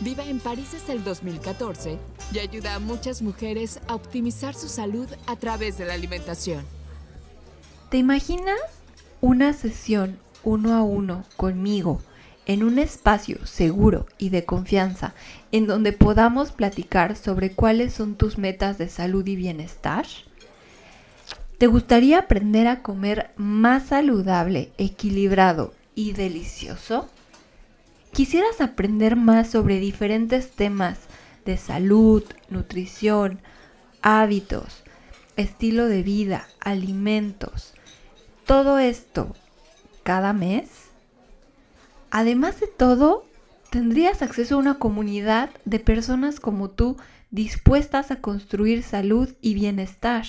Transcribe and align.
Vive 0.00 0.28
en 0.28 0.40
París 0.40 0.72
desde 0.72 0.92
el 0.92 1.02
2014 1.04 1.98
y 2.30 2.38
ayuda 2.38 2.74
a 2.74 2.78
muchas 2.78 3.22
mujeres 3.22 3.80
a 3.88 3.94
optimizar 3.94 4.54
su 4.54 4.68
salud 4.68 5.08
a 5.26 5.36
través 5.36 5.78
de 5.78 5.86
la 5.86 5.94
alimentación. 5.94 6.64
¿Te 7.88 7.96
imaginas 7.96 8.60
una 9.22 9.54
sesión 9.54 10.18
uno 10.44 10.74
a 10.74 10.82
uno 10.82 11.24
conmigo 11.38 12.02
en 12.44 12.62
un 12.62 12.78
espacio 12.78 13.46
seguro 13.46 14.06
y 14.18 14.28
de 14.28 14.44
confianza 14.44 15.14
en 15.50 15.66
donde 15.66 15.92
podamos 15.92 16.52
platicar 16.52 17.16
sobre 17.16 17.52
cuáles 17.52 17.94
son 17.94 18.16
tus 18.16 18.36
metas 18.36 18.76
de 18.76 18.90
salud 18.90 19.26
y 19.26 19.34
bienestar? 19.34 20.04
¿Te 21.56 21.68
gustaría 21.68 22.18
aprender 22.18 22.66
a 22.66 22.82
comer 22.82 23.30
más 23.36 23.86
saludable, 23.86 24.72
equilibrado 24.76 25.72
y 25.94 26.12
delicioso? 26.12 27.08
¿Quisieras 28.16 28.62
aprender 28.62 29.14
más 29.14 29.50
sobre 29.50 29.78
diferentes 29.78 30.50
temas 30.50 31.00
de 31.44 31.58
salud, 31.58 32.24
nutrición, 32.48 33.42
hábitos, 34.00 34.84
estilo 35.36 35.84
de 35.84 36.02
vida, 36.02 36.48
alimentos? 36.60 37.74
Todo 38.46 38.78
esto 38.78 39.36
cada 40.02 40.32
mes. 40.32 40.70
Además 42.10 42.58
de 42.58 42.68
todo, 42.68 43.26
tendrías 43.68 44.22
acceso 44.22 44.54
a 44.54 44.60
una 44.60 44.78
comunidad 44.78 45.50
de 45.66 45.78
personas 45.78 46.40
como 46.40 46.70
tú 46.70 46.96
dispuestas 47.30 48.10
a 48.10 48.22
construir 48.22 48.82
salud 48.82 49.28
y 49.42 49.52
bienestar. 49.52 50.24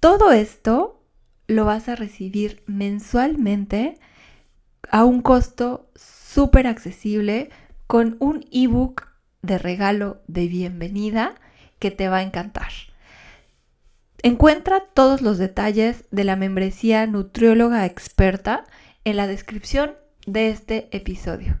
Todo 0.00 0.32
esto 0.32 1.02
lo 1.46 1.64
vas 1.64 1.88
a 1.88 1.96
recibir 1.96 2.62
mensualmente 2.66 3.98
a 4.90 5.04
un 5.04 5.22
costo 5.22 5.90
súper 5.94 6.66
accesible 6.66 7.50
con 7.86 8.16
un 8.20 8.44
ebook 8.50 9.08
de 9.42 9.58
regalo 9.58 10.22
de 10.26 10.48
bienvenida 10.48 11.34
que 11.78 11.90
te 11.90 12.08
va 12.08 12.18
a 12.18 12.22
encantar. 12.22 12.70
Encuentra 14.22 14.80
todos 14.94 15.22
los 15.22 15.38
detalles 15.38 16.04
de 16.10 16.24
la 16.24 16.36
membresía 16.36 17.06
nutrióloga 17.06 17.86
experta 17.86 18.64
en 19.04 19.16
la 19.16 19.26
descripción 19.26 19.94
de 20.26 20.48
este 20.48 20.88
episodio. 20.96 21.58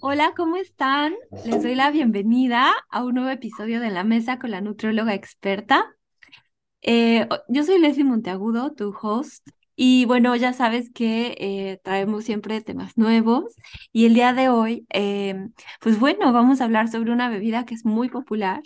Hola, 0.00 0.32
¿cómo 0.36 0.56
están? 0.56 1.14
Les 1.44 1.62
doy 1.62 1.74
la 1.74 1.90
bienvenida 1.90 2.72
a 2.90 3.04
un 3.04 3.14
nuevo 3.14 3.30
episodio 3.30 3.80
de 3.80 3.90
La 3.90 4.04
Mesa 4.04 4.38
con 4.38 4.50
la 4.50 4.60
nutrióloga 4.60 5.14
experta. 5.14 5.97
Eh, 6.82 7.28
yo 7.48 7.64
soy 7.64 7.78
Leslie 7.80 8.04
Monteagudo, 8.04 8.72
tu 8.72 8.94
host, 9.00 9.48
y 9.80 10.06
bueno, 10.06 10.34
ya 10.34 10.52
sabes 10.52 10.90
que 10.90 11.36
eh, 11.38 11.80
traemos 11.84 12.24
siempre 12.24 12.60
temas 12.60 12.96
nuevos 12.98 13.54
y 13.92 14.06
el 14.06 14.14
día 14.14 14.32
de 14.32 14.48
hoy, 14.48 14.84
em, 14.88 15.52
pues 15.80 16.00
bueno, 16.00 16.32
vamos 16.32 16.60
a 16.60 16.64
hablar 16.64 16.88
sobre 16.88 17.12
una 17.12 17.28
bebida 17.28 17.64
que 17.64 17.74
es 17.74 17.84
muy 17.84 18.08
popular, 18.08 18.60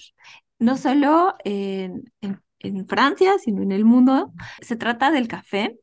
no 0.58 0.78
solo 0.78 1.34
en, 1.44 2.04
Francia, 2.88 3.38
sino 3.38 3.62
en 3.62 3.72
el 3.72 3.84
mundo. 3.84 4.32
Se 4.62 4.76
trata 4.76 5.10
del 5.10 5.28
café. 5.28 5.76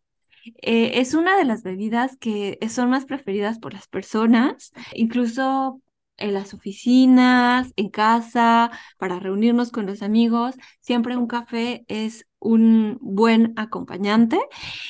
Eh, 0.62 1.00
es 1.00 1.14
una 1.14 1.38
de 1.38 1.46
las 1.46 1.62
bebidas 1.62 2.18
que 2.18 2.58
son 2.70 2.90
más 2.90 3.06
preferidas 3.06 3.60
por 3.60 3.74
las 3.74 3.88
personas, 3.88 4.72
incluso 4.94 5.82
en 6.20 6.34
las 6.34 6.54
oficinas, 6.54 7.72
en 7.76 7.90
casa, 7.90 8.72
para 8.98 9.20
reunirnos 9.20 9.72
con 9.72 9.86
los 9.86 10.02
amigos. 10.02 10.56
Siempre 10.80 11.18
un 11.18 11.28
café 11.28 11.86
es 11.88 12.26
un 12.40 12.98
buen 13.02 13.54
acompañante. 13.58 14.40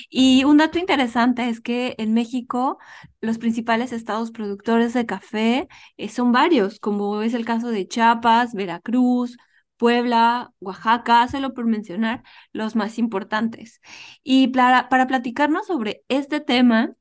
Y 0.10 0.44
un 0.44 0.58
dato 0.58 0.80
interesante 0.80 1.50
es 1.50 1.62
que 1.62 1.96
en 1.98 2.14
México 2.14 2.78
los 3.22 3.38
principales 3.38 3.92
estados 3.92 4.32
productores 4.32 4.94
de 4.94 5.06
café 5.06 5.68
eh, 5.98 6.10
son 6.10 6.32
varios, 6.32 6.80
como 6.80 7.22
es 7.22 7.34
el 7.34 7.46
caso 7.46 7.70
de 7.70 7.88
Chiapas, 7.88 8.54
Veracruz, 8.54 9.38
Puebla, 9.78 10.52
Oaxaca, 10.60 11.28
solo 11.28 11.54
por 11.54 11.66
mencionar 11.66 12.24
los 12.52 12.76
más 12.76 13.00
importantes. 13.00 13.82
Y 14.24 14.50
para, 14.50 14.90
para 14.90 15.08
platicarnos 15.08 15.68
sobre 15.68 16.04
este 16.10 16.42
tema, 16.42 16.94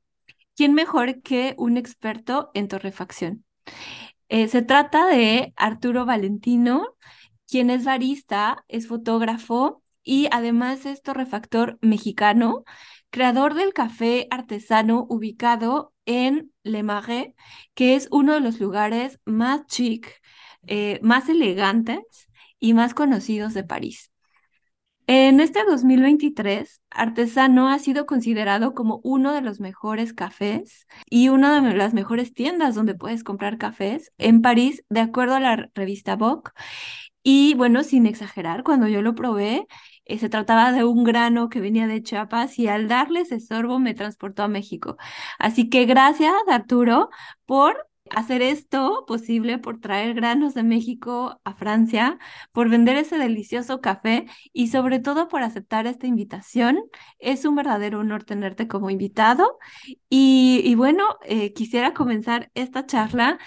¿quién 0.55 0.73
mejor 0.73 1.21
que 1.21 1.55
un 1.57 1.77
experto 1.77 2.51
en 2.53 2.67
torrefacción? 2.69 3.45
Eh, 4.29 4.47
se 4.47 4.61
trata 4.61 5.07
de 5.07 5.53
Arturo 5.55 6.05
Valentino, 6.05 6.95
quien 7.47 7.69
es 7.69 7.83
barista, 7.85 8.63
es 8.67 8.87
fotógrafo 8.87 9.83
y 10.03 10.27
además 10.31 10.85
es 10.85 11.01
torrefactor 11.01 11.79
mexicano, 11.81 12.63
creador 13.09 13.55
del 13.55 13.73
café 13.73 14.27
artesano 14.31 15.05
ubicado 15.09 15.93
en 16.05 16.51
Le 16.63 16.83
Marais, 16.83 17.33
que 17.73 17.95
es 17.95 18.07
uno 18.11 18.33
de 18.33 18.39
los 18.41 18.59
lugares 18.59 19.19
más 19.25 19.65
chic, 19.67 20.21
eh, 20.67 20.99
más 21.01 21.27
elegantes 21.29 21.99
y 22.59 22.73
más 22.73 22.93
conocidos 22.93 23.53
de 23.55 23.63
París. 23.63 24.11
En 25.11 25.39
este 25.39 25.63
2023, 25.65 26.81
Artesano 26.91 27.67
ha 27.69 27.79
sido 27.79 28.05
considerado 28.05 28.75
como 28.75 29.01
uno 29.03 29.33
de 29.33 29.41
los 29.41 29.59
mejores 29.59 30.13
cafés 30.13 30.85
y 31.09 31.29
una 31.29 31.61
de 31.61 31.73
las 31.75 31.95
mejores 31.95 32.31
tiendas 32.31 32.75
donde 32.75 32.93
puedes 32.93 33.23
comprar 33.23 33.57
cafés 33.57 34.11
en 34.19 34.43
París, 34.43 34.83
de 34.87 34.99
acuerdo 34.99 35.33
a 35.33 35.39
la 35.39 35.71
revista 35.73 36.15
Vogue. 36.15 36.51
Y 37.23 37.55
bueno, 37.55 37.83
sin 37.83 38.05
exagerar, 38.05 38.61
cuando 38.63 38.87
yo 38.87 39.01
lo 39.01 39.15
probé, 39.15 39.65
eh, 40.05 40.19
se 40.19 40.29
trataba 40.29 40.71
de 40.71 40.83
un 40.83 41.03
grano 41.03 41.49
que 41.49 41.59
venía 41.59 41.87
de 41.87 42.03
Chiapas 42.03 42.59
y 42.59 42.67
al 42.67 42.87
darle 42.87 43.21
ese 43.21 43.39
me 43.79 43.95
transportó 43.95 44.43
a 44.43 44.47
México. 44.47 44.95
Así 45.39 45.69
que 45.69 45.85
gracias, 45.85 46.33
Arturo, 46.47 47.09
por 47.47 47.88
hacer 48.15 48.41
esto 48.41 49.05
posible, 49.07 49.57
por 49.59 49.79
traer 49.79 50.13
granos 50.13 50.53
de 50.53 50.63
México 50.63 51.39
a 51.43 51.53
Francia, 51.55 52.19
por 52.51 52.69
vender 52.69 52.97
ese 52.97 53.17
delicioso 53.17 53.81
café 53.81 54.25
y 54.53 54.67
sobre 54.67 54.99
todo 54.99 55.27
por 55.27 55.43
aceptar 55.43 55.87
esta 55.87 56.07
invitación. 56.07 56.79
Es 57.19 57.45
un 57.45 57.55
verdadero 57.55 57.99
honor 57.99 58.23
tenerte 58.23 58.67
como 58.67 58.89
invitado. 58.89 59.57
Y, 60.09 60.73
bueno, 60.75 61.05
eh, 61.23 61.53
quisiera 61.53 61.93
comenzar 61.93 62.51
esta 62.53 62.85
charla 62.85 63.39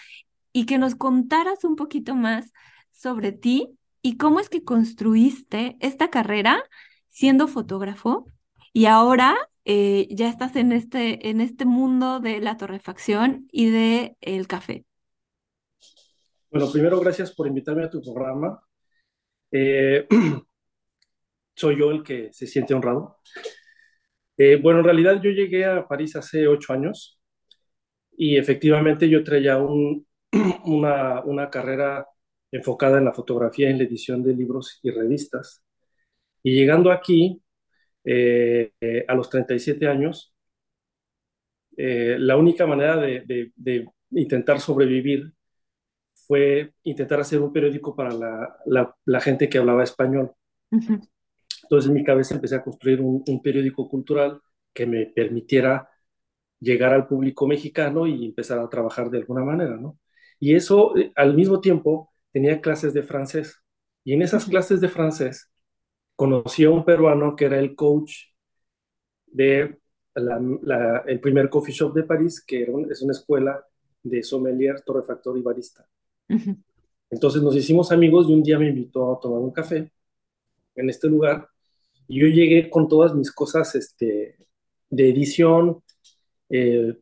y 0.52 0.66
que 0.66 0.78
nos 0.78 0.94
contaras 0.94 1.64
un 1.64 1.76
poquito 1.76 2.14
más 2.14 2.52
sobre 2.90 3.32
ti 3.32 3.78
y 4.02 4.16
cómo 4.16 4.40
es 4.40 4.48
que 4.48 4.64
construiste 4.64 5.76
esta 5.80 6.10
carrera 6.10 6.62
siendo 7.08 7.48
fotógrafo 7.48 8.26
y 8.72 8.86
ahora 8.86 9.36
eh, 9.64 10.08
ya 10.10 10.28
estás 10.28 10.56
en 10.56 10.72
este, 10.72 11.28
en 11.30 11.40
este 11.40 11.64
mundo 11.64 12.20
de 12.20 12.40
la 12.40 12.56
torrefacción 12.56 13.46
y 13.52 13.70
del 13.70 14.16
el 14.20 14.46
café. 14.46 14.84
Bueno, 16.50 16.70
primero 16.70 17.00
gracias 17.00 17.34
por 17.34 17.46
invitarme 17.46 17.84
a 17.84 17.90
tu 17.90 18.02
programa. 18.02 18.60
Eh, 19.50 20.06
soy 21.54 21.78
yo 21.78 21.90
el 21.90 22.02
que 22.02 22.32
se 22.32 22.46
siente 22.46 22.74
honrado. 22.74 23.18
Eh, 24.36 24.56
bueno, 24.56 24.80
en 24.80 24.84
realidad 24.84 25.20
yo 25.22 25.30
llegué 25.30 25.64
a 25.64 25.86
París 25.86 26.16
hace 26.16 26.48
ocho 26.48 26.72
años 26.72 27.20
y 28.16 28.36
efectivamente 28.36 29.08
yo 29.08 29.24
traía 29.24 29.58
un, 29.58 30.06
una, 30.64 31.22
una 31.22 31.50
carrera 31.50 32.06
enfocada 32.50 32.98
en 32.98 33.06
la 33.06 33.12
fotografía 33.12 33.69
y 33.69 33.72
en 33.72 33.78
la 33.78 33.84
edición 33.84 34.22
de 34.22 34.34
libros 34.34 34.81
y 34.82 34.90
revistas. 34.90 35.62
Y 36.42 36.54
llegando 36.54 36.92
aquí, 36.92 37.41
eh, 38.04 38.72
a 39.06 39.14
los 39.14 39.31
37 39.31 39.87
años, 39.87 40.34
eh, 41.76 42.16
la 42.19 42.37
única 42.37 42.66
manera 42.66 42.96
de, 42.96 43.52
intentar 44.10 44.60
sobrevivir 44.60 45.32
fue 46.26 46.72
intentar 46.82 47.20
hacer 47.20 47.40
un 47.40 47.52
periódico 47.52 47.94
para 47.96 48.12
la, 48.66 49.20
gente 49.20 49.49
que 49.49 49.58
hablaba 49.58 49.82
español. 49.82 50.32
Entonces 50.70 51.88
en 51.88 51.94
mi 51.94 52.04
cabeza 52.04 52.34
empecé 52.34 52.56
a 52.56 52.62
construir 52.62 53.00
un, 53.00 53.43
periódico 53.43 53.88
cultural 53.88 54.40
que 54.72 54.87
me 54.87 55.06
permitiera 55.06 55.88
llegar 56.60 56.93
al 56.94 57.06
público 57.08 57.46
mexicano 57.46 58.06
y 58.06 58.26
empezar 58.26 58.58
a 58.58 58.69
trabajar 58.69 59.10
de 59.10 59.19
alguna 59.19 59.44
manera, 59.44 59.76
¿no? 59.76 59.99
Y 60.38 60.54
eso, 60.54 60.96
eh, 60.96 61.12
al 61.16 61.34
mismo 61.34 61.60
tiempo, 61.60 62.10
tenía 62.32 62.60
clases 62.60 62.94
de 62.94 63.02
francés. 63.02 63.62
Y 64.04 64.14
en 64.14 64.22
esas 64.22 64.46
clases 64.46 64.81
de 64.81 64.88
francés 64.88 65.51
conocí 66.17 66.64
a 66.64 66.70
un 66.70 66.85
peruano 66.85 67.35
que 67.37 67.47
era 67.47 67.59
el 67.59 67.75
coach 67.75 68.12
de 69.26 69.79
el 70.14 71.20
primer 71.20 71.49
coffee 71.49 71.73
shop 71.73 71.94
de 71.94 72.03
París, 72.03 72.44
que 72.47 72.67
es 72.91 73.03
una 73.03 73.12
escuela 73.12 73.64
de 74.03 74.23
sommelier, 74.23 74.82
torrefactor 74.82 75.38
y 75.38 75.43
barista. 75.43 75.88
Entonces 77.11 77.43
nos 77.43 77.56
hicimos 77.56 77.93
amigos 77.93 78.29
y 78.29 78.35
un 78.35 78.43
día 78.43 78.59
me 78.59 78.69
invitó 78.69 79.12
a 79.12 79.20
tomar 79.20 79.41
un 79.41 79.53
café 79.53 79.91
en 80.75 80.91
este 80.91 81.09
lugar 81.09 81.49
y 82.09 82.20
yo 82.20 82.26
llegué 82.26 82.69
con 82.69 82.88
todas 82.88 83.14
mis 83.14 83.31
cosas 83.32 83.75
este, 83.75 84.37
de 84.91 85.09
edición 85.09 85.82
eh, 86.50 86.99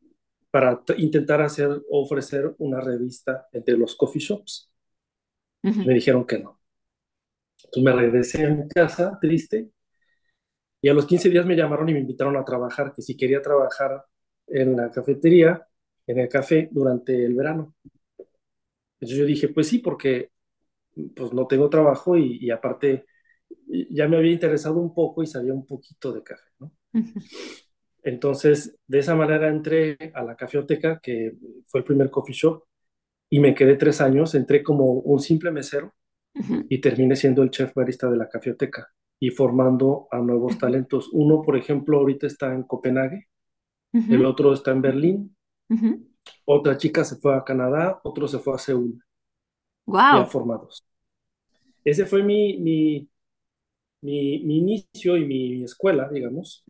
para 0.51 0.83
intentar 0.99 1.43
hacer, 1.43 1.83
ofrecer 1.91 2.55
una 2.59 2.81
revista 2.81 3.49
entre 3.53 3.77
los 3.77 3.97
coffee 3.97 4.21
shops. 4.21 4.71
Me 5.63 5.95
dijeron 5.95 6.25
que 6.27 6.39
no. 6.39 6.60
Entonces 7.65 7.83
me 7.83 7.93
regresé 7.93 8.45
a 8.45 8.51
mi 8.51 8.69
casa 8.69 9.19
triste 9.21 9.71
y 10.83 10.89
a 10.89 10.95
los 10.95 11.07
15 11.07 11.29
días 11.29 11.47
me 11.47 11.57
llamaron 11.57 11.89
y 11.89 11.93
me 11.93 12.01
invitaron 12.01 12.37
a 12.37 12.45
trabajar, 12.45 12.93
que 12.95 13.03
si 13.03 13.17
quería 13.17 13.43
trabajar 13.43 14.05
en 14.47 14.77
la 14.77 14.91
cafetería, 14.91 15.67
en 16.07 16.19
el 16.19 16.29
café 16.29 16.69
durante 16.73 17.25
el 17.25 17.35
verano. 17.35 17.75
Entonces 18.95 19.19
yo 19.19 19.25
dije, 19.25 19.49
pues 19.49 19.69
sí, 19.69 19.79
porque 19.79 20.31
pues 21.15 21.33
no 21.33 21.47
tengo 21.47 21.69
trabajo 21.71 22.17
y, 22.17 22.51
aparte 22.51 23.07
ya 23.91 24.09
me 24.09 24.17
había 24.17 24.33
interesado 24.33 24.79
un 24.79 24.95
poco 24.95 25.23
y 25.23 25.27
sabía 25.27 25.53
un 25.55 25.67
poquito 25.67 26.13
de 26.13 26.23
café, 26.23 26.51
¿no? 26.59 26.73
Entonces, 28.03 28.79
de 28.87 28.99
esa 28.99 29.15
manera 29.15 29.49
entré 29.49 29.97
a 30.15 30.23
la 30.23 30.35
cafeoteca, 30.35 31.01
que 31.01 31.35
fue 31.67 31.81
el 31.81 31.85
primer 31.85 32.11
coffee 32.11 32.35
shop, 32.35 32.65
y 33.29 33.41
me 33.41 33.55
quedé 33.55 33.77
tres 33.77 34.01
años. 34.01 34.35
Entré 34.35 34.63
como 34.63 34.93
un 34.93 35.21
simple 35.21 35.51
mesero 35.51 35.95
y 36.35 36.81
terminé 36.81 37.17
siendo 37.17 37.43
el 37.43 37.51
chef 37.51 37.75
barista 37.75 38.09
de 38.11 38.17
la 38.17 38.29
cafeoteca 38.29 38.89
y 39.19 39.31
formando 39.31 40.09
a 40.11 40.19
nuevos 40.19 40.59
talentos. 40.59 41.11
Uno, 41.13 41.43
por 41.43 41.57
ejemplo, 41.57 41.99
ahorita 41.99 42.27
está 42.27 42.55
en 42.55 42.63
Copenhague, 42.63 43.29
el 43.93 44.25
otro 44.25 44.53
está 44.53 44.71
en 44.71 44.83
Berlín, 44.83 45.37
otra 46.45 46.77
chica 46.77 47.05
se 47.05 47.17
fue 47.17 47.37
a 47.37 47.45
Canadá, 47.45 48.01
otro 48.05 48.29
se 48.29 48.39
fue 48.39 48.55
a 48.55 48.59
Seúl. 48.59 49.03
Wow. 49.87 50.21
Ya 50.21 50.27
formados. 50.27 50.85
Ese 51.85 52.07
fue 52.07 52.23
mi, 52.23 52.59
mi, 52.59 53.09
mi, 54.03 54.59
inicio 54.59 55.17
y 55.17 55.25
mi 55.25 55.65
escuela, 55.65 56.09
digamos. 56.09 56.65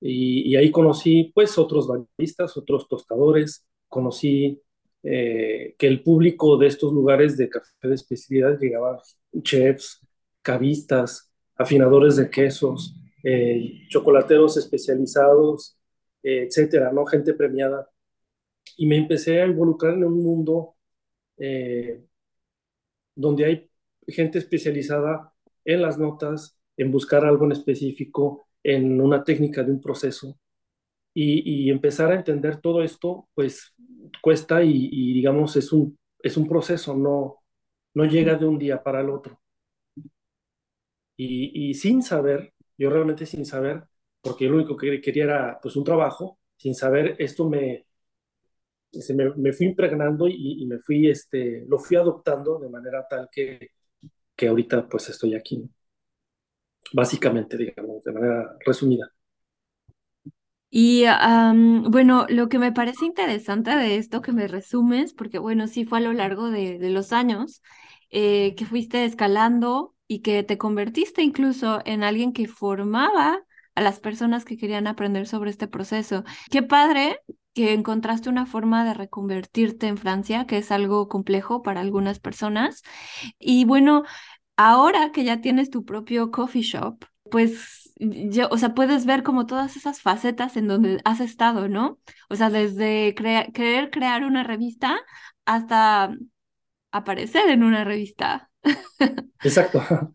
y, 0.00 0.50
y, 0.50 0.56
ahí 0.56 0.70
conocí, 0.70 1.32
pues, 1.34 1.58
otros 1.58 1.88
baristas, 1.88 2.56
otros 2.56 2.88
tostadores. 2.88 3.66
Conocí 3.88 4.60
eh, 5.02 5.74
que 5.78 5.86
el 5.86 6.02
público 6.02 6.56
de 6.56 6.66
estos 6.66 6.92
lugares 6.92 7.36
de 7.36 7.48
café 7.48 7.88
de 7.88 7.94
especialidad 7.94 8.58
llegaba 8.58 9.00
chefs, 9.42 10.00
cavistas, 10.42 11.32
afinadores 11.56 12.16
de 12.16 12.30
quesos, 12.30 12.96
eh, 13.22 13.86
chocolateros 13.88 14.56
especializados, 14.56 15.78
eh, 16.22 16.46
etcétera, 16.48 16.92
¿no? 16.92 17.06
Gente 17.06 17.34
premiada 17.34 17.88
y 18.76 18.86
me 18.86 18.98
empecé 18.98 19.40
a 19.42 19.46
involucrar 19.46 19.94
en 19.94 20.04
un 20.04 20.22
mundo 20.22 20.74
donde 23.14 23.44
hay 23.44 23.70
gente 24.08 24.38
especializada 24.38 25.32
en 25.64 25.82
las 25.82 25.98
notas, 25.98 26.58
en 26.76 26.90
buscar 26.90 27.24
algo 27.24 27.44
en 27.44 27.52
específico, 27.52 28.48
en 28.62 29.00
una 29.00 29.22
técnica 29.22 29.62
de 29.62 29.72
un 29.72 29.80
proceso. 29.80 30.38
Y, 31.14 31.70
empezar 31.70 32.12
a 32.12 32.16
entender 32.16 32.60
todo 32.60 32.82
esto, 32.82 33.28
pues 33.34 33.74
cuesta 34.22 34.62
y, 34.62 35.12
digamos 35.14 35.56
es 35.56 35.72
un, 35.72 35.98
es 36.22 36.36
un 36.36 36.48
proceso, 36.48 36.96
no, 36.96 37.38
no 37.94 38.04
llega 38.04 38.36
de 38.36 38.46
un 38.46 38.58
día 38.58 38.82
para 38.82 39.00
el 39.00 39.10
otro. 39.10 39.40
Y, 41.16 41.70
y 41.70 41.74
sin 41.74 42.02
saber, 42.02 42.52
yo 42.78 42.90
realmente 42.90 43.26
sin 43.26 43.44
saber, 43.44 43.84
porque 44.20 44.44
yo 44.44 44.50
lo 44.50 44.58
único 44.58 44.76
que 44.76 45.00
quería 45.00 45.24
era 45.24 45.58
pues 45.60 45.76
un 45.76 45.84
trabajo, 45.84 46.38
sin 46.56 46.74
saber 46.74 47.16
esto 47.18 47.48
me, 47.48 47.86
se 48.92 49.14
me, 49.14 49.34
me, 49.36 49.52
fui 49.52 49.66
impregnando 49.66 50.28
y, 50.28 50.62
y, 50.62 50.66
me 50.66 50.78
fui, 50.78 51.08
este, 51.08 51.64
lo 51.68 51.78
fui 51.78 51.96
adoptando 51.96 52.58
de 52.58 52.68
manera 52.68 53.06
tal 53.08 53.28
que, 53.30 53.72
que 54.36 54.48
ahorita 54.48 54.88
pues 54.88 55.08
estoy 55.10 55.34
aquí. 55.34 55.68
Básicamente, 56.92 57.56
digamos, 57.56 58.02
de 58.04 58.12
manera 58.12 58.56
resumida. 58.64 59.10
Y 60.70 61.04
bueno, 61.88 62.26
lo 62.28 62.48
que 62.48 62.58
me 62.58 62.72
parece 62.72 63.06
interesante 63.06 63.70
de 63.70 63.96
esto 63.96 64.20
que 64.20 64.32
me 64.32 64.48
resumes, 64.48 65.14
porque 65.14 65.38
bueno, 65.38 65.66
sí 65.66 65.84
fue 65.84 65.98
a 65.98 66.02
lo 66.02 66.12
largo 66.12 66.50
de, 66.50 66.78
los 66.90 67.12
años 67.12 67.62
eh, 68.10 68.54
que 68.56 68.66
fuiste 68.66 69.04
escalando 69.04 69.94
y 70.06 70.20
que 70.20 70.42
te 70.42 70.58
convertiste 70.58 71.22
incluso 71.22 71.80
en 71.84 72.02
alguien 72.02 72.32
que 72.32 72.48
formaba 72.48 73.40
a 73.74 73.80
las 73.80 74.00
personas 74.00 74.44
que 74.44 74.56
querían 74.56 74.86
aprender 74.86 75.26
sobre 75.26 75.50
este 75.50 75.68
proceso. 75.68 76.24
Qué 76.50 76.62
padre 76.62 77.20
que 77.54 77.72
encontraste 77.72 78.28
una 78.28 78.46
forma 78.46 78.84
de 78.84 78.94
reconvertirte 78.94 79.86
en 79.86 79.96
Francia, 79.96 80.46
que 80.46 80.58
es 80.58 80.70
algo 80.70 81.08
complejo 81.08 81.62
para 81.62 81.80
algunas 81.80 82.20
personas. 82.20 82.82
Y 83.38 83.64
bueno, 83.64 84.04
ahora 84.56 85.12
que 85.12 85.24
ya 85.24 85.40
tienes 85.40 85.70
tu 85.70 85.84
propio 85.84 86.30
coffee 86.30 86.62
shop, 86.62 87.04
pues, 87.30 87.87
yo, 87.98 88.48
o 88.50 88.58
sea, 88.58 88.74
puedes 88.74 89.06
ver 89.06 89.22
como 89.22 89.46
todas 89.46 89.76
esas 89.76 90.00
facetas 90.00 90.56
en 90.56 90.68
donde 90.68 91.00
has 91.04 91.20
estado, 91.20 91.68
¿no? 91.68 91.98
O 92.28 92.36
sea, 92.36 92.50
desde 92.50 93.14
querer 93.14 93.90
crear 93.90 94.24
una 94.24 94.44
revista 94.44 94.98
hasta 95.44 96.16
aparecer 96.92 97.50
en 97.50 97.62
una 97.64 97.84
revista. 97.84 98.50
Exacto, 99.42 99.80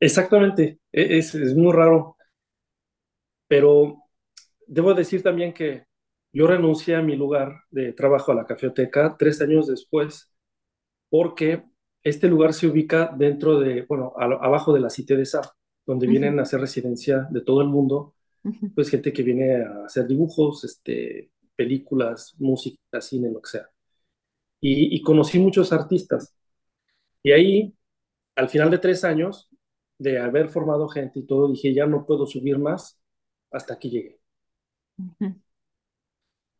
exactamente. 0.00 0.80
E, 0.92 1.18
es, 1.18 1.34
es 1.34 1.54
muy 1.54 1.72
raro. 1.72 2.16
Pero 3.48 4.02
debo 4.66 4.94
decir 4.94 5.22
también 5.22 5.52
que 5.54 5.86
yo 6.32 6.46
renuncié 6.46 6.96
a 6.96 7.02
mi 7.02 7.16
lugar 7.16 7.62
de 7.70 7.92
trabajo 7.92 8.32
a 8.32 8.34
la 8.36 8.46
cafeteca 8.46 9.16
tres 9.18 9.40
años 9.42 9.66
después 9.68 10.32
porque 11.10 11.64
este 12.02 12.28
lugar 12.28 12.54
se 12.54 12.68
ubica 12.68 13.12
dentro 13.16 13.60
de, 13.60 13.82
bueno, 13.88 14.14
abajo 14.18 14.72
de 14.74 14.80
la 14.80 14.90
Cité 14.90 15.16
de 15.16 15.26
Sa, 15.26 15.42
donde 15.86 16.06
vienen 16.06 16.38
a 16.38 16.42
hacer 16.42 16.60
residencia 16.60 17.28
de 17.30 17.40
todo 17.42 17.60
el 17.62 17.68
mundo, 17.68 18.14
pues 18.74 18.90
gente 18.90 19.12
que 19.12 19.22
viene 19.22 19.62
a 19.64 19.84
hacer 19.86 20.06
dibujos, 20.06 20.64
este, 20.64 21.30
películas, 21.56 22.34
música, 22.38 23.00
cine, 23.00 23.30
lo 23.30 23.42
que 23.42 23.50
sea. 23.50 23.70
Y, 24.60 24.96
y 24.96 25.02
conocí 25.02 25.38
muchos 25.38 25.72
artistas. 25.72 26.34
Y 27.22 27.32
ahí, 27.32 27.74
al 28.36 28.48
final 28.48 28.70
de 28.70 28.78
tres 28.78 29.04
años 29.04 29.50
de 29.98 30.18
haber 30.20 30.50
formado 30.50 30.88
gente 30.88 31.20
y 31.20 31.26
todo, 31.26 31.48
dije, 31.50 31.74
ya 31.74 31.86
no 31.86 32.06
puedo 32.06 32.26
subir 32.26 32.58
más, 32.58 33.00
hasta 33.52 33.74
aquí 33.74 33.90
llegué. 33.90 34.20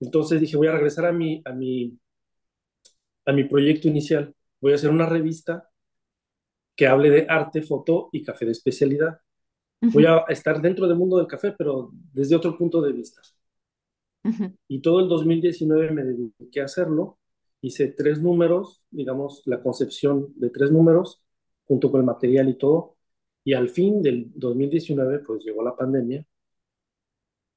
Entonces 0.00 0.41
dije, 0.41 0.56
voy 0.56 0.69
a 0.69 0.73
regresar 0.73 1.06
a 1.06 1.12
mi, 1.12 1.43
a 1.44 1.53
mi, 1.53 1.99
a 3.26 3.32
mi 3.32 3.44
proyecto 3.44 3.88
inicial. 3.88 4.35
Voy 4.61 4.73
a 4.73 4.75
hacer 4.76 4.91
una 4.91 5.06
revista 5.06 5.71
que 6.76 6.87
hable 6.87 7.11
de 7.11 7.26
arte, 7.28 7.62
foto 7.62 8.09
y 8.12 8.23
café 8.23 8.45
de 8.47 8.52
especialidad. 8.52 9.21
Voy 9.81 10.07
a 10.07 10.25
estar 10.28 10.62
dentro 10.62 10.87
del 10.88 10.97
mundo 10.97 11.19
del 11.19 11.26
café, 11.26 11.52
pero 11.57 11.90
desde 12.12 12.37
otro 12.37 12.57
punto 12.57 12.81
de 12.81 12.93
vista. 12.93 13.21
Y 14.69 14.81
todo 14.81 15.00
el 15.00 15.09
2019 15.09 15.90
me 15.90 16.04
dediqué 16.04 16.61
a 16.62 16.64
hacerlo. 16.64 17.19
Hice 17.61 17.88
tres 17.88 18.21
números, 18.21 18.85
digamos, 18.90 19.43
la 19.47 19.62
concepción 19.62 20.33
de 20.37 20.50
tres 20.50 20.71
números, 20.71 21.23
junto 21.66 21.90
con 21.90 22.00
el 22.00 22.07
material 22.07 22.49
y 22.49 22.54
todo. 22.54 22.97
Y 23.45 23.52
al 23.52 23.69
fin 23.69 24.02
del 24.02 24.31
2019, 24.35 25.19
pues 25.21 25.45
llegó 25.45 25.62
la 25.62 25.76
pandemia 25.76 26.26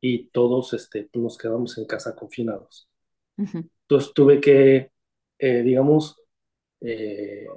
y 0.01 0.27
todos 0.29 0.73
este, 0.73 1.09
pues, 1.11 1.23
nos 1.23 1.37
quedamos 1.37 1.77
en 1.77 1.85
casa 1.85 2.15
confinados. 2.15 2.89
Entonces 3.37 4.13
tuve 4.13 4.41
que, 4.41 4.91
eh, 5.39 5.61
digamos, 5.61 6.19
eh, 6.81 7.47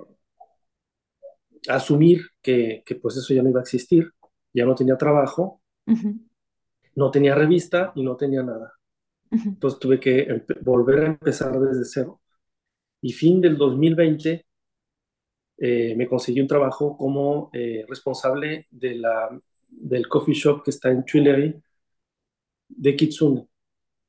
asumir 1.69 2.23
que, 2.43 2.83
que, 2.85 2.95
pues 2.97 3.17
eso 3.17 3.35
ya 3.35 3.43
no 3.43 3.51
iba 3.51 3.61
a 3.61 3.63
existir, 3.63 4.13
ya 4.53 4.65
no 4.65 4.75
tenía 4.75 4.97
trabajo, 4.97 5.61
no 6.95 7.11
tenía 7.11 7.35
revista 7.35 7.93
y 7.95 8.03
no 8.03 8.17
tenía 8.17 8.43
nada. 8.43 8.73
Entonces 9.31 9.79
tuve 9.79 10.01
que 10.01 10.45
volver 10.63 11.01
a 11.01 11.07
empezar 11.07 11.59
desde 11.61 11.85
cero. 11.85 12.21
Y 13.01 13.13
fin 13.13 13.41
del 13.41 13.57
2020 13.57 14.47
eh, 15.59 15.95
me 15.97 16.07
conseguí 16.07 16.41
un 16.41 16.49
trabajo 16.49 16.97
como 16.97 17.51
responsable 17.89 18.67
de 18.71 18.95
la, 18.97 19.41
del 19.69 20.09
coffee 20.09 20.35
shop 20.35 20.63
que 20.65 20.71
está 20.71 20.91
en 20.91 21.05
Tuileries, 21.05 21.57
de 22.69 22.97
Kitsune. 22.97 23.47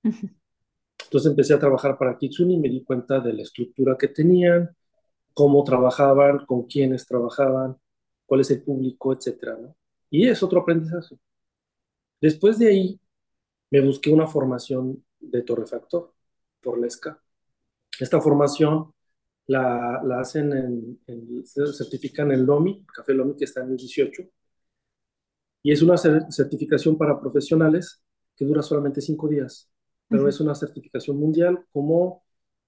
Entonces 0.04 1.30
empecé 1.30 1.54
a 1.54 1.60
trabajar 1.60 1.98
para 1.98 2.18
Kitsune 2.18 2.54
y 2.54 2.60
me 2.60 2.70
di 2.70 2.84
cuenta 2.84 3.20
de 3.20 3.34
la 3.34 3.42
estructura 3.42 3.98
que 3.98 4.08
tenían, 4.08 4.70
cómo 5.34 5.64
trabajaban, 5.64 6.46
con 6.46 6.64
quiénes 6.64 7.06
trabajaban, 7.08 7.78
cuál 8.26 8.42
es 8.42 8.52
el 8.52 8.64
público, 8.64 9.14
etcétera, 9.14 9.58
Y 10.10 10.28
es 10.28 10.44
otro 10.44 10.62
aprendizaje. 10.62 11.18
Después 12.22 12.60
de 12.60 12.68
ahí, 12.70 13.00
me 13.72 13.82
busqué 13.82 14.12
una 14.12 14.28
formación 14.28 15.04
de 15.20 15.42
torrefactor 15.44 16.14
por 16.62 16.80
la 16.80 16.88
ESCA. 16.88 17.22
Esta 18.00 18.22
formación 18.22 18.94
la, 19.48 20.02
la 20.04 20.22
hacen 20.22 20.54
en, 21.08 21.46
se 21.46 21.74
certifican 21.74 22.32
en 22.32 22.46
LOMI, 22.46 22.86
Café 22.86 23.14
LOMI 23.14 23.36
que 23.36 23.46
está 23.46 23.62
en 23.62 23.72
el 23.72 23.78
18, 23.78 24.24
y 25.64 25.72
es 25.72 25.82
una 25.82 25.98
certificación 25.98 26.98
para 26.98 27.20
profesionales 27.20 28.02
que 28.36 28.46
dura 28.46 28.62
solamente 28.62 29.02
cinco 29.02 29.28
días, 29.28 29.70
pero 30.08 30.28
es 30.28 30.40
una 30.40 30.56
certificación 30.56 31.18
mundial 31.18 31.66
como, 31.72 32.24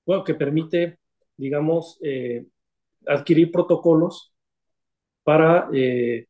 bueno, 0.05 0.24
que 0.24 0.36
permite, 0.36 1.00
digamos, 1.38 2.00
eh, 2.04 2.48
adquirir 3.08 3.52
protocolos 3.52 4.34
para 5.24 5.70
eh, 5.74 6.28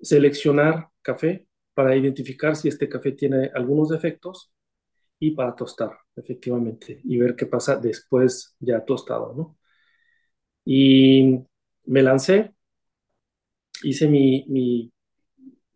seleccionar 0.00 0.88
café, 1.02 1.46
para 1.74 1.96
identificar 1.96 2.56
si 2.56 2.68
este 2.68 2.88
café 2.88 3.12
tiene 3.12 3.50
algunos 3.54 3.90
defectos 3.90 4.52
y 5.20 5.32
para 5.32 5.56
tostar, 5.56 5.92
efectivamente, 6.16 7.00
y 7.04 7.18
ver 7.18 7.36
qué 7.36 7.46
pasa 7.46 7.76
después 7.76 8.56
ya 8.60 8.84
tostado, 8.84 9.34
¿no? 9.34 9.58
Y 10.64 11.38
me 11.86 12.02
lancé, 12.02 12.54
hice 13.82 14.08
mi, 14.08 14.44
mi, 14.48 14.92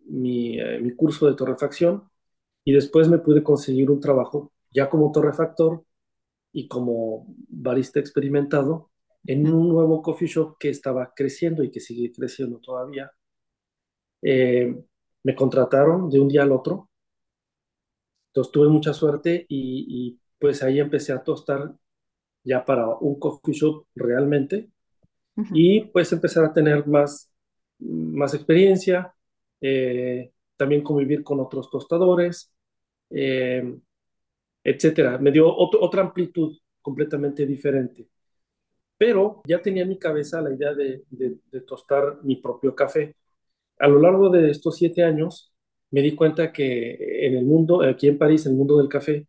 mi, 0.06 0.60
eh, 0.60 0.80
mi 0.80 0.92
curso 0.94 1.26
de 1.28 1.34
torrefacción 1.36 2.10
y 2.64 2.72
después 2.72 3.08
me 3.08 3.18
pude 3.18 3.42
conseguir 3.42 3.90
un 3.90 4.00
trabajo 4.00 4.52
ya 4.72 4.90
como 4.90 5.12
torrefactor 5.12 5.84
y 6.56 6.68
como 6.68 7.26
barista 7.50 8.00
experimentado 8.00 8.90
en 9.26 9.52
un 9.52 9.68
nuevo 9.68 10.00
coffee 10.00 10.26
shop 10.26 10.56
que 10.58 10.70
estaba 10.70 11.12
creciendo 11.14 11.62
y 11.62 11.70
que 11.70 11.80
sigue 11.80 12.10
creciendo 12.10 12.60
todavía. 12.60 13.12
Eh, 14.22 14.74
me 15.22 15.34
contrataron 15.34 16.08
de 16.08 16.18
un 16.18 16.28
día 16.28 16.44
al 16.44 16.52
otro. 16.52 16.88
Entonces 18.30 18.52
tuve 18.52 18.68
mucha 18.68 18.94
suerte 18.94 19.44
y, 19.50 19.84
y, 19.86 20.20
pues 20.38 20.62
ahí 20.62 20.80
empecé 20.80 21.12
a 21.12 21.22
tostar 21.22 21.74
ya 22.42 22.64
para 22.64 22.88
un 22.88 23.20
coffee 23.20 23.52
shop 23.54 23.86
realmente 23.94 24.70
uh 25.36 25.42
-huh. 25.42 25.50
y 25.52 25.80
pues 25.92 26.10
empezar 26.12 26.44
a 26.46 26.54
tener 26.54 26.86
más, 26.86 27.30
más 27.78 28.32
experiencia, 28.32 29.14
eh, 29.60 30.32
también 30.56 30.82
convivir 30.82 31.22
con 31.22 31.38
otros 31.40 31.68
tostadores, 31.70 32.50
eh, 33.10 33.78
etcétera. 34.66 35.18
Me 35.18 35.30
dio 35.30 35.46
otra 35.56 36.02
amplitud 36.02 36.56
completamente 36.82 37.46
diferente. 37.46 38.08
Pero 38.98 39.42
ya 39.46 39.62
tenía 39.62 39.82
en 39.82 39.90
mi 39.90 39.98
cabeza 39.98 40.40
la 40.40 40.52
idea 40.54 40.74
de, 40.74 41.04
de, 41.10 41.36
de, 41.52 41.60
tostar 41.62 42.18
mi 42.24 42.36
propio 42.36 42.74
café. 42.74 43.14
A 43.78 43.88
lo 43.88 44.00
largo 44.00 44.30
de 44.30 44.50
estos 44.50 44.76
siete 44.76 45.04
años 45.04 45.52
me 45.90 46.02
di 46.02 46.14
cuenta 46.16 46.52
que 46.52 47.26
en 47.26 47.36
el 47.36 47.44
mundo, 47.44 47.82
aquí 47.82 48.08
en 48.08 48.18
París, 48.18 48.46
en 48.46 48.52
el 48.52 48.58
mundo 48.58 48.78
del 48.78 48.88
café, 48.88 49.26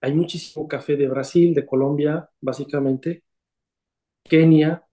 hay 0.00 0.14
muchísimo 0.14 0.68
café 0.68 0.96
de 0.96 1.08
Brasil, 1.08 1.54
de 1.54 1.66
Colombia, 1.66 2.30
básicamente, 2.40 3.24
Kenia, 4.24 4.84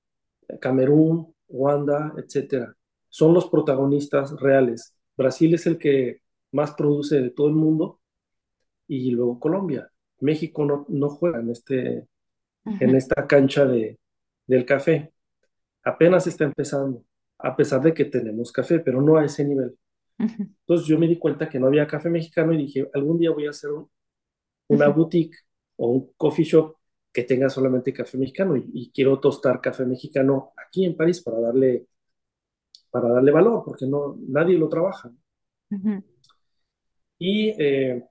Camerún, 0.59 1.35
Ruanda, 1.49 2.13
etcétera. 2.17 2.75
Son 3.09 3.33
los 3.33 3.47
protagonistas 3.49 4.33
reales. 4.39 4.95
Brasil 5.17 5.53
es 5.53 5.67
el 5.67 5.77
que 5.77 6.21
más 6.51 6.73
produce 6.73 7.21
de 7.21 7.29
todo 7.31 7.47
el 7.47 7.55
mundo 7.55 7.99
y 8.87 9.11
luego 9.11 9.39
Colombia. 9.39 9.89
México 10.19 10.65
no, 10.65 10.85
no 10.89 11.09
juega 11.09 11.39
en, 11.39 11.51
este, 11.51 12.07
en 12.65 12.95
esta 12.95 13.27
cancha 13.27 13.65
de, 13.65 13.99
del 14.47 14.65
café. 14.65 15.13
Apenas 15.83 16.27
está 16.27 16.45
empezando, 16.45 17.03
a 17.37 17.55
pesar 17.55 17.81
de 17.81 17.93
que 17.93 18.05
tenemos 18.05 18.51
café, 18.51 18.79
pero 18.79 19.01
no 19.01 19.17
a 19.17 19.25
ese 19.25 19.45
nivel. 19.45 19.77
-huh. 20.17 20.55
Entonces 20.61 20.87
yo 20.87 20.97
me 20.97 21.07
di 21.07 21.17
cuenta 21.17 21.49
que 21.49 21.59
no 21.59 21.67
había 21.67 21.87
café 21.87 22.09
mexicano 22.09 22.53
y 22.53 22.57
dije, 22.57 22.89
algún 22.93 23.17
día 23.19 23.31
voy 23.31 23.47
a 23.47 23.51
hacer 23.51 23.71
un, 23.71 23.89
una 24.69 24.87
-huh. 24.87 24.95
boutique 24.95 25.37
o 25.77 25.89
un 25.89 26.13
coffee 26.17 26.45
shop 26.45 26.75
que 27.11 27.23
tenga 27.23 27.49
solamente 27.49 27.93
café 27.93 28.17
mexicano 28.17 28.57
y, 28.57 28.69
y, 28.73 28.91
quiero 28.91 29.19
tostar 29.19 29.61
café 29.61 29.85
mexicano 29.85 30.53
aquí 30.57 30.85
en 30.85 30.95
París 30.97 31.21
para 31.21 31.39
darle, 31.39 31.87
para 32.89 33.09
darle 33.09 33.31
valor, 33.31 33.63
porque 33.65 33.85
no, 33.85 34.17
nadie 34.27 34.57
lo 34.57 34.67
trabaja. 34.69 35.11
Y 37.17 37.49
eh, 37.57 38.03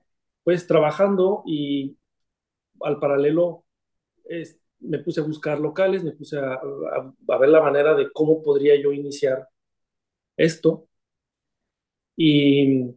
pues 0.45 0.67
trabajando 0.67 1.43
y 1.45 1.97
al 2.81 2.99
paralelo 2.99 3.65
es, 4.25 4.59
me 4.79 4.99
puse 4.99 5.19
a 5.21 5.23
buscar 5.23 5.59
locales, 5.59 6.03
me 6.03 6.11
puse 6.11 6.37
a, 6.37 6.53
a, 6.53 7.13
a, 7.29 7.37
ver 7.39 7.49
la 7.49 7.61
manera 7.61 7.95
de 7.95 8.11
cómo 8.11 8.43
podría 8.43 8.79
yo 8.79 8.93
iniciar 8.93 9.49
esto. 10.37 10.87
Y 12.15 12.95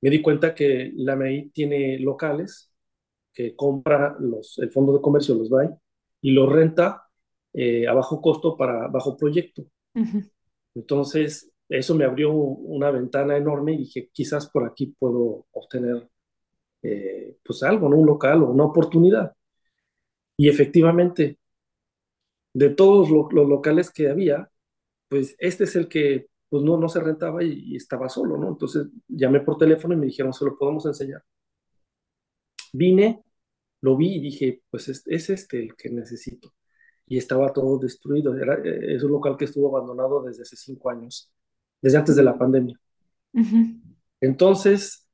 me 0.00 0.10
di 0.10 0.22
cuenta 0.22 0.54
que 0.54 0.92
la 0.96 1.14
MEI 1.14 1.50
tiene 1.50 1.98
locales 1.98 2.72
que 3.34 3.54
compra 3.54 4.16
los, 4.18 4.58
el 4.58 4.70
fondo 4.72 4.94
de 4.94 5.02
comercio, 5.02 5.34
los 5.34 5.50
DAI, 5.50 5.68
y 6.22 6.30
los 6.32 6.50
renta 6.50 7.04
eh, 7.52 7.86
a 7.86 7.92
bajo 7.92 8.22
costo 8.22 8.56
para 8.56 8.88
bajo 8.88 9.16
proyecto. 9.16 9.62
Uh 9.94 10.00
-huh. 10.00 10.30
Entonces, 10.74 11.52
eso 11.68 11.94
me 11.94 12.04
abrió 12.06 12.32
una 12.32 12.90
ventana 12.90 13.36
enorme 13.36 13.74
y 13.74 13.78
dije, 13.78 14.08
quizás 14.10 14.48
por 14.50 14.64
aquí 14.64 14.86
puedo 14.98 15.46
obtener 15.52 16.08
eh, 16.82 17.38
pues 17.44 17.62
algo, 17.62 17.88
¿no? 17.88 17.96
Un 17.96 18.06
local 18.06 18.42
o 18.42 18.50
una 18.50 18.64
oportunidad. 18.64 19.34
Y 20.36 20.48
efectivamente, 20.48 21.38
de 22.54 22.70
todos 22.70 23.10
lo, 23.10 23.28
los 23.30 23.48
locales 23.48 23.90
que 23.90 24.08
había, 24.08 24.50
pues 25.08 25.34
este 25.38 25.64
es 25.64 25.76
el 25.76 25.88
que 25.88 26.26
pues 26.48 26.62
no, 26.62 26.76
no 26.78 26.88
se 26.88 27.00
rentaba 27.00 27.42
y, 27.42 27.52
y, 27.72 27.76
estaba 27.76 28.08
solo, 28.08 28.36
¿no? 28.36 28.48
Entonces 28.50 28.88
llamé 29.08 29.40
por 29.40 29.56
teléfono 29.58 29.94
y 29.94 29.96
me 29.98 30.06
dijeron, 30.06 30.32
se 30.34 30.44
lo 30.44 30.58
podemos 30.58 30.84
enseñar. 30.86 31.22
Vine, 32.72 33.22
lo 33.82 33.96
vi 33.96 34.16
y 34.16 34.20
dije, 34.20 34.62
pues 34.70 34.88
es, 34.88 35.02
es 35.06 35.30
este 35.30 35.60
el 35.62 35.76
que 35.76 35.90
necesito. 35.90 36.54
Y 37.06 37.18
estaba 37.18 37.52
todo 37.52 37.78
destruido. 37.78 38.34
Era, 38.36 38.54
eh, 38.64 38.94
es 38.96 39.02
un 39.02 39.12
local 39.12 39.36
que 39.36 39.44
estuvo 39.46 39.76
abandonado 39.76 40.22
desde 40.22 40.42
hace 40.42 40.56
cinco 40.56 40.90
años, 40.90 41.30
desde 41.80 41.98
antes 41.98 42.16
de 42.16 42.22
la 42.22 42.38
pandemia. 42.38 42.78
Uh 43.34 43.40
-huh. 43.40 43.80
Entonces, 44.20 45.08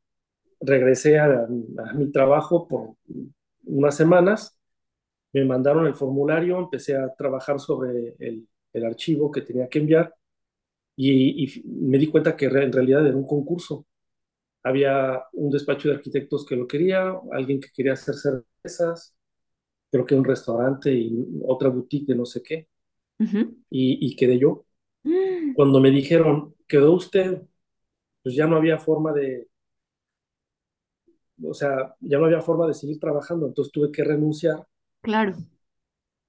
regresé 0.60 1.18
a, 1.18 1.26
a, 1.26 1.92
mi 1.94 2.10
trabajo 2.10 2.66
por 2.68 2.94
unas 3.64 3.96
semanas, 3.96 4.58
me 5.32 5.44
mandaron 5.44 5.86
el 5.86 5.94
formulario, 5.94 6.58
empecé 6.58 6.96
a 6.96 7.14
trabajar 7.14 7.60
sobre 7.60 8.14
el, 8.18 8.48
el 8.72 8.84
archivo 8.84 9.30
que 9.30 9.42
tenía 9.42 9.68
que 9.68 9.78
enviar 9.80 10.14
y, 10.96 11.44
y, 11.44 11.62
me 11.64 11.98
di 11.98 12.08
cuenta 12.08 12.36
que 12.36 12.46
en 12.46 12.72
realidad 12.72 13.06
era 13.06 13.16
un 13.16 13.26
concurso. 13.26 13.86
Había 14.64 15.22
un 15.34 15.50
despacho 15.50 15.88
de 15.88 15.94
arquitectos 15.94 16.44
que 16.44 16.56
lo 16.56 16.66
quería, 16.66 17.14
alguien 17.32 17.60
que 17.60 17.68
quería 17.72 17.92
hacer 17.92 18.14
cervezas, 18.16 19.14
creo 19.90 20.04
que 20.04 20.16
un 20.16 20.24
restaurante 20.24 20.92
y 20.92 21.24
otra 21.46 21.68
boutique 21.68 22.06
de 22.08 22.16
no 22.16 22.26
sé 22.26 22.42
qué. 22.42 22.68
Uh 23.20 23.24
-huh. 23.24 23.56
y, 23.70 24.06
y, 24.06 24.16
quedé 24.16 24.38
yo. 24.38 24.64
Uh 25.04 25.10
-huh. 25.10 25.54
Cuando 25.54 25.80
me 25.80 25.90
dijeron, 25.90 26.54
quedó 26.66 26.92
usted, 26.92 27.42
pues 28.22 28.34
ya 28.34 28.46
no 28.46 28.56
había 28.56 28.78
forma 28.78 29.12
de, 29.12 29.48
o 31.42 31.54
sea, 31.54 31.94
ya 32.00 32.18
no 32.18 32.26
había 32.26 32.40
forma 32.40 32.66
de 32.66 32.74
seguir 32.74 32.98
trabajando, 32.98 33.46
entonces 33.46 33.72
tuve 33.72 33.90
que 33.90 34.04
renunciar. 34.04 34.66
Claro. 35.00 35.34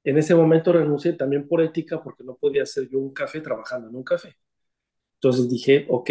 En 0.04 0.18
ese 0.18 0.36
momento 0.36 0.72
renuncié 0.72 1.14
también 1.14 1.48
por 1.48 1.62
ética, 1.62 2.02
porque 2.02 2.24
no 2.24 2.36
podía 2.36 2.64
hacer 2.64 2.88
yo 2.90 3.00
un 3.00 3.14
café 3.14 3.42
trabajando 3.42 3.90
en 3.90 3.96
un 3.96 4.04
café. 4.04 4.36
Entonces 5.16 5.50
dije, 5.50 5.86
ok, 5.90 6.10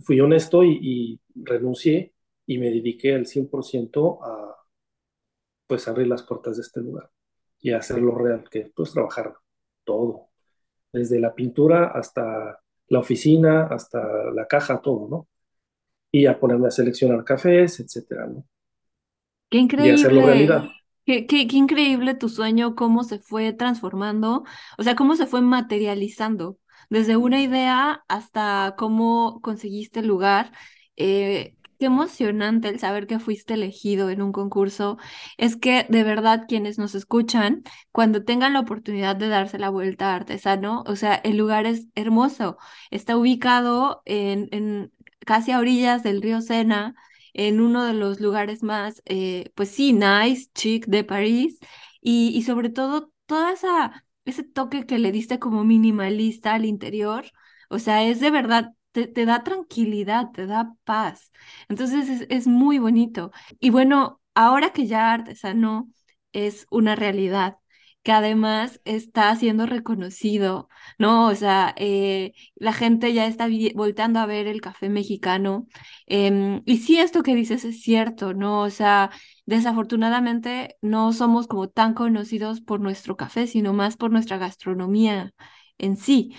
fui 0.00 0.20
honesto 0.20 0.64
y, 0.64 0.78
y 0.82 1.20
renuncié 1.34 2.12
y 2.46 2.58
me 2.58 2.70
dediqué 2.70 3.14
al 3.14 3.26
100% 3.26 4.18
a 4.22 4.56
pues 5.66 5.88
abrir 5.88 6.08
las 6.08 6.22
puertas 6.22 6.56
de 6.56 6.62
este 6.62 6.80
lugar 6.80 7.10
y 7.60 7.70
a 7.70 7.78
hacerlo 7.78 8.14
real, 8.16 8.44
que 8.50 8.70
pues 8.74 8.92
trabajar 8.92 9.34
todo, 9.84 10.28
desde 10.92 11.20
la 11.20 11.34
pintura 11.34 11.86
hasta 11.88 12.60
la 12.88 12.98
oficina, 12.98 13.66
hasta 13.66 14.30
la 14.32 14.46
caja, 14.46 14.80
todo, 14.82 15.08
¿no? 15.08 15.28
Y 16.14 16.26
a 16.26 16.38
ponerme 16.38 16.68
a 16.68 16.70
seleccionar 16.70 17.24
cafés, 17.24 17.80
etcétera, 17.80 18.26
¿no? 18.28 18.44
Qué 19.50 19.58
increíble. 19.58 19.90
Y 19.90 19.94
hacerlo 19.94 20.26
realidad. 20.26 20.64
Qué, 21.06 21.26
qué, 21.26 21.48
qué 21.48 21.56
increíble 21.56 22.14
tu 22.14 22.28
sueño, 22.28 22.76
cómo 22.76 23.02
se 23.02 23.18
fue 23.18 23.52
transformando, 23.52 24.44
o 24.78 24.82
sea, 24.84 24.94
cómo 24.94 25.16
se 25.16 25.26
fue 25.26 25.42
materializando, 25.42 26.56
desde 26.88 27.16
una 27.16 27.42
idea 27.42 28.04
hasta 28.08 28.74
cómo 28.78 29.40
conseguiste 29.42 30.00
el 30.00 30.06
lugar. 30.06 30.52
Eh, 30.96 31.56
qué 31.78 31.86
emocionante 31.86 32.68
el 32.68 32.78
saber 32.78 33.06
que 33.08 33.18
fuiste 33.18 33.54
elegido 33.54 34.08
en 34.08 34.22
un 34.22 34.32
concurso. 34.32 34.98
Es 35.36 35.56
que 35.56 35.86
de 35.88 36.04
verdad 36.04 36.44
quienes 36.48 36.78
nos 36.78 36.94
escuchan, 36.94 37.64
cuando 37.92 38.24
tengan 38.24 38.52
la 38.52 38.60
oportunidad 38.60 39.16
de 39.16 39.28
darse 39.28 39.58
la 39.58 39.70
vuelta 39.70 40.12
a 40.12 40.16
Artesano, 40.16 40.84
o 40.86 40.96
sea, 40.96 41.16
el 41.16 41.36
lugar 41.36 41.66
es 41.66 41.88
hermoso. 41.96 42.56
Está 42.90 43.16
ubicado 43.16 44.02
en, 44.06 44.48
en 44.52 44.92
casi 45.26 45.52
a 45.52 45.58
orillas 45.58 46.02
del 46.02 46.22
río 46.22 46.40
Sena, 46.40 46.94
en 47.32 47.60
uno 47.60 47.84
de 47.84 47.94
los 47.94 48.20
lugares 48.20 48.62
más, 48.62 49.02
eh, 49.06 49.50
pues 49.54 49.70
sí, 49.70 49.92
nice, 49.92 50.50
chic 50.54 50.86
de 50.86 51.04
París. 51.04 51.58
Y, 52.00 52.42
sobre 52.42 52.68
todo, 52.70 53.12
toda 53.26 53.52
esa 53.52 54.04
ese 54.24 54.42
toque 54.42 54.86
que 54.86 54.98
le 54.98 55.12
diste 55.12 55.38
como 55.38 55.64
minimalista 55.64 56.54
al 56.54 56.64
interior, 56.64 57.26
o 57.68 57.78
sea, 57.78 58.02
es 58.04 58.20
de 58.20 58.30
verdad, 58.30 58.72
te, 58.92 59.06
te 59.06 59.26
da 59.26 59.42
tranquilidad, 59.44 60.30
te 60.32 60.46
da 60.46 60.74
paz. 60.84 61.32
Entonces 61.68 62.08
es, 62.08 62.26
es, 62.30 62.46
muy 62.46 62.78
bonito. 62.78 63.32
Y 63.60 63.70
bueno, 63.70 64.20
ahora 64.34 64.72
que 64.72 64.86
ya 64.86 65.12
artesano 65.12 65.90
es 66.32 66.66
una 66.70 66.94
realidad, 66.96 67.58
que 68.04 68.12
además 68.12 68.80
está 68.84 69.34
siendo 69.36 69.66
reconocido, 69.66 70.68
¿no? 70.98 71.26
O 71.28 71.34
sea, 71.34 71.74
eh, 71.78 72.34
la 72.54 72.72
gente 72.74 73.12
ya 73.14 73.26
está 73.26 73.48
volteando 73.74 74.20
a 74.20 74.26
ver 74.26 74.46
el 74.46 74.60
café 74.60 74.90
mexicano. 74.90 75.66
Em, 76.06 76.62
y 76.66 76.78
sí, 76.78 76.98
esto 77.00 77.22
que 77.22 77.34
dices 77.34 77.64
es 77.64 77.82
cierto, 77.82 78.34
¿no? 78.34 78.60
O 78.62 78.70
sea, 78.70 79.10
desafortunadamente 79.46 80.76
no 80.82 81.12
somos 81.14 81.46
como 81.48 81.68
tan 81.70 81.94
conocidos 81.94 82.60
por 82.60 82.80
nuestro 82.80 83.16
café, 83.16 83.46
sino 83.46 83.72
más 83.72 83.96
por 83.96 84.10
nuestra 84.12 84.38
gastronomía 84.38 85.32
en 85.78 85.96
sí. 85.96 86.34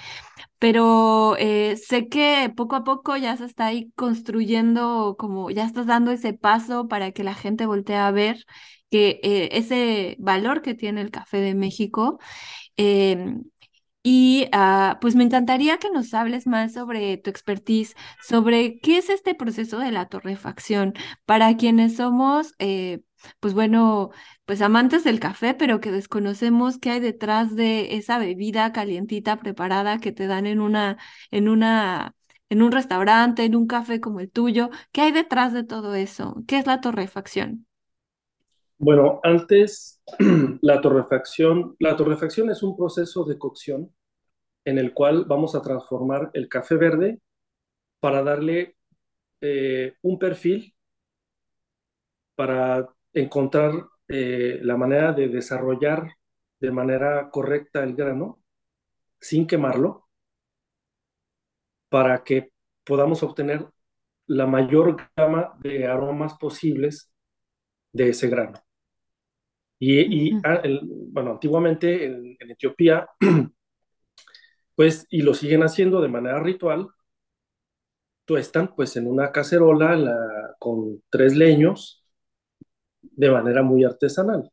Pero 0.59 1.35
eh, 1.37 1.77
sé 1.77 2.07
que 2.09 2.51
poco 2.55 2.75
a 2.75 2.83
poco 2.83 3.17
ya 3.17 3.35
se 3.37 3.45
está 3.45 3.67
ahí 3.67 3.91
construyendo, 3.95 5.15
como 5.19 5.49
ya 5.51 5.65
estás 5.65 5.85
dando 5.87 6.11
ese 6.11 6.33
paso 6.33 6.87
para 6.87 7.11
que 7.11 7.23
la 7.23 7.35
gente 7.35 7.65
voltee 7.65 7.97
a 7.97 8.11
ver 8.11 8.45
que 8.95 9.19
eh, 9.23 9.49
ese 9.51 10.15
valor 10.19 10.61
que 10.61 10.73
tiene 10.73 11.01
el 11.01 11.11
café 11.11 11.37
de 11.41 11.53
México. 11.53 12.17
Em, 12.77 13.43
y 14.03 14.47
ah, 14.53 14.99
pues 15.01 15.15
me 15.15 15.23
encantaría 15.25 15.79
que 15.79 15.89
nos 15.91 16.13
hables 16.13 16.47
más 16.47 16.73
sobre 16.73 17.17
tu 17.17 17.29
expertise, 17.31 17.95
sobre 18.23 18.79
qué 18.79 18.99
es 18.99 19.09
este 19.09 19.35
proceso 19.35 19.79
de 19.79 19.91
la 19.91 20.07
torrefacción 20.07 20.93
para 21.25 21.57
quienes 21.57 21.97
somos, 21.97 22.53
eh, 22.59 23.01
pues 23.41 23.53
bueno, 23.53 24.11
pues 24.45 24.61
amantes 24.61 25.03
del 25.03 25.19
café, 25.19 25.53
pero 25.55 25.81
que 25.81 25.91
desconocemos 25.91 26.77
qué 26.79 26.91
hay 26.91 26.99
detrás 27.01 27.55
de 27.55 27.95
esa 27.97 28.17
bebida 28.19 28.71
calientita 28.73 29.37
preparada 29.39 29.99
que 29.99 30.11
te 30.13 30.27
dan 30.27 30.45
en 30.47 30.61
una, 30.61 30.97
en 31.31 31.49
una, 31.49 32.15
en 32.49 32.61
un 32.61 32.71
restaurante, 32.71 33.43
en 33.45 33.55
un 33.55 33.67
café 33.67 33.99
como 34.01 34.21
el 34.21 34.31
tuyo. 34.31 34.69
¿Qué 34.93 35.01
hay 35.01 35.11
detrás 35.11 35.53
de 35.53 35.63
todo 35.65 35.95
eso? 35.95 36.43
¿Qué 36.47 36.57
es 36.59 36.67
la 36.67 36.81
torrefacción? 36.81 37.67
Bueno, 38.77 39.19
antes 39.23 40.01
la 40.61 40.81
torrefacción, 40.81 41.75
la 41.79 41.95
torrefacción 41.95 42.49
es 42.49 42.61
un 42.63 42.75
proceso 42.77 43.23
de 43.23 43.37
cocción 43.37 43.93
en 44.65 44.77
el 44.79 44.93
cual 44.93 45.25
vamos 45.25 45.55
a 45.55 45.61
transformar 45.61 46.31
el 46.33 46.49
café 46.49 46.75
verde 46.77 47.21
para 47.99 48.23
darle 48.23 48.77
eh, 49.41 49.95
un 50.03 50.19
perfil 50.19 50.75
para 52.35 52.87
encontrar 53.13 53.73
eh, 54.07 54.59
la 54.61 54.77
manera 54.77 55.13
de 55.13 55.29
desarrollar 55.29 56.11
de 56.59 56.71
manera 56.71 57.29
correcta 57.31 57.83
el 57.83 57.95
grano 57.95 58.41
sin 59.19 59.47
quemarlo 59.47 60.07
para 61.89 62.23
que 62.23 62.51
podamos 62.83 63.23
obtener 63.23 63.67
la 64.27 64.45
mayor 64.47 64.97
gama 65.15 65.57
de 65.61 65.87
aromas 65.87 66.35
posibles 66.37 67.11
de 67.93 68.09
ese 68.09 68.29
grano. 68.29 68.64
Y, 69.87 70.39
ah, 70.43 70.61
bueno, 71.11 71.31
antiguamente 71.31 72.05
en, 72.05 72.37
Etiopía, 72.39 73.07
pues, 74.75 75.05
y 75.09 75.21
lo 75.21 75.33
siguen 75.33 75.63
haciendo 75.63 76.01
de 76.01 76.07
manera 76.09 76.39
ritual, 76.41 76.87
tuestan 78.25 78.73
pues 78.75 78.95
en 78.97 79.07
una 79.07 79.31
cacerola 79.31 80.55
con 80.59 81.03
tres 81.09 81.35
leños 81.35 82.03
de 83.01 83.31
manera 83.31 83.61
muy 83.61 83.83
artesanal. 83.83 84.51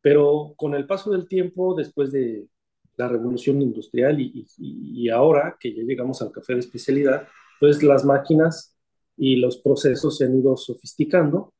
Pero 0.00 0.54
con 0.56 0.74
el 0.74 0.86
paso 0.86 1.10
del 1.10 1.28
tiempo, 1.28 1.74
después 1.74 2.12
de 2.12 2.48
la 2.96 3.08
revolución 3.08 3.62
industrial 3.62 4.20
y, 4.20 4.46
y, 4.58 5.08
ahora 5.08 5.56
que 5.60 5.74
ya 5.74 5.82
llegamos 5.82 6.20
al 6.22 6.32
café 6.32 6.54
de 6.54 6.60
especialidad, 6.60 7.28
pues 7.60 7.82
las 7.82 8.04
máquinas 8.04 8.76
y 9.16 9.36
los 9.36 9.58
procesos 9.58 10.18
se 10.18 10.24
han 10.24 10.36
ido 10.38 10.56
sofisticando 10.56 11.54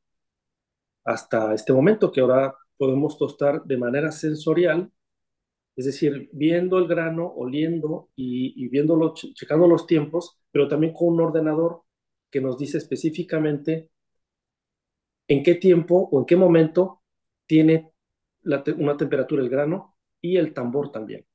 hasta 1.05 1.53
este 1.53 1.73
momento 1.73 2.11
que 2.11 2.21
ahora 2.21 2.53
podemos 2.79 3.17
tostar 3.17 3.65
de 3.65 3.75
manera 3.75 4.09
sensorial, 4.09 4.89
es 5.75 5.85
decir, 5.85 6.29
viendo 6.31 6.77
el 6.77 6.87
grano, 6.87 7.27
oliendo 7.27 8.09
y, 8.15 8.69
viéndolo, 8.69 9.13
checando 9.13 9.67
los 9.67 9.85
tiempos, 9.85 10.39
pero 10.49 10.69
también 10.69 10.93
con 10.93 11.09
un 11.09 11.19
ordenador 11.19 11.83
que 12.31 12.39
nos 12.39 12.57
dice 12.57 12.77
específicamente 12.77 13.89
en 15.27 15.43
qué 15.43 15.55
tiempo 15.55 16.07
o 16.09 16.19
en 16.19 16.25
qué 16.25 16.37
momento 16.37 17.01
tiene 17.45 17.91
una 18.43 18.95
temperatura 18.95 19.41
el 19.41 19.49
grano 19.49 19.97
y 20.21 20.37
el 20.37 20.53
tambor 20.53 20.89
también, 20.91 21.25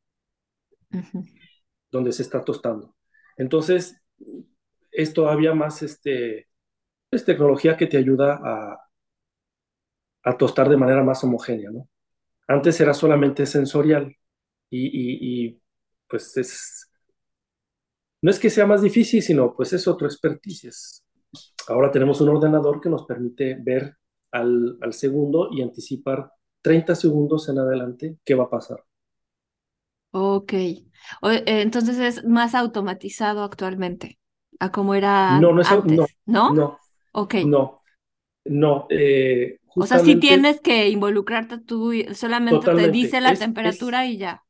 donde 1.91 2.13
se 2.13 2.23
está 2.23 2.43
tostando. 2.43 2.97
Entonces, 3.37 4.01
es 4.91 5.13
todavía 5.13 5.53
más 5.53 5.83
este, 5.83 6.49
es 7.11 7.25
tecnología 7.27 7.77
que 7.77 7.87
te 7.87 7.99
ayuda 7.99 8.41
a, 8.43 8.81
a 10.25 10.37
tostar 10.37 10.69
de 10.69 10.77
manera 10.77 11.03
más 11.03 11.23
homogénea, 11.23 11.71
¿no? 11.71 11.89
Antes 12.49 12.81
era 12.81 12.95
solamente 12.95 13.47
sensorial 13.47 14.17
y, 14.71 15.61
pues 16.09 16.37
es, 16.37 16.91
no 18.21 18.31
es 18.31 18.39
que 18.39 18.51
sea 18.51 18.67
más 18.67 18.83
difícil, 18.83 19.23
sino 19.23 19.55
pues 19.55 19.73
es 19.73 19.87
otro 19.87 20.07
expertise. 20.07 21.05
Ahora 21.69 21.91
tenemos 21.91 22.21
un 22.21 22.31
ordenador 22.31 22.81
que 22.81 22.91
nos 22.91 23.05
permite 23.05 23.57
ver 23.61 23.97
al, 24.33 24.79
segundo 24.91 25.49
y 25.53 25.63
anticipar 25.63 26.33
30 26.61 26.95
segundos 26.95 27.49
en 27.49 27.59
adelante 27.59 28.19
qué 28.25 28.35
va 28.35 28.45
a 28.45 28.51
pasar. 28.51 28.85
Ok. 30.11 30.53
Eh, 30.53 30.85
entonces 31.47 31.99
es 31.99 32.25
más 32.25 32.55
automatizado 32.55 33.43
actualmente 33.43 34.19
a 34.61 34.71
como 34.71 34.95
era 34.95 35.41
no, 35.41 35.53
no 35.53 35.63
es, 35.63 35.71
antes, 35.71 35.99
¿no? 35.99 36.07
No. 36.27 36.53
No. 36.53 36.79
Ok. 37.13 37.35
No. 37.47 37.81
No. 38.45 38.87
Eh, 38.91 39.59
o 39.75 39.87
sea, 39.87 39.99
si 39.99 40.17
tienes 40.17 40.61
que 40.61 40.89
involucrarte 40.89 41.59
tú, 41.59 41.93
solamente 42.13 42.73
te 42.75 42.91
dice 42.91 43.21
la 43.21 43.35
temperatura 43.35 44.07
y 44.07 44.19
ya. 44.19 44.45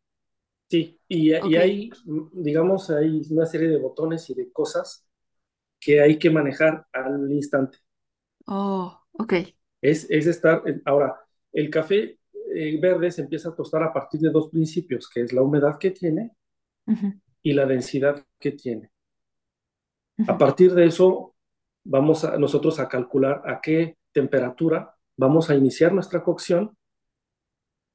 Sí, 0.69 0.99
y, 1.09 1.33
hay, 1.33 1.91
digamos, 2.33 2.91
hay 2.91 3.23
una 3.31 3.47
serie 3.47 3.69
de 3.69 3.79
botones 3.79 4.29
y 4.31 4.35
de 4.35 4.51
cosas 4.51 5.07
que 5.79 6.01
hay 6.01 6.19
que 6.19 6.31
manejar 6.31 6.87
al 6.93 7.31
instante. 7.31 7.79
Oh, 8.47 8.99
ok. 9.13 9.35
Es, 9.81 10.09
es 10.11 10.27
estar, 10.27 10.63
ahora, 10.85 11.21
el 11.53 11.71
café 11.71 12.19
eh, 12.55 12.79
verde 12.81 13.11
se 13.11 13.23
empieza 13.23 13.51
a 13.51 13.55
tostar 13.55 13.83
a 13.83 13.93
partir 13.93 14.21
de 14.21 14.31
dos 14.31 14.51
principios, 14.51 15.09
que 15.09 15.23
es 15.23 15.33
la 15.33 15.43
humedad 15.43 15.79
que 15.79 15.91
tiene 15.91 16.33
y 17.43 17.53
la 17.53 17.67
densidad 17.67 18.25
que 18.39 18.53
tiene. 18.53 18.91
A 20.29 20.39
partir 20.39 20.75
de 20.75 20.87
eso, 20.87 21.35
vamos 21.85 22.25
a, 22.25 22.39
nosotros 22.39 22.79
a 22.79 22.89
calcular 22.89 23.43
a 23.45 23.61
qué 23.61 23.99
temperatura 24.13 24.94
vamos 25.17 25.51
a 25.51 25.55
iniciar 25.55 25.93
nuestra 25.93 26.23
cocción, 26.23 26.77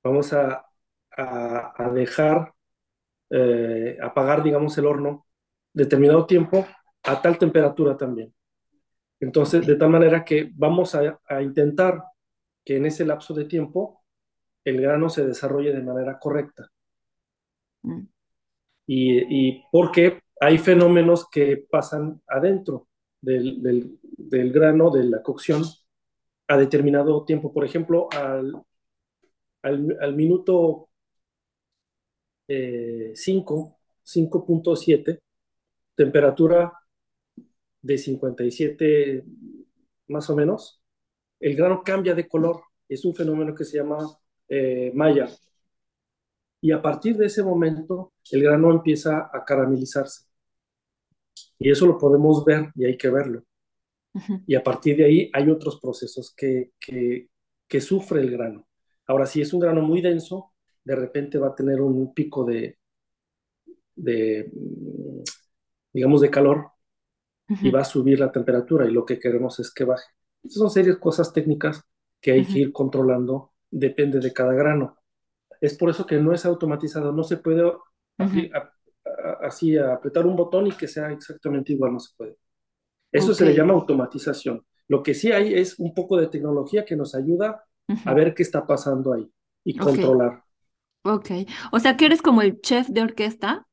vamos 0.03 0.33
a, 0.33 0.65
dejar 1.93 2.53
eh, 3.29 3.97
apagar, 4.01 4.41
digamos, 4.41 4.77
el 4.77 4.85
horno 4.85 5.25
determinado 5.73 6.25
tiempo 6.25 6.65
a 7.03 7.21
tal 7.21 7.37
temperatura 7.37 7.97
también. 7.97 8.33
Entonces, 9.19 9.67
de 9.67 9.75
tal 9.75 9.89
manera 9.89 10.23
que 10.23 10.49
vamos 10.53 10.95
a, 10.95 11.41
intentar 11.41 12.01
que 12.63 12.77
en 12.77 12.85
ese 12.85 13.05
lapso 13.05 13.33
de 13.33 13.45
tiempo 13.45 14.03
el 14.63 14.81
grano 14.81 15.09
se 15.09 15.25
desarrolle 15.25 15.73
de 15.73 15.83
manera 15.83 16.17
correcta. 16.19 16.69
Mm. 17.81 18.03
Y, 18.87 19.49
y, 19.49 19.63
porque 19.71 20.21
hay 20.39 20.57
fenómenos 20.57 21.27
que 21.29 21.65
pasan 21.69 22.21
adentro 22.27 22.87
del, 23.21 23.99
del 24.17 24.51
grano, 24.53 24.89
de 24.89 25.03
la 25.03 25.21
cocción, 25.21 25.63
a 26.49 26.57
determinado 26.57 27.23
tiempo. 27.25 27.53
Por 27.53 27.63
ejemplo, 27.63 28.09
al, 28.11 28.61
al, 29.61 30.15
minuto 30.15 30.89
5, 32.47 32.47
eh, 32.47 33.13
5.7, 33.13 35.19
temperatura 35.95 36.73
de 37.81 37.97
57 37.97 39.23
más 40.07 40.29
o 40.29 40.35
menos, 40.35 40.81
el 41.39 41.55
grano 41.55 41.83
cambia 41.83 42.15
de 42.15 42.27
color. 42.27 42.63
Es 42.87 43.05
un 43.05 43.15
fenómeno 43.15 43.53
que 43.53 43.65
se 43.65 43.77
llama 43.77 43.99
eh, 44.47 44.91
maya. 44.95 45.27
Y 46.61 46.71
a 46.71 46.81
partir 46.81 47.15
de 47.15 47.27
ese 47.27 47.43
momento, 47.43 48.13
el 48.31 48.43
grano 48.43 48.71
empieza 48.71 49.29
a 49.31 49.45
caramelizarse. 49.45 50.25
Y 51.59 51.69
eso 51.69 51.85
lo 51.85 51.97
podemos 51.97 52.43
ver 52.43 52.71
y 52.75 52.85
hay 52.85 52.97
que 52.97 53.09
verlo. 53.09 53.43
Y 54.47 54.55
a 54.55 54.63
partir 54.63 54.97
de 54.97 55.05
ahí 55.05 55.31
hay 55.33 55.49
otros 55.49 55.79
procesos 55.79 56.33
que, 56.35 56.71
que, 56.79 57.81
sufre 57.81 58.21
el 58.21 58.31
grano. 58.31 58.67
Ahora, 59.07 59.25
si 59.25 59.41
es 59.41 59.53
un 59.53 59.59
grano 59.59 59.81
muy 59.81 60.01
denso, 60.01 60.53
de 60.83 60.95
repente 60.95 61.37
va 61.37 61.49
a 61.49 61.55
tener 61.55 61.81
un 61.81 62.13
pico 62.13 62.43
de, 62.43 62.77
de 63.95 64.51
mm, 64.51 65.21
digamos, 65.93 66.21
de 66.21 66.29
calor 66.29 66.71
y 67.47 67.71
va 67.71 67.81
a 67.81 67.85
subir 67.85 68.19
la 68.19 68.31
temperatura 68.31 68.87
y 68.87 68.91
lo 68.91 69.05
que 69.05 69.19
queremos 69.19 69.59
es 69.59 69.73
que 69.73 69.83
baje. 69.83 70.05
Esas 70.43 70.59
son 70.59 70.69
serias 70.69 70.97
cosas 70.97 71.33
técnicas 71.33 71.83
que 72.21 72.31
hay 72.31 72.45
que 72.45 72.59
ir 72.59 72.71
controlando, 72.71 73.53
depende 73.71 74.19
de 74.19 74.33
cada 74.33 74.53
grano. 74.53 74.97
Es 75.59 75.77
por 75.77 75.89
eso 75.89 76.05
que 76.05 76.17
no 76.17 76.33
es 76.33 76.45
automatizado, 76.45 77.11
no 77.11 77.23
se 77.23 77.37
puede 77.37 77.71
así 79.41 79.77
apretar 79.77 80.25
un 80.25 80.35
botón 80.35 80.67
y 80.67 80.71
que 80.71 80.87
sea 80.87 81.11
exactamente 81.11 81.73
igual, 81.73 81.93
no 81.93 81.99
se 81.99 82.15
puede. 82.15 82.37
Eso 83.11 83.33
se 83.33 83.45
le 83.45 83.53
llama 83.55 83.73
automatización. 83.73 84.65
Lo 84.87 85.03
que 85.03 85.13
sí 85.13 85.31
hay 85.31 85.53
es 85.53 85.79
un 85.79 85.93
poco 85.93 86.17
de 86.17 86.27
tecnología 86.27 86.85
que 86.85 86.95
nos 86.95 87.15
ayuda 87.15 87.63
a 88.03 88.13
ver 88.13 88.33
qué 88.33 88.43
está 88.43 88.65
pasando 88.67 89.13
ahí 89.13 89.29
y 89.63 89.77
controlar. 89.77 90.43
Ok, 91.03 91.31
o 91.71 91.79
sea 91.79 91.95
que 91.97 92.05
eres 92.05 92.21
como 92.21 92.41
el 92.41 92.59
chef 92.61 92.87
de 92.89 93.01
orquesta 93.01 93.67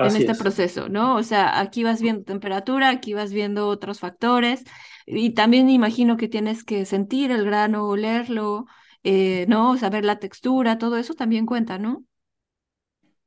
en 0.00 0.16
este 0.16 0.34
es. 0.34 0.36
proceso, 0.36 0.88
¿no? 0.88 1.16
O 1.16 1.22
sea, 1.24 1.60
aquí 1.60 1.84
vas 1.84 2.02
viendo 2.02 2.24
temperatura, 2.24 2.90
aquí 2.90 3.14
vas 3.14 3.32
viendo 3.32 3.68
otros 3.68 4.00
factores 4.00 4.64
y 5.06 5.32
también 5.34 5.70
imagino 5.70 6.16
que 6.18 6.28
tienes 6.28 6.64
que 6.64 6.84
sentir 6.86 7.32
el 7.32 7.44
grano, 7.46 7.88
olerlo, 7.88 8.66
eh, 9.04 9.46
¿no? 9.48 9.76
Saber 9.78 10.04
la 10.04 10.18
textura, 10.20 10.78
todo 10.78 10.98
eso 10.98 11.14
también 11.14 11.46
cuenta, 11.46 11.78
¿no? 11.78 12.04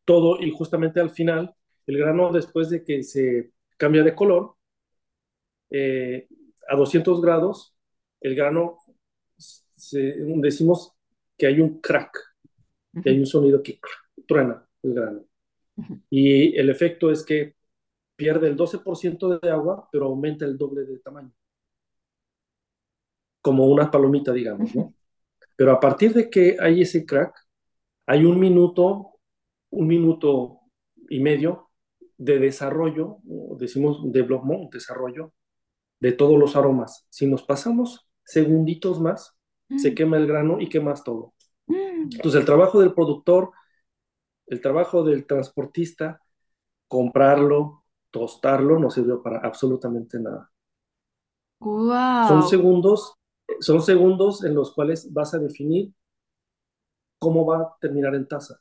Todo 0.05 0.41
y 0.41 0.51
justamente 0.51 0.99
al 0.99 1.11
final, 1.11 1.53
el 1.85 1.97
grano 1.97 2.31
después 2.31 2.69
de 2.69 2.83
que 2.83 3.03
se 3.03 3.51
cambia 3.77 4.03
de 4.03 4.15
color, 4.15 4.55
eh, 5.69 6.27
a 6.67 6.75
200 6.75 7.21
grados, 7.21 7.75
el 8.21 8.35
grano, 8.35 8.77
se, 9.37 10.15
decimos 10.17 10.93
que 11.37 11.47
hay 11.47 11.59
un 11.61 11.79
crack, 11.79 12.17
que 13.03 13.09
hay 13.09 13.19
un 13.19 13.25
sonido 13.25 13.61
que 13.63 13.79
truena 14.27 14.65
el 14.83 14.93
grano. 14.93 15.25
Y 16.09 16.57
el 16.57 16.69
efecto 16.69 17.09
es 17.11 17.23
que 17.23 17.55
pierde 18.15 18.47
el 18.47 18.57
12% 18.57 19.39
de 19.39 19.49
agua, 19.49 19.87
pero 19.91 20.05
aumenta 20.05 20.45
el 20.45 20.57
doble 20.57 20.83
de 20.83 20.99
tamaño. 20.99 21.31
Como 23.41 23.67
una 23.67 23.89
palomita, 23.89 24.33
digamos, 24.33 24.75
¿no? 24.75 24.93
Pero 25.55 25.71
a 25.71 25.79
partir 25.79 26.13
de 26.13 26.29
que 26.29 26.57
hay 26.59 26.81
ese 26.81 27.05
crack, 27.05 27.33
hay 28.05 28.25
un 28.25 28.39
minuto, 28.39 29.19
un 29.71 29.87
minuto 29.87 30.59
y 31.09 31.19
medio 31.19 31.69
de 32.17 32.39
desarrollo, 32.39 33.19
decimos 33.57 34.03
de 34.11 34.21
development, 34.21 34.73
desarrollo 34.73 35.33
de 35.99 36.11
todos 36.13 36.39
los 36.39 36.55
aromas. 36.55 37.05
Si 37.09 37.27
nos 37.27 37.43
pasamos 37.43 38.07
segunditos 38.23 38.99
más, 39.01 39.35
se 39.75 39.95
quema 39.95 40.17
el 40.17 40.27
grano 40.27 40.59
y 40.59 40.69
quemas 40.69 41.03
todo. 41.03 41.33
Entonces 42.15 42.39
el 42.41 42.45
trabajo 42.45 42.79
del 42.81 42.93
productor, 42.93 43.51
el 44.47 44.61
trabajo 44.61 45.03
del 45.03 45.25
transportista, 45.27 46.21
comprarlo, 46.87 47.85
tostarlo, 48.11 48.79
no 48.79 48.91
sirvió 48.91 49.23
para 49.23 49.39
absolutamente 49.39 50.19
nada. 50.19 50.51
Son 52.21 52.41
Wow. 52.41 52.43
segundos, 52.43 53.15
son 53.59 53.81
segundos 53.81 54.45
en 54.45 54.55
los 54.55 54.73
cuales 54.73 55.11
vas 55.11 55.33
a 55.33 55.39
definir 55.39 55.91
cómo 57.17 57.45
va 57.45 57.57
a 57.61 57.77
terminar 57.79 58.13
en 58.15 58.27
taza. 58.27 58.59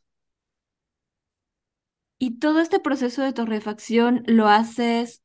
Y 2.18 2.38
todo 2.38 2.60
este 2.60 2.80
proceso 2.80 3.22
de 3.22 3.32
torrefacción 3.32 4.22
lo 4.26 4.48
haces 4.48 5.22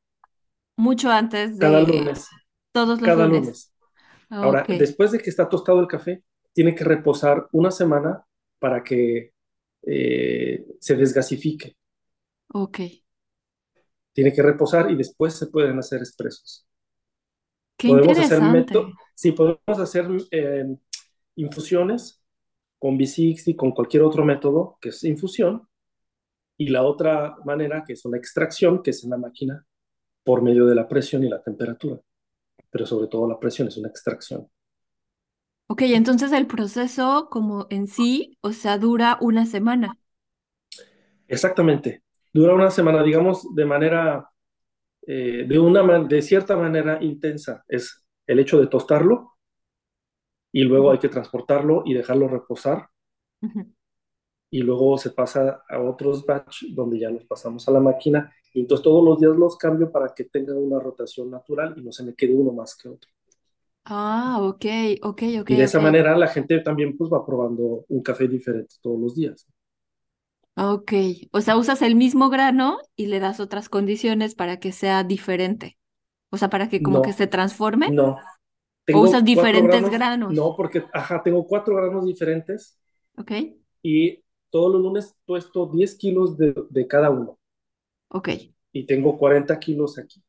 mucho 0.76 1.10
antes 1.10 1.58
Cada 1.58 1.80
de 1.82 1.82
lunes, 1.82 2.28
todos 2.72 3.00
los 3.00 3.14
cada 3.14 3.26
lunes. 3.26 3.28
lunes. 3.28 3.72
Ahora, 4.40 4.70
después 4.70 5.12
de 5.12 5.18
que 5.20 5.30
está 5.30 5.48
tostado 5.48 5.80
el 5.80 5.88
café, 5.88 6.24
tiene 6.52 6.74
que 6.74 6.84
reposar 6.84 7.48
una 7.52 7.70
semana 7.70 8.24
para 8.58 8.84
que 8.84 9.32
eh, 9.82 10.66
se 10.80 10.96
desgasifique. 10.96 11.76
ok. 12.54 12.78
Tiene 14.14 14.32
que 14.32 14.42
reposar 14.42 14.90
y 14.90 14.96
después 14.96 15.34
se 15.34 15.48
pueden 15.48 15.78
hacer 15.78 16.00
expresos. 16.00 16.66
Qué 17.76 17.88
Podemos 17.88 18.18
hacer 18.18 18.40
interesante. 18.40 18.42
método, 18.42 18.92
sí, 19.14 19.32
podemos 19.32 19.60
hacer 19.78 20.06
eh, 20.30 20.64
infusiones 21.36 22.22
con 22.78 22.98
B60, 22.98 23.56
con 23.56 23.72
cualquier 23.72 24.02
otro 24.04 24.24
método 24.24 24.78
que 24.80 24.90
es 24.90 25.04
infusión, 25.04 25.68
y 26.58 26.68
la 26.68 26.84
otra 26.84 27.36
manera 27.44 27.84
que 27.86 27.94
es 27.94 28.04
una 28.04 28.18
extracción, 28.18 28.82
que 28.82 28.90
es 28.90 29.04
en 29.04 29.10
la 29.10 29.18
máquina 29.18 29.66
por 30.24 30.42
medio 30.42 30.66
de 30.66 30.74
la 30.74 30.88
presión 30.88 31.22
y 31.24 31.28
la 31.28 31.42
temperatura, 31.42 32.00
pero 32.70 32.86
sobre 32.86 33.08
todo 33.08 33.28
la 33.28 33.38
presión 33.38 33.68
es 33.68 33.76
una 33.76 33.88
extracción. 33.88 34.48
Ok, 35.66 35.82
entonces 35.82 36.32
el 36.32 36.46
proceso 36.46 37.28
como 37.30 37.66
en 37.70 37.86
sí, 37.88 38.38
o 38.42 38.52
sea, 38.52 38.78
dura 38.78 39.18
una 39.20 39.46
semana. 39.46 39.98
Exactamente. 41.28 42.02
Dura 42.32 42.54
una 42.54 42.70
semana, 42.70 43.02
digamos, 43.02 43.54
de 43.54 43.64
manera, 43.64 44.30
eh, 45.06 45.44
de 45.48 45.58
una 45.58 45.82
de 46.04 46.22
cierta 46.22 46.56
manera 46.56 47.02
intensa. 47.02 47.64
Es 47.68 48.04
el 48.26 48.38
hecho 48.40 48.60
de 48.60 48.66
tostarlo 48.66 49.34
y 50.52 50.64
luego 50.64 50.92
hay 50.92 50.98
que 50.98 51.08
transportarlo 51.08 51.82
y 51.84 51.94
dejarlo 51.94 52.28
reposar 52.28 52.88
y 54.50 54.60
luego 54.60 54.96
se 54.98 55.10
pasa 55.10 55.64
a 55.68 55.80
otros 55.80 56.24
batch 56.24 56.66
donde 56.70 56.98
ya 57.00 57.10
los 57.10 57.24
pasamos 57.24 57.66
a 57.68 57.72
la 57.72 57.80
máquina 57.80 58.32
y 58.54 58.60
entonces 58.62 58.84
todos 58.84 59.04
los 59.04 59.20
días 59.20 59.36
los 59.36 59.58
cambio 59.58 59.92
para 59.92 60.14
que 60.14 60.24
tengan 60.24 60.56
una 60.58 60.80
rotación 60.80 61.30
natural 61.30 61.74
y 61.78 61.82
no 61.82 61.92
se 61.92 62.04
me 62.04 62.14
quede 62.14 62.34
uno 62.34 62.52
más 62.52 62.76
que 62.76 62.88
otro. 62.88 63.10
Ah, 63.86 64.38
ok, 64.42 64.64
ok, 65.02 65.22
ok, 65.40 65.50
Y 65.50 65.56
de 65.56 65.64
esa 65.64 65.80
manera 65.80 66.16
la 66.18 66.28
gente 66.28 66.60
también 66.60 66.96
pues 66.96 67.10
va 67.12 67.24
probando 67.24 67.84
un 67.88 68.02
café 68.02 68.28
diferente 68.28 68.76
todos 68.82 69.00
los 69.00 69.14
días. 69.14 69.46
Ok, 70.56 70.92
o 71.32 71.40
sea, 71.40 71.56
usas 71.56 71.82
el 71.82 71.96
mismo 71.96 72.30
grano 72.30 72.78
y 72.96 73.06
le 73.06 73.18
das 73.18 73.40
otras 73.40 73.68
condiciones 73.68 74.34
para 74.36 74.60
que 74.60 74.70
sea 74.72 75.02
diferente. 75.02 75.76
O 76.30 76.36
sea, 76.38 76.50
para 76.50 76.68
que 76.68 76.82
como 76.82 77.02
que 77.02 77.12
se 77.12 77.26
transforme 77.26 77.92
no. 77.92 78.16
o 78.92 79.00
usas 79.00 79.24
diferentes 79.24 79.88
granos, 79.88 79.90
granos. 79.90 80.34
no, 80.34 80.54
porque, 80.56 80.84
ajá, 80.92 81.22
tengo 81.22 81.46
cuatro 81.46 81.76
granos 81.76 82.06
diferentes 82.06 82.78
Ok, 83.18 83.32
y 83.82 84.22
todos 84.50 84.72
los 84.72 84.82
lunes 84.82 85.14
puesto 85.26 85.66
10 85.66 85.94
kilos 85.96 86.36
de, 86.36 86.54
de 86.70 86.86
cada 86.86 87.10
uno 87.10 87.38
ok. 88.14 88.28
y 88.72 88.86
tengo 88.86 89.16
40 89.18 89.58
kilos 89.58 89.98
aquí. 89.98 90.22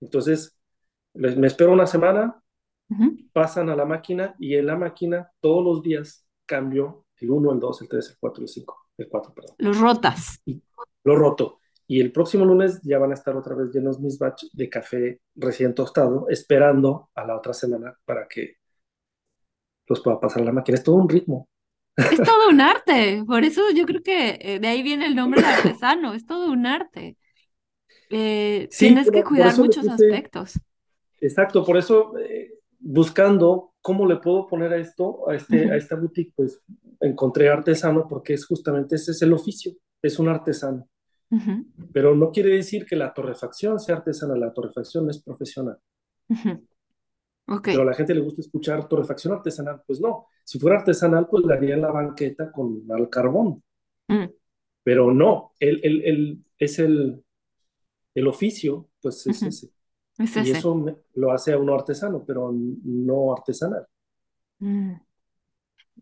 Entonces, 0.00 0.56
les- 1.14 1.36
me 1.36 1.46
espero 1.46 1.72
una 1.72 1.86
semana, 1.86 2.40
pasan 3.32 3.70
a 3.70 3.76
la 3.76 3.84
máquina 3.84 4.34
y 4.38 4.56
en 4.56 4.66
la 4.66 4.76
máquina 4.76 5.30
todos 5.40 5.64
los 5.64 5.82
días 5.82 6.26
cambio 6.46 7.06
el 7.20 7.30
1, 7.30 7.52
el 7.52 7.60
2, 7.60 7.82
el 7.82 7.88
3, 7.88 8.10
el 8.10 8.16
4, 8.20 8.42
el 8.42 8.48
5, 8.48 8.88
el 8.98 9.08
4, 9.08 9.34
perdón. 9.34 9.54
Los 9.58 9.78
rotas. 9.78 10.40
Y 10.44 10.62
lo 11.04 11.16
roto. 11.16 11.58
Y 11.86 12.00
el 12.00 12.12
próximo 12.12 12.44
lunes 12.44 12.80
ya 12.82 12.98
van 12.98 13.10
a 13.12 13.14
estar 13.14 13.36
otra 13.36 13.54
vez 13.54 13.70
llenos 13.72 14.00
mis 14.00 14.18
batch 14.18 14.44
de 14.52 14.70
café 14.70 15.20
recién 15.36 15.74
tostado, 15.74 16.28
esperando 16.28 17.10
a 17.14 17.26
la 17.26 17.36
otra 17.36 17.52
semana 17.54 17.96
para 18.04 18.26
que 18.28 18.56
los 19.86 20.00
pueda 20.00 20.20
pasar 20.20 20.42
a 20.42 20.46
la 20.46 20.52
máquina. 20.52 20.76
Es 20.76 20.84
todo 20.84 20.96
un 20.96 21.08
ritmo. 21.08 21.48
Es 22.08 22.22
todo 22.22 22.48
un 22.50 22.60
arte. 22.60 23.24
Por 23.26 23.44
eso 23.44 23.62
yo 23.74 23.86
creo 23.86 24.02
que 24.02 24.38
eh, 24.40 24.58
de 24.60 24.68
ahí 24.68 24.82
viene 24.82 25.06
el 25.06 25.14
nombre 25.16 25.42
de 25.42 25.48
artesano. 25.48 26.14
Es 26.14 26.26
todo 26.26 26.50
un 26.52 26.66
arte. 26.66 27.16
Eh, 28.10 28.74
Sí, 28.78 28.94
tienes 28.94 29.10
que 29.10 29.24
cuidar 29.24 29.56
muchos 29.58 29.88
puse, 29.88 29.88
aspectos. 29.88 30.60
exacto, 31.20 31.64
por 31.64 31.76
eso 31.76 32.18
eh, 32.18 32.54
buscando 32.80 33.74
cómo 33.80 34.06
le 34.06 34.16
puedo 34.18 34.46
poner 34.46 34.72
a 34.72 34.78
esto, 34.78 35.28
a, 35.28 35.34
este, 35.34 35.70
a 35.70 35.76
Ujú. 35.76 35.76
esta 35.76 35.96
boutique, 35.96 36.32
pues 36.36 36.60
encontré 37.00 37.48
artesano 37.48 38.06
porque 38.08 38.34
es 38.34 38.46
justamente 38.46 38.96
ese 38.96 39.12
es 39.12 39.22
el 39.22 39.32
oficio, 39.32 39.72
es 40.02 40.18
un 40.18 40.28
artesano. 40.28 40.88
Pero 41.94 42.14
no 42.14 42.30
quiere 42.30 42.50
decir 42.50 42.84
que 42.84 42.94
la 42.94 43.14
torrefacción 43.14 43.80
sea 43.80 43.96
artesana, 43.96 44.36
la 44.36 44.52
torrefacción 44.52 45.08
es 45.08 45.22
profesional. 45.22 45.78
ujú. 46.28 46.66
Ok, 47.48 47.68
Pero 47.68 47.82
a 47.82 47.84
la 47.86 47.94
gente 47.94 48.14
le 48.14 48.20
gusta 48.20 48.40
escuchar 48.40 48.88
torrefacción 48.88 49.34
artesanal, 49.34 49.82
pues 49.86 50.00
no. 50.00 50.28
Si 50.44 50.58
fuera 50.58 50.78
artesanal, 50.78 51.28
pues 51.28 51.44
haría 51.50 51.74
en 51.74 51.82
la 51.82 51.90
banqueta 51.92 52.52
con 52.52 52.82
al 52.90 53.08
carbón. 53.10 53.62
Mm, 54.08 54.28
Pero 54.82 55.12
no, 55.12 55.52
el, 55.60 55.80
el, 55.84 56.02
el- 56.04 56.44
es 56.58 56.78
el, 56.78 57.24
el 58.14 58.28
oficio, 58.28 58.90
pues 59.02 59.26
es 59.28 59.42
ujú. 59.42 59.46
ese. 59.46 59.70
Es 60.18 60.36
Y 60.36 60.50
ese. 60.50 60.52
eso 60.52 60.74
me- 60.76 60.96
lo 61.14 61.32
hace 61.32 61.52
a 61.54 61.58
uno 61.58 61.74
artesano, 61.74 62.24
pero 62.26 62.52
no 62.54 63.32
artesanal. 63.34 63.86
Mm. 64.60 65.00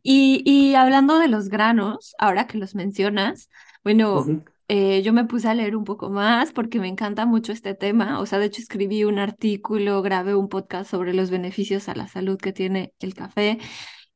Y, 0.03 0.43
y 0.45 0.75
hablando 0.75 1.19
de 1.19 1.29
los 1.29 1.49
granos, 1.49 2.15
ahora 2.19 2.47
que 2.47 2.59
los 2.59 2.75
mencionas, 2.75 3.49
bueno, 3.85 4.35
eh, 4.69 5.03
yo 5.03 5.13
me 5.13 5.25
puse 5.25 5.49
a 5.49 5.55
leer 5.55 5.77
un 5.77 5.85
poco 5.85 6.11
más 6.11 6.53
porque 6.53 6.81
me 6.81 6.89
encanta 6.89 7.27
mucho 7.27 7.53
este 7.53 7.75
tema. 7.75 8.21
O 8.21 8.27
sea, 8.27 8.39
de 8.39 8.47
hecho 8.47 8.61
escribí 8.63 9.05
un 9.05 9.19
artículo, 9.19 10.03
grabé 10.03 10.35
un 10.35 10.49
podcast 10.49 10.91
sobre 10.91 11.15
los 11.15 11.31
beneficios 11.31 11.89
a 11.89 11.95
la 11.95 12.09
salud 12.09 12.39
que 12.39 12.53
tiene 12.53 12.95
el 13.01 13.15
café. 13.15 13.59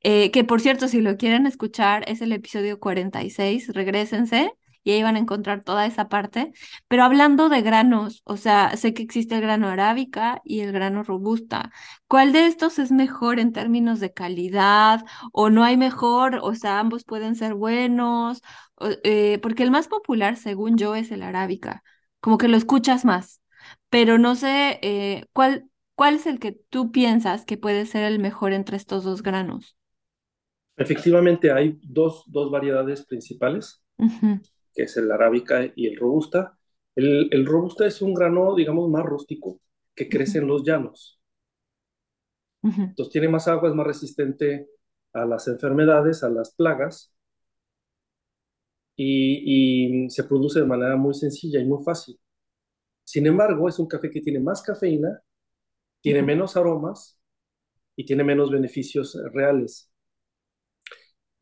Eh, 0.08 0.30
que 0.30 0.44
por 0.44 0.60
cierto, 0.60 0.86
si 0.88 1.00
lo 1.00 1.16
quieren 1.16 1.46
escuchar, 1.46 2.04
es 2.08 2.20
el 2.22 2.30
episodio 2.32 2.78
46, 2.78 3.70
regrésense 3.74 4.52
y 4.84 4.92
ahí 4.92 5.02
van 5.02 5.16
a 5.16 5.18
encontrar 5.18 5.64
toda 5.64 5.84
esa 5.86 6.08
parte. 6.08 6.52
Pero 6.86 7.02
hablando 7.02 7.48
de 7.48 7.60
granos, 7.62 8.22
o 8.24 8.36
sea, 8.36 8.76
sé 8.76 8.94
que 8.94 9.02
existe 9.02 9.34
el 9.34 9.40
grano 9.40 9.66
arábica 9.68 10.40
y 10.44 10.60
el 10.60 10.70
grano 10.72 11.02
robusta. 11.02 11.72
¿Cuál 12.06 12.32
de 12.32 12.46
estos 12.46 12.78
es 12.78 12.92
mejor 12.92 13.40
en 13.40 13.52
términos 13.52 13.98
de 13.98 14.12
calidad 14.12 15.04
o 15.32 15.50
no 15.50 15.64
hay 15.64 15.76
mejor? 15.76 16.38
O 16.42 16.54
sea, 16.54 16.78
ambos 16.78 17.02
pueden 17.04 17.34
ser 17.34 17.54
buenos, 17.54 18.42
eh, 19.02 19.38
porque 19.42 19.62
el 19.64 19.70
más 19.72 19.88
popular, 19.88 20.36
según 20.36 20.76
yo, 20.78 20.94
es 20.94 21.10
el 21.10 21.22
arábica, 21.22 21.82
como 22.20 22.38
que 22.38 22.46
lo 22.48 22.56
escuchas 22.56 23.04
más, 23.04 23.40
pero 23.90 24.18
no 24.18 24.36
sé 24.36 24.78
eh, 24.82 25.24
cuál, 25.32 25.68
cuál 25.96 26.14
es 26.16 26.26
el 26.26 26.38
que 26.38 26.52
tú 26.52 26.92
piensas 26.92 27.44
que 27.44 27.56
puede 27.58 27.86
ser 27.86 28.04
el 28.04 28.18
mejor 28.20 28.52
entre 28.52 28.76
estos 28.76 29.02
dos 29.04 29.22
granos. 29.22 29.76
Efectivamente, 30.76 31.50
hay 31.52 31.78
dos, 31.82 32.24
dos 32.28 32.50
variedades 32.50 33.04
principales, 33.06 33.82
que 34.74 34.84
es 34.84 34.96
el 34.96 35.10
arábica 35.12 35.72
y 35.76 35.88
el 35.88 35.96
robusta. 35.98 36.58
El, 36.96 37.28
el 37.32 37.46
robusta 37.46 37.86
es 37.86 38.02
un 38.02 38.14
grano, 38.14 38.54
digamos, 38.56 38.90
más 38.90 39.04
rústico, 39.04 39.60
que 39.94 40.08
crece 40.10 40.38
en 40.38 40.48
los 40.48 40.64
llanos. 40.64 41.20
Entonces 42.90 43.12
tiene 43.12 43.28
más 43.28 43.46
agua, 43.48 43.68
es 43.68 43.74
más 43.76 43.86
resistente 43.86 44.68
a 45.12 45.24
las 45.24 45.46
enfermedades, 45.48 46.22
a 46.24 46.30
las 46.30 46.52
plagas, 46.54 47.12
y, 48.96 50.06
y 50.06 50.10
se 50.10 50.24
produce 50.24 50.60
de 50.60 50.66
manera 50.66 50.96
muy 50.96 51.14
sencilla 51.14 51.60
y 51.60 51.64
muy 51.66 51.82
fácil. 51.84 52.18
Sin 53.04 53.26
embargo, 53.26 53.68
es 53.68 53.78
un 53.78 53.88
café 53.88 54.10
que 54.10 54.20
tiene 54.22 54.40
más 54.40 54.62
cafeína, 54.62 55.22
tiene 56.00 56.22
menos 56.22 56.56
aromas 56.56 57.18
y 57.96 58.06
tiene 58.06 58.24
menos 58.24 58.50
beneficios 58.50 59.18
reales. 59.34 59.90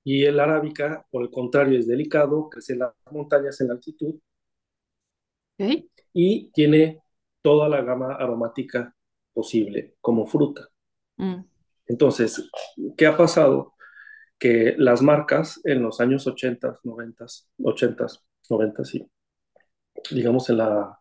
Y 0.05 0.25
el 0.25 0.38
arábica, 0.40 1.07
por 1.11 1.23
el 1.23 1.31
contrario, 1.31 1.79
es 1.79 1.87
delicado, 1.88 2.49
crece 2.51 2.75
en 2.75 2.81
las 2.81 2.93
montañas 3.11 3.61
en 3.61 3.71
altitud 3.73 4.14
Ok. 5.59 5.85
y 6.12 6.51
tiene 6.53 7.03
toda 7.43 7.69
la 7.69 7.83
gama 7.83 8.14
aromática 8.14 8.95
posible 9.33 9.97
como 10.01 10.27
fruta. 10.27 10.69
Mm. 11.17 11.45
Entonces, 11.87 12.49
¿qué 12.97 13.07
ha 13.07 13.17
pasado? 13.17 13.75
Que 14.38 14.75
las 14.79 15.03
marcas 15.03 15.61
en 15.64 15.83
los 15.83 16.01
años 16.01 16.27
80, 16.27 16.81
90, 16.85 17.27
80, 17.62 18.07
90, 18.51 18.85
sí, 18.85 19.11
digamos 20.11 20.49
en 20.51 20.59
la 20.59 20.99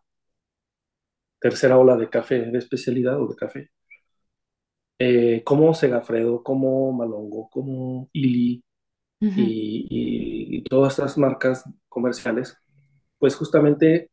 tercera 1.38 1.78
ola 1.78 1.96
de 1.96 2.10
café 2.10 2.40
de 2.50 2.58
especialidad 2.58 3.20
o 3.22 3.28
de 3.28 3.36
café, 3.36 3.70
eh, 4.98 5.42
como 5.44 5.74
Segafredo, 5.74 6.42
como 6.42 6.92
Malongo, 6.92 7.48
como 7.50 8.08
Ili 8.12 8.62
Y, 9.36 10.62
todas 10.68 10.94
estas 10.94 11.18
marcas 11.18 11.64
comerciales, 11.88 12.56
pues 13.18 13.36
justamente 13.36 14.10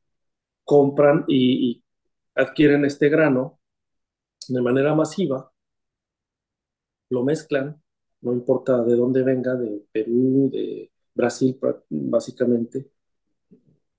compran 0.63 1.25
y, 1.27 1.83
adquieren 2.35 2.85
este 2.85 3.09
grano 3.09 3.59
de 4.47 4.61
manera 4.61 4.95
masiva, 4.95 5.51
lo 7.09 7.23
mezclan, 7.23 7.81
no 8.21 8.33
importa 8.33 8.83
de 8.83 8.95
dónde 8.95 9.23
venga, 9.23 9.55
de 9.55 9.83
Perú, 9.91 10.49
de 10.51 10.91
Brasil 11.13 11.59
básicamente, 11.89 12.89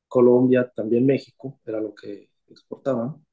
Colombia, 0.08 0.70
también 0.74 1.04
México, 1.06 1.60
era 1.66 1.80
lo 1.80 1.94
que 1.94 2.30
exportaban, 2.48 3.24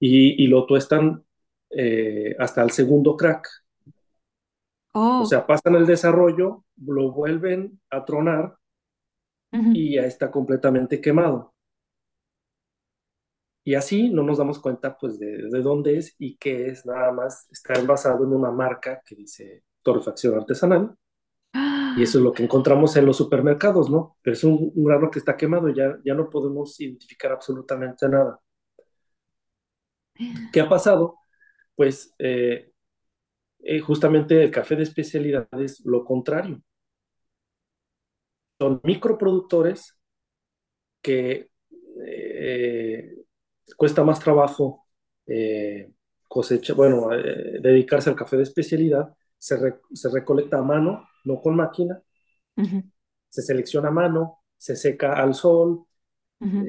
y, 0.00 0.44
y 0.44 0.46
lo 0.48 0.66
tuestan 0.66 1.24
eh, 1.70 2.34
hasta 2.38 2.62
el 2.62 2.70
segundo 2.70 3.16
crack. 3.16 3.48
O 5.16 5.24
Oh. 5.24 5.26
sea, 5.26 5.46
pasan 5.46 5.76
el 5.76 5.86
desarrollo, 5.86 6.64
lo 6.76 7.12
vuelven 7.12 7.80
a 7.90 8.04
tronar 8.04 8.56
Ujú. 9.52 9.72
y 9.72 9.94
ya 9.96 10.06
está 10.06 10.30
completamente 10.30 11.00
quemado. 11.00 11.52
Y 13.64 13.74
así 13.74 14.08
no 14.10 14.22
nos 14.24 14.38
damos 14.38 14.58
cuenta 14.58 14.96
pues 14.98 15.18
de, 15.18 15.48
de 15.48 15.62
dónde 15.62 15.96
es 15.98 16.14
y 16.18 16.36
qué 16.36 16.66
es, 16.68 16.84
nada 16.84 17.12
más 17.12 17.46
está 17.50 17.80
basado 17.82 18.24
en 18.24 18.32
una 18.32 18.50
marca 18.50 19.00
que 19.06 19.14
dice 19.14 19.64
torrefacción 19.82 20.34
artesanal 20.36 20.96
y 21.94 22.02
eso 22.02 22.18
es 22.18 22.24
lo 22.24 22.32
que 22.32 22.42
encontramos 22.44 22.96
en 22.96 23.06
los 23.06 23.16
supermercados, 23.18 23.90
¿no? 23.90 24.16
Pero 24.22 24.34
es 24.34 24.44
un, 24.44 24.72
un 24.74 24.84
grano 24.84 25.10
que 25.10 25.18
está 25.18 25.36
quemado, 25.36 25.68
ya, 25.70 25.98
ya 26.04 26.14
no 26.14 26.30
podemos 26.30 26.78
identificar 26.80 27.32
absolutamente 27.32 28.08
nada. 28.08 28.40
¿Qué 30.52 30.60
ha 30.60 30.68
pasado? 30.68 31.18
Pues 31.76 32.14
eh, 32.20 32.71
eh, 33.62 33.80
justamente 33.80 34.42
el 34.42 34.50
café 34.50 34.76
de 34.76 34.84
especialidad 34.84 35.48
es 35.60 35.80
lo 35.84 36.04
contrario. 36.04 36.62
Son 38.58 38.80
microproductores 38.82 39.94
que 41.00 41.48
eh, 42.06 43.16
cuesta 43.76 44.04
más 44.04 44.20
trabajo 44.20 44.86
eh, 45.26 45.92
cosecha, 46.28 46.74
bueno, 46.74 47.12
eh, 47.14 47.58
dedicarse 47.60 48.10
al 48.10 48.16
café 48.16 48.36
de 48.36 48.44
especialidad, 48.44 49.14
se, 49.38 49.56
re- 49.56 49.80
se 49.92 50.08
recolecta 50.10 50.58
a 50.58 50.62
mano, 50.62 51.08
no 51.24 51.40
con 51.40 51.56
máquina, 51.56 52.02
se 53.28 53.42
selecciona 53.42 53.88
a 53.88 53.92
mano, 53.92 54.44
se 54.56 54.76
seca 54.76 55.14
al 55.14 55.34
sol, 55.34 55.86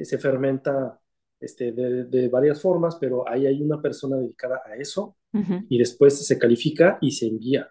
se 0.04 0.18
fermenta 0.18 1.00
este, 1.44 1.72
de, 1.72 2.04
de 2.04 2.28
varias 2.28 2.60
formas, 2.62 2.96
pero 2.96 3.28
ahí 3.28 3.46
hay 3.46 3.62
una 3.62 3.80
persona 3.80 4.16
dedicada 4.16 4.62
a 4.64 4.76
eso 4.76 5.16
Ujú. 5.32 5.66
y 5.68 5.78
después 5.78 6.26
se 6.26 6.38
califica 6.38 6.98
y 7.00 7.10
se 7.12 7.26
envía 7.26 7.70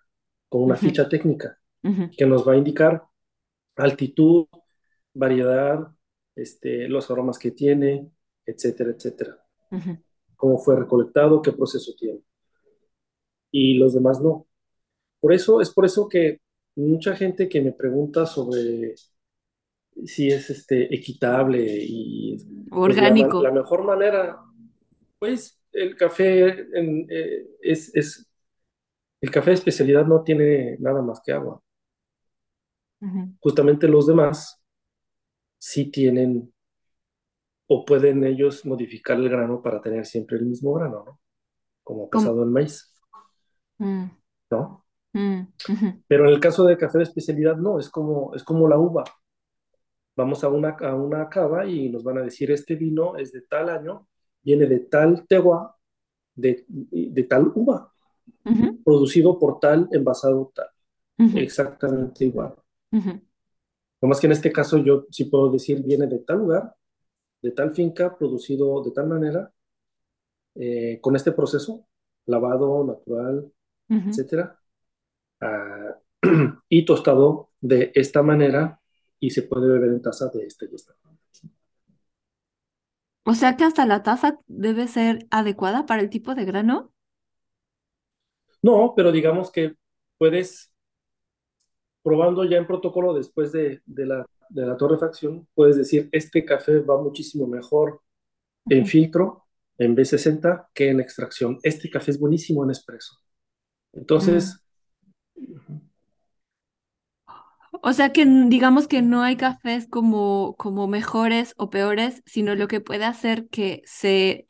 con 0.50 0.64
una 0.64 0.76
Ujú. 0.76 0.86
ficha 0.86 1.10
técnica 1.10 1.60
Ujú. 1.84 2.10
que 2.18 2.26
nos 2.26 2.48
va 2.48 2.54
a 2.54 2.58
indicar 2.58 3.04
altitud, 3.76 4.46
variedad, 5.14 5.88
este, 6.36 6.88
los 6.88 7.10
aromas 7.12 7.40
que 7.40 7.52
tiene, 7.52 8.12
etcétera, 8.46 8.92
etcétera. 8.92 9.40
Cómo 10.36 10.60
fue 10.60 10.76
recolectado, 10.76 11.42
qué 11.42 11.52
proceso 11.54 11.94
tiene. 11.98 12.22
Y 13.52 13.76
los 13.76 13.94
demás 13.94 14.22
no. 14.22 14.48
Por 15.20 15.34
eso, 15.34 15.62
es 15.62 15.72
por 15.72 15.86
eso 15.86 16.10
que 16.10 16.42
mucha 16.76 17.16
gente 17.16 17.50
que 17.50 17.62
me 17.62 17.72
pregunta 17.74 18.26
sobre 18.26 18.96
si 20.06 20.30
es 20.30 20.50
este, 20.50 20.94
equitable 20.94 21.64
y 21.82 22.38
pues 22.84 23.00
la, 23.00 23.14
ma- 23.14 23.36
la 23.40 23.52
Orgánico. 23.52 23.52
mejor 23.52 23.84
manera, 23.86 24.38
pues 25.20 25.60
el 25.74 25.96
café 25.98 26.50
en- 26.80 27.08
eh, 27.10 27.48
es, 27.62 27.96
es, 27.96 28.28
el 29.22 29.32
café 29.32 29.52
de 29.52 29.56
especialidad 29.56 30.06
no 30.08 30.24
tiene 30.24 30.78
nada 30.80 31.02
más 31.02 31.22
que 31.26 31.34
agua. 31.34 31.62
Justamente 33.42 33.88
los 33.88 34.08
demás 34.08 34.60
sí 35.60 35.90
tienen 35.92 36.54
o 37.68 37.84
pueden 37.86 38.24
ellos 38.24 38.66
modificar 38.66 39.18
el 39.18 39.28
grano 39.30 39.62
para 39.62 39.82
tener 39.82 40.06
siempre 40.06 40.38
el 40.38 40.46
mismo 40.46 40.74
grano, 40.74 41.04
¿no? 41.06 41.20
Como 41.84 42.06
ha 42.08 42.12
pasado 42.12 42.44
en 42.44 42.52
maíz, 42.54 42.94
Mm. 43.80 44.10
¿no? 44.50 44.86
Mm. 45.14 45.48
Pero 46.08 46.26
en 46.28 46.34
el 46.34 46.40
caso 46.40 46.64
de 46.66 46.78
café 46.78 47.00
de 47.00 47.04
especialidad, 47.06 47.58
no, 47.58 47.80
es 47.80 47.90
como, 47.90 48.34
es 48.36 48.44
como 48.44 48.68
la 48.68 48.78
uva. 48.78 49.04
Vamos 50.16 50.44
a 50.44 50.50
una, 50.50 50.70
a 50.70 50.96
una 50.96 51.28
cava 51.28 51.66
y 51.66 51.90
nos 51.90 52.04
van 52.04 52.20
a 52.20 52.22
decir, 52.22 52.52
este 52.52 52.76
vino 52.76 53.18
es 53.18 53.32
de 53.32 53.42
tal 53.42 53.70
año, 53.70 54.08
viene 54.44 54.68
de 54.68 54.80
tal 54.80 55.26
tegua, 55.28 55.76
de, 56.36 56.66
de 56.68 57.24
tal 57.24 57.52
uva, 57.56 57.92
producido 58.84 59.40
por 59.40 59.60
tal, 59.60 59.88
envasado 59.92 60.52
tal, 60.54 60.68
exactamente 61.38 62.26
igual. 62.26 62.54
Ujú. 62.92 63.22
No 64.02 64.08
más 64.10 64.20
que 64.20 64.28
en 64.28 64.34
este 64.34 64.52
caso 64.52 64.78
yo 64.78 65.06
sí 65.10 65.26
puedo 65.26 65.50
decir, 65.50 65.82
viene 65.84 66.08
de 66.08 66.20
tal 66.20 66.40
lugar, 66.40 66.76
de 67.42 67.52
tal 67.52 67.72
finca, 67.72 68.16
producido 68.16 68.84
de 68.84 68.92
tal 68.92 69.08
manera, 69.08 69.52
eh, 70.56 71.00
con 71.02 71.16
este 71.16 71.32
proceso, 71.32 71.88
lavado, 72.26 72.84
natural, 72.86 73.52
etcétera, 73.90 74.60
ah, 75.42 75.98
y 76.70 76.86
tostado 76.86 77.50
de 77.62 77.92
esta 77.96 78.22
manera 78.22 78.80
y 79.24 79.30
se 79.30 79.44
puede 79.44 79.70
beber 79.70 79.90
en 79.92 80.02
taza 80.02 80.28
de 80.34 80.46
esta 80.46 80.66
y 80.66 80.76
esta. 80.76 80.94
O 83.24 83.34
sea 83.36 83.56
que 83.56 83.64
hasta 83.64 83.86
la 83.86 84.04
taza 84.04 84.38
debe 84.48 84.90
ser 84.90 85.28
adecuada 85.32 85.86
para 85.86 86.02
el 86.02 86.10
tipo 86.10 86.36
de 86.36 86.44
grano. 86.44 86.92
No, 88.62 88.94
pero 88.98 89.14
digamos 89.14 89.50
que 89.50 89.78
puedes, 90.18 90.74
probando 92.02 92.44
ya 92.44 92.58
en 92.58 92.68
protocolo 92.68 93.14
después 93.14 93.54
de, 93.54 93.82
de 93.86 94.06
la, 94.08 94.26
de 94.50 94.66
la 94.66 94.76
torrefacción, 94.76 95.48
puedes 95.54 95.78
decir, 95.78 96.10
este 96.12 96.44
café 96.44 96.80
va 96.80 97.02
muchísimo 97.02 97.48
mejor 97.48 98.02
en 98.66 98.86
filtro, 98.86 99.46
en 99.78 99.96
B60, 99.96 100.68
que 100.74 100.90
en 100.90 101.00
extracción. 101.00 101.60
Este 101.64 101.90
café 101.90 102.12
es 102.12 102.20
buenísimo 102.20 102.66
en 102.66 102.72
espresso. 102.72 103.16
Mm. 103.94 104.00
Entonces, 104.00 104.62
O 107.86 107.92
sea 107.94 108.14
que 108.14 108.26
digamos 108.26 108.88
que 108.88 109.02
no 109.02 109.24
hay 109.24 109.36
cafés 109.36 109.88
como, 109.88 110.56
como 110.58 110.88
mejores 110.88 111.54
o 111.58 111.70
peores, 111.70 112.24
sino 112.26 112.56
lo 112.56 112.68
que 112.70 112.80
puede 112.82 113.04
hacer 113.06 113.50
que 113.50 113.82
se 113.86 114.48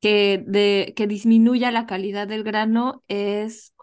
que 0.00 0.44
de 0.46 0.94
que 0.96 1.06
disminuya 1.08 1.72
la 1.72 1.86
calidad 1.86 2.28
del 2.28 2.44
grano 2.44 3.04
es 3.08 3.74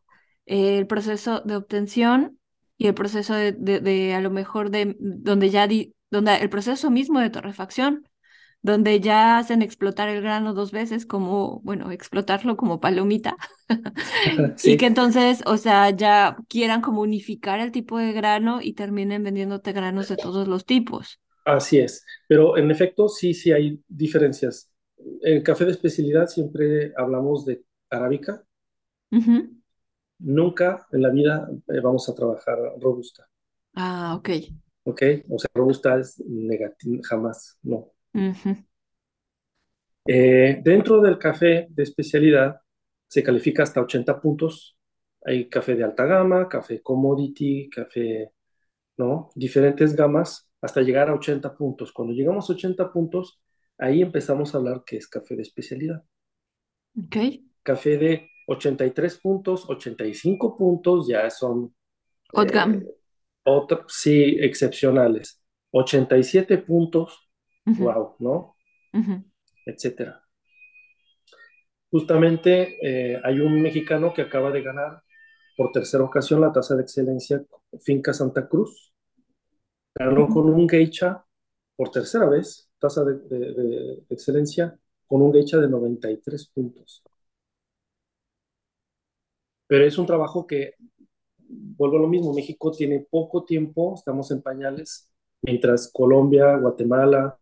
eh, 0.48 0.78
el 0.80 0.88
proceso 0.88 1.42
de 1.42 1.56
obtención 1.58 2.40
y 2.78 2.88
el 2.88 2.94
proceso 2.96 3.34
de, 3.36 3.54
de, 3.54 3.80
de 3.82 4.16
a 4.16 4.22
lo 4.22 4.32
mejor 4.32 4.70
de 4.72 4.96
donde 5.00 5.50
ya 5.52 5.68
di- 5.68 5.96
donde 6.12 6.36
el 6.38 6.50
proceso 6.50 6.92
mismo 6.92 7.20
de 7.20 7.30
torrefacción, 7.32 8.08
donde 8.63 8.99
ya 9.02 9.38
hacen 9.38 9.62
explotar 9.62 10.10
el 10.10 10.21
grano 10.23 10.54
dos 10.56 10.71
veces 10.71 11.06
como, 11.06 11.62
bueno, 11.62 11.91
explotarlo 11.91 12.58
como 12.58 12.80
palomita. 12.82 13.38
Y 14.63 14.78
que 14.78 14.86
entonces, 14.88 15.43
o 15.45 15.58
sea, 15.58 15.89
ya 15.91 16.38
quieran 16.49 16.82
como 16.82 17.02
unificar 17.02 17.60
el 17.60 17.71
tipo 17.71 17.97
de 17.99 18.13
grano 18.13 18.62
y 18.62 18.73
terminen 18.73 19.23
vendiéndote 19.23 19.73
granos 19.73 20.08
de 20.08 20.17
todos 20.17 20.47
los 20.47 20.65
tipos. 20.65 21.19
así 21.45 21.80
es. 21.80 22.06
Pero 22.28 22.58
en 22.58 22.71
efecto, 22.71 23.08
sí, 23.10 23.34
sí 23.34 23.52
hay 23.52 23.82
diferencias. 23.88 24.71
En 25.21 25.41
café 25.43 25.65
de 25.65 25.71
especialidad 25.71 26.28
siempre 26.28 26.93
hablamos 26.97 27.45
de 27.45 27.63
arábica. 27.89 28.43
Nunca 30.38 30.88
en 30.91 31.04
la 31.04 31.12
vida 31.12 31.47
eh, 31.67 31.80
vamos 31.80 32.10
a 32.10 32.15
trabajar 32.15 32.58
robusta. 32.82 33.30
Ah, 33.76 34.15
ok. 34.15 34.30
¿Ok? 34.86 35.02
O 35.30 35.39
sea, 35.39 35.49
robusta 35.54 35.97
es 35.99 36.19
negativo, 36.26 37.02
jamás, 37.04 37.58
no. 37.63 37.93
Ujú. 38.13 38.56
Eh, 40.06 40.60
dentro 40.63 41.02
del 41.02 41.17
café 41.17 41.67
de 41.69 41.84
especialidad 41.84 42.60
se 43.08 43.23
califica 43.23 43.63
hasta 43.63 43.82
80 43.82 44.19
puntos. 44.19 44.78
Hay 45.26 45.47
café 45.49 45.76
de 45.76 45.84
alta 45.84 46.06
gama, 46.06 46.49
café 46.49 46.82
commodity, 46.82 47.69
café 47.69 48.32
¿no? 48.97 49.30
Diferentes 49.36 49.95
gamas 49.95 50.49
hasta 50.62 50.82
llegar 50.82 51.10
a 51.10 51.15
80 51.15 51.56
puntos. 51.58 51.91
Cuando 51.93 52.13
llegamos 52.13 52.49
a 52.49 52.54
80 52.54 52.91
puntos, 52.93 53.41
ahí 53.78 54.02
empezamos 54.02 54.54
a 54.56 54.60
hablar 54.60 54.84
que 54.86 54.97
es 54.97 55.08
café 55.08 55.36
de 55.36 55.43
especialidad. 55.43 56.04
Ok. 56.97 57.15
Café 57.63 57.97
de 57.97 58.30
83 58.47 59.17
puntos, 59.19 59.69
85 59.69 60.58
puntos 60.58 61.08
ya 61.08 61.30
son 61.30 61.73
Otgam. 62.34 62.73
eh, 62.73 62.95
otro- 63.45 63.86
sí, 63.88 64.38
excepcionales. 64.39 65.41
87 65.71 66.58
puntos, 66.60 67.23
Wow, 67.65 68.15
¿no? 68.19 68.56
ujú. 68.93 69.23
Etcétera. 69.65 70.23
Justamente 71.91 72.78
eh, 73.13 73.21
hay 73.23 73.39
un 73.39 73.62
mexicano 73.62 74.13
que 74.13 74.23
acaba 74.23 74.52
de 74.52 74.62
ganar 74.63 75.02
por 75.58 75.71
tercera 75.71 76.04
ocasión 76.04 76.41
la 76.41 76.52
tasa 76.52 76.76
de 76.76 76.84
excelencia 76.84 77.43
Finca 77.82 78.13
Santa 78.13 78.47
Cruz. 78.49 78.93
Ganó 79.95 80.30
con 80.30 80.49
un 80.49 80.69
geisha 80.69 81.26
por 81.76 81.89
tercera 81.89 82.28
vez, 82.28 82.69
tasa 82.80 83.04
de, 83.04 83.15
de- 83.19 83.54
de 83.54 84.04
excelencia, 84.10 84.78
con 85.08 85.21
un 85.23 85.34
geisha 85.34 85.58
de 85.60 85.67
93 85.69 86.47
puntos. 86.49 87.04
Pero 89.67 89.86
es 89.86 89.97
un 89.97 90.06
trabajo 90.06 90.45
que, 90.47 90.73
vuelvo 91.49 91.97
a 91.97 92.02
lo 92.02 92.08
mismo, 92.08 92.34
México 92.34 92.71
tiene 92.71 93.06
poco 93.10 93.45
tiempo, 93.45 93.95
estamos 93.95 94.32
en 94.32 94.41
pañales, 94.41 95.10
mientras 95.41 95.91
Colombia, 95.91 96.58
Guatemala, 96.58 97.39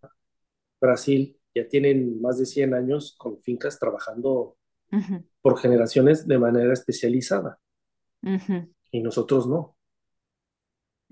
Brasil 0.82 1.38
ya 1.56 1.68
tienen 1.68 2.22
más 2.22 2.40
de 2.40 2.46
100 2.46 2.74
años 2.74 3.16
con 3.18 3.40
fincas 3.40 3.80
trabajando 3.80 4.58
por 5.42 5.58
generaciones 5.58 6.28
de 6.28 6.38
manera 6.38 6.74
especializada 6.74 7.60
y 8.92 9.02
nosotros 9.02 9.48
no. 9.48 9.76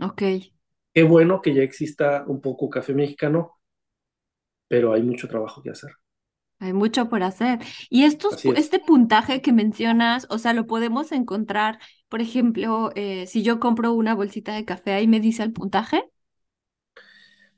Ok. 0.01 0.21
Qué 0.93 1.03
bueno 1.03 1.41
que 1.41 1.53
ya 1.53 1.61
exista 1.61 2.23
un 2.27 2.41
poco 2.41 2.69
café 2.69 2.93
mexicano, 2.93 3.59
pero 4.67 4.93
hay 4.93 5.01
mucho 5.03 5.27
trabajo 5.27 5.61
que 5.61 5.69
hacer. 5.71 5.91
Hay 6.59 6.73
mucho 6.73 7.07
por 7.09 7.23
hacer. 7.23 7.59
Y 7.89 8.03
estos, 8.03 8.43
es. 8.43 8.57
este 8.57 8.79
puntaje 8.79 9.41
que 9.41 9.53
mencionas, 9.53 10.27
o 10.29 10.37
sea, 10.37 10.53
lo 10.53 10.67
podemos 10.67 11.11
encontrar, 11.13 11.79
por 12.09 12.21
ejemplo, 12.21 12.91
eh, 12.95 13.27
si 13.27 13.43
yo 13.43 13.59
compro 13.59 13.93
una 13.93 14.13
bolsita 14.13 14.53
de 14.53 14.65
café, 14.65 14.91
ahí 14.91 15.07
me 15.07 15.21
dice 15.21 15.43
el 15.43 15.53
puntaje. 15.53 16.03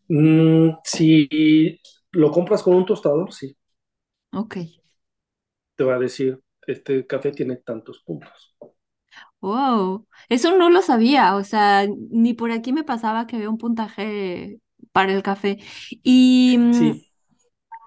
Mm, 0.08 0.71
si 0.84 1.80
lo 2.13 2.32
compras 2.32 2.63
con 2.63 2.76
un 2.76 2.86
tostador, 2.86 3.34
sí, 3.34 3.56
Ok. 4.34 4.58
te 5.76 5.84
va 5.84 5.95
a 5.95 6.00
decir, 6.00 6.41
este 6.65 7.06
café 7.06 7.32
tiene 7.34 7.58
tantos 7.58 8.00
puntos. 8.06 8.56
Wow. 9.41 10.08
Eso 10.30 10.56
no 10.58 10.69
lo 10.69 10.82
sabía, 10.82 11.36
o 11.36 11.43
sea, 11.43 11.88
ni 12.12 12.34
por 12.34 12.52
aquí 12.52 12.74
me 12.74 12.84
pasaba 12.84 13.26
que 13.28 13.36
había 13.38 13.50
un 13.50 13.58
puntaje 13.58 14.60
para 14.91 15.13
el 15.13 15.24
café. 15.24 15.58
Y, 16.04 16.58
mm, 16.60 16.91
Sí, 16.91 17.02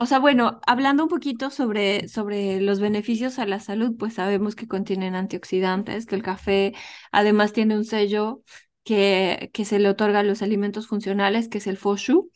o 0.00 0.06
sea, 0.06 0.18
bueno, 0.20 0.60
hablando 0.66 1.04
un 1.04 1.08
poquito 1.10 1.50
sobre, 1.50 2.08
sobre 2.08 2.60
los 2.60 2.80
beneficios 2.80 3.38
a 3.38 3.46
la 3.46 3.60
salud, 3.60 3.96
pues 3.98 4.14
sabemos 4.14 4.56
que 4.56 4.68
contienen 4.68 5.14
antioxidantes, 5.16 6.06
que 6.06 6.16
el 6.16 6.22
café 6.22 6.74
además 7.12 7.52
tiene 7.52 7.76
un 7.76 7.84
sello 7.84 8.42
que, 8.84 9.50
que 9.54 9.64
se 9.64 9.78
le 9.80 9.88
otorga 9.90 10.20
a 10.20 10.22
los 10.24 10.42
alimentos 10.42 10.88
funcionales, 10.88 11.48
que 11.48 11.58
es 11.58 11.66
el 11.68 11.78
Foshu. 11.78 12.30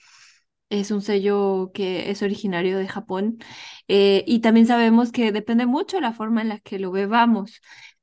Es 0.70 0.90
un 0.90 1.00
sello 1.02 1.70
que 1.74 2.10
es 2.10 2.22
originario 2.22 2.78
de 2.78 2.88
Japón. 2.88 3.38
eh, 3.88 4.24
y 4.26 4.40
también 4.40 4.66
sabemos 4.66 5.12
que 5.12 5.32
depende 5.32 5.66
mucho 5.66 5.96
de 5.96 6.02
la 6.02 6.12
forma 6.12 6.42
en 6.42 6.48
la 6.50 6.58
que 6.60 6.78
lo 6.78 6.90
bebamos. 6.92 7.60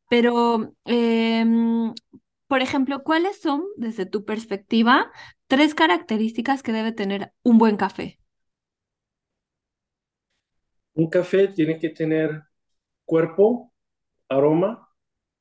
Pero, 0.10 0.74
em, 0.86 1.94
por 2.48 2.62
ejemplo, 2.62 3.04
¿cuáles 3.04 3.40
son, 3.42 3.64
desde 3.78 4.06
tu 4.06 4.26
perspectiva, 4.26 5.12
tres 5.48 5.76
características 5.76 6.64
que 6.64 6.72
debe 6.74 6.92
tener 6.92 7.34
un 7.44 7.58
buen 7.60 7.78
café? 7.78 8.20
un 10.96 11.10
café 11.10 11.48
tiene 11.50 11.78
que 11.80 11.90
tener 11.90 12.44
cuerpo, 13.06 13.74
aroma 14.30 14.90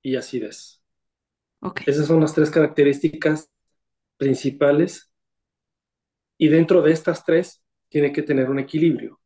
y 0.03 0.17
acidez. 0.17 0.83
Ok. 1.61 1.81
Esas 1.87 2.07
son 2.09 2.21
las 2.21 2.35
tres 2.35 2.51
características 2.51 3.51
principales 4.19 5.13
y 6.45 6.49
dentro 6.49 6.83
de 6.83 6.93
estas 6.93 7.25
tres 7.25 7.63
tiene 7.89 8.13
que 8.13 8.23
tener 8.23 8.51
un 8.51 8.59
equilibrio. 8.59 9.21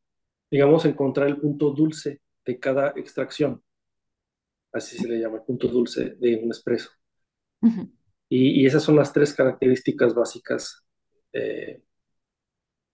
Digamos, 0.50 0.85
encontrar 0.87 1.28
el 1.28 1.38
punto 1.38 1.70
dulce 1.72 2.20
de 2.44 2.59
cada 2.61 2.90
extracción. 2.96 3.62
Así 4.72 4.96
se 4.96 5.07
le 5.09 5.18
llama, 5.20 5.37
el 5.37 5.42
punto 5.44 5.68
dulce 5.68 6.14
de 6.18 6.37
un 6.42 6.50
espresso. 6.50 6.88
Ujú. 7.62 7.88
Y, 8.28 8.62
y 8.62 8.66
esas 8.66 8.83
son 8.83 8.96
las 8.96 9.12
tres 9.12 9.35
características 9.35 10.14
básicas 10.14 10.85
eh, 11.33 11.83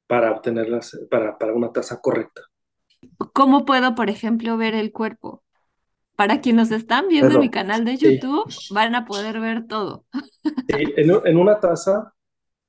para 0.06 0.32
obtenerlas, 0.32 0.98
para, 1.10 1.36
para 1.36 1.52
una 1.52 1.70
taza 1.70 2.00
correcta. 2.00 2.40
¿Cómo 3.32 3.64
puedo, 3.64 3.94
por 3.94 4.10
ejemplo, 4.10 4.56
ver 4.56 4.74
el 4.74 4.92
cuerpo? 4.92 5.42
Para 6.16 6.40
quienes 6.42 6.70
nos 6.70 6.80
están 6.82 7.08
viendo 7.08 7.34
en 7.34 7.40
mi 7.40 7.50
Perdón. 7.50 7.50
canal 7.50 7.84
de 7.84 7.98
Sí, 8.00 8.20
YouTube, 8.20 8.54
van 8.68 8.94
a 8.96 9.06
poder 9.06 9.40
ver 9.40 9.66
todo. 9.68 10.06
sí, 10.68 10.92
en, 10.96 11.10
en 11.24 11.36
una 11.38 11.58
taza 11.60 12.12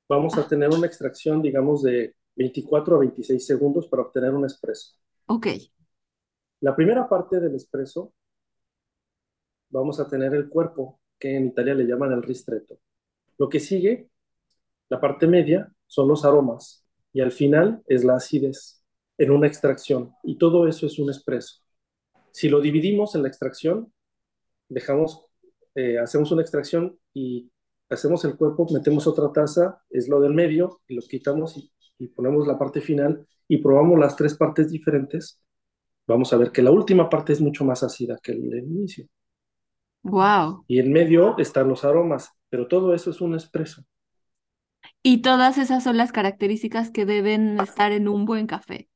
vamos 0.08 0.36
a 0.38 0.46
tener 0.46 0.70
una 0.70 0.86
extracción, 0.86 1.42
digamos, 1.42 1.82
de 1.82 2.14
24 2.36 2.96
a 2.96 2.98
26 3.00 3.44
segundos 3.44 3.88
para 3.88 4.02
obtener 4.02 4.32
un 4.34 4.44
espresso. 4.44 4.94
Ok. 5.26 5.48
La 6.60 6.74
primera 6.74 7.08
parte 7.08 7.40
del 7.40 7.54
espresso 7.54 8.12
vamos 9.70 10.00
a 10.00 10.08
tener 10.08 10.34
el 10.34 10.48
cuerpo, 10.48 11.00
que 11.18 11.36
en 11.36 11.46
Italia 11.46 11.74
le 11.74 11.84
llaman 11.84 12.12
el 12.12 12.22
ristretto. 12.22 12.78
Lo 13.38 13.48
que 13.48 13.60
sigue, 13.60 14.10
la 14.88 15.00
parte 15.00 15.26
media, 15.26 15.72
son 15.86 16.08
los 16.08 16.24
aromas 16.24 16.84
y 17.12 17.20
al 17.20 17.32
final 17.32 17.82
es 17.86 18.04
la 18.04 18.16
acidez 18.16 18.82
en 19.18 19.30
una 19.30 19.46
extracción 19.46 20.14
y 20.22 20.38
todo 20.38 20.66
eso 20.66 20.86
es 20.86 20.98
un 20.98 21.10
espresso. 21.10 21.62
Si 22.32 22.48
lo 22.48 22.60
dividimos 22.60 23.14
en 23.14 23.22
la 23.22 23.28
extracción, 23.28 23.92
dejamos, 24.68 25.26
eh, 25.74 25.98
hacemos 25.98 26.30
una 26.32 26.42
extracción 26.42 26.98
y 27.14 27.50
hacemos 27.90 28.24
el 28.24 28.36
cuerpo, 28.36 28.66
metemos 28.72 29.06
otra 29.06 29.32
taza, 29.32 29.82
es 29.90 30.08
lo 30.08 30.20
del 30.20 30.34
medio, 30.34 30.80
y 30.88 30.94
lo 30.94 31.02
quitamos 31.02 31.56
y, 31.56 31.72
y 31.98 32.08
ponemos 32.08 32.46
la 32.46 32.58
parte 32.58 32.80
final 32.80 33.26
y 33.48 33.58
probamos 33.58 33.98
las 33.98 34.16
tres 34.16 34.36
partes 34.36 34.70
diferentes, 34.70 35.40
vamos 36.06 36.32
a 36.32 36.36
ver 36.36 36.52
que 36.52 36.62
la 36.62 36.70
última 36.70 37.08
parte 37.08 37.32
es 37.32 37.40
mucho 37.40 37.64
más 37.64 37.82
ácida 37.82 38.18
que 38.22 38.32
el, 38.32 38.52
el 38.52 38.64
inicio. 38.64 39.06
Wow. 40.02 40.64
Y 40.68 40.78
en 40.78 40.92
medio 40.92 41.36
están 41.38 41.68
los 41.68 41.84
aromas, 41.84 42.30
pero 42.48 42.68
todo 42.68 42.94
eso 42.94 43.10
es 43.10 43.20
un 43.20 43.34
espresso. 43.34 43.82
Y 45.02 45.22
todas 45.22 45.58
esas 45.58 45.84
son 45.84 45.96
las 45.96 46.12
características 46.12 46.90
que 46.90 47.06
deben 47.06 47.60
estar 47.60 47.92
en 47.92 48.08
un 48.08 48.24
buen 48.24 48.46
café. 48.46 48.88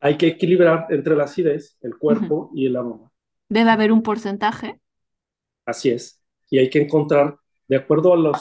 Hay 0.00 0.16
que 0.16 0.26
equilibrar 0.26 0.86
entre 0.90 1.16
la 1.16 1.24
acidez, 1.24 1.78
el 1.80 1.96
cuerpo 1.96 2.50
y 2.54 2.66
el 2.66 2.76
aroma. 2.76 3.10
Debe 3.48 3.70
haber 3.70 3.92
un 3.92 4.02
porcentaje. 4.02 4.80
Así 5.64 5.90
es. 5.90 6.20
Y 6.50 6.58
hay 6.58 6.70
que 6.70 6.82
encontrar, 6.82 7.36
de 7.68 7.76
acuerdo 7.76 8.12
a 8.12 8.16
la 8.16 8.32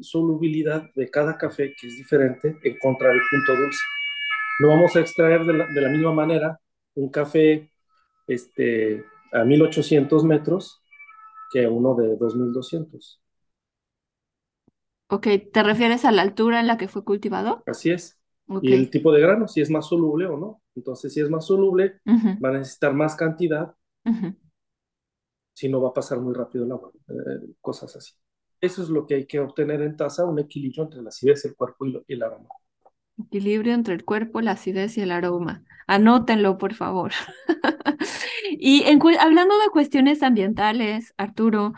solubilidad 0.00 0.84
de 0.94 1.10
cada 1.10 1.36
café, 1.38 1.74
que 1.80 1.86
es 1.86 1.96
diferente, 1.96 2.56
encontrar 2.64 3.12
el 3.12 3.20
punto 3.30 3.56
dulce. 3.56 3.80
No 4.60 4.68
vamos 4.68 4.96
a 4.96 5.00
extraer 5.00 5.44
de 5.44 5.52
la, 5.54 5.66
de 5.66 5.80
la 5.80 5.88
misma 5.88 6.12
manera 6.12 6.60
un 6.94 7.10
café 7.10 7.70
este, 8.26 9.04
a 9.32 9.44
1800 9.44 10.24
metros 10.24 10.80
que 11.52 11.66
uno 11.66 11.94
de 11.94 12.16
2200. 12.16 13.20
Ok, 15.08 15.26
¿te 15.52 15.62
refieres 15.62 16.04
a 16.04 16.12
la 16.12 16.22
altura 16.22 16.60
en 16.60 16.68
la 16.68 16.78
que 16.78 16.88
fue 16.88 17.04
cultivado? 17.04 17.64
Así 17.66 17.90
es. 17.90 18.18
Ok. 18.48 18.64
Y 18.64 18.72
el 18.72 18.90
tipo 18.90 19.12
de 19.12 19.20
grano, 19.20 19.48
si 19.48 19.60
es 19.60 19.70
más 19.70 19.86
soluble 19.86 20.26
o 20.26 20.36
no. 20.36 20.62
Entonces, 20.76 21.12
si 21.12 21.20
es 21.20 21.28
más 21.28 21.46
soluble, 21.46 22.00
va 22.06 22.50
a 22.50 22.52
necesitar 22.52 22.94
más 22.94 23.16
cantidad, 23.16 23.74
si 25.52 25.68
no 25.68 25.80
va 25.80 25.90
a 25.90 25.94
pasar 25.94 26.20
muy 26.20 26.34
rápido 26.34 26.64
el 26.64 26.72
agua, 26.72 26.90
eh, 27.08 27.52
cosas 27.60 27.94
así. 27.96 28.14
Eso 28.60 28.82
es 28.82 28.88
lo 28.88 29.06
que 29.06 29.14
hay 29.14 29.26
que 29.26 29.40
obtener 29.40 29.80
en 29.82 29.96
taza, 29.96 30.24
un 30.24 30.38
equilibrio 30.38 30.84
entre 30.84 31.02
la 31.02 31.08
acidez, 31.08 31.44
el 31.44 31.56
cuerpo 31.56 31.86
y, 31.86 32.02
el 32.08 32.22
aroma. 32.22 32.48
Equilibrio 33.18 33.74
entre 33.74 33.94
el 33.94 34.04
cuerpo, 34.04 34.40
la 34.40 34.52
acidez 34.52 34.96
y 34.98 35.02
el 35.02 35.12
aroma. 35.12 35.64
Anótenlo, 35.86 36.58
por 36.58 36.74
favor. 36.74 37.12
Y 38.62 38.84
hablando 39.18 39.58
de 39.58 39.70
cuestiones 39.70 40.22
ambientales, 40.22 41.14
Arturo, 41.16 41.72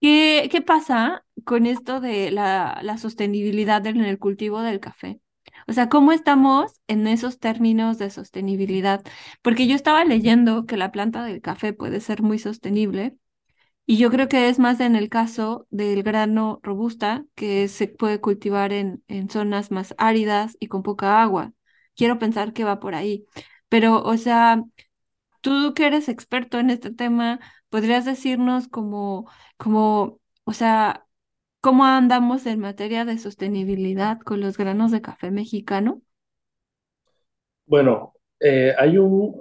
¿qué, 0.00 0.48
qué 0.50 0.62
pasa 0.62 1.24
con 1.44 1.66
esto 1.66 2.00
de 2.00 2.30
la, 2.30 2.80
la 2.82 2.98
sostenibilidad 2.98 3.86
en 3.86 4.00
el 4.00 4.18
cultivo 4.18 4.62
del 4.62 4.80
café? 4.80 5.20
O 5.66 5.72
sea, 5.72 5.88
¿cómo 5.88 6.12
estamos 6.12 6.80
en 6.88 7.06
esos 7.06 7.38
términos 7.38 7.98
de 7.98 8.10
sostenibilidad? 8.10 9.02
Porque 9.42 9.66
yo 9.66 9.74
estaba 9.76 10.04
leyendo 10.04 10.66
que 10.66 10.76
la 10.76 10.92
planta 10.92 11.24
del 11.24 11.40
café 11.42 11.72
puede 11.72 12.00
ser 12.00 12.22
muy 12.22 12.38
sostenible 12.38 13.16
y 13.88 13.98
yo 13.98 14.10
creo 14.12 14.28
que 14.28 14.50
es 14.50 14.60
más 14.60 14.80
en 14.80 14.96
el 14.96 15.10
caso 15.10 15.66
del 15.70 16.04
grano 16.04 16.60
robusta 16.62 17.24
que 17.36 17.68
se 17.68 17.88
puede 17.88 18.20
cultivar 18.20 18.72
en, 18.74 19.04
en 19.08 19.30
zonas 19.30 19.72
más 19.72 19.94
áridas 19.98 20.56
y 20.60 20.68
con 20.68 20.84
poca 20.84 21.22
agua. 21.22 21.54
Quiero 21.96 22.20
pensar 22.20 22.52
que 22.54 22.64
va 22.64 22.80
por 22.80 22.94
ahí. 22.94 23.26
Pero, 23.70 24.02
o 24.04 24.16
sea, 24.18 24.64
tú 25.42 25.74
que 25.74 25.86
eres 25.86 26.08
experto 26.08 26.58
en 26.58 26.70
este 26.70 26.92
tema, 26.92 27.40
¿podrías 27.70 28.04
decirnos 28.04 28.68
o 30.44 30.52
sea, 30.54 31.06
cómo 31.60 31.84
andamos 31.86 32.46
en 32.46 32.60
materia 32.60 33.04
de 33.06 33.18
sostenibilidad 33.18 34.20
con 34.20 34.40
los 34.40 34.58
granos 34.58 34.90
de 34.92 35.02
café 35.02 35.30
mexicano? 35.32 36.02
Bueno, 37.66 38.14
eh, 38.40 38.74
hay 38.78 38.98
un... 38.98 39.34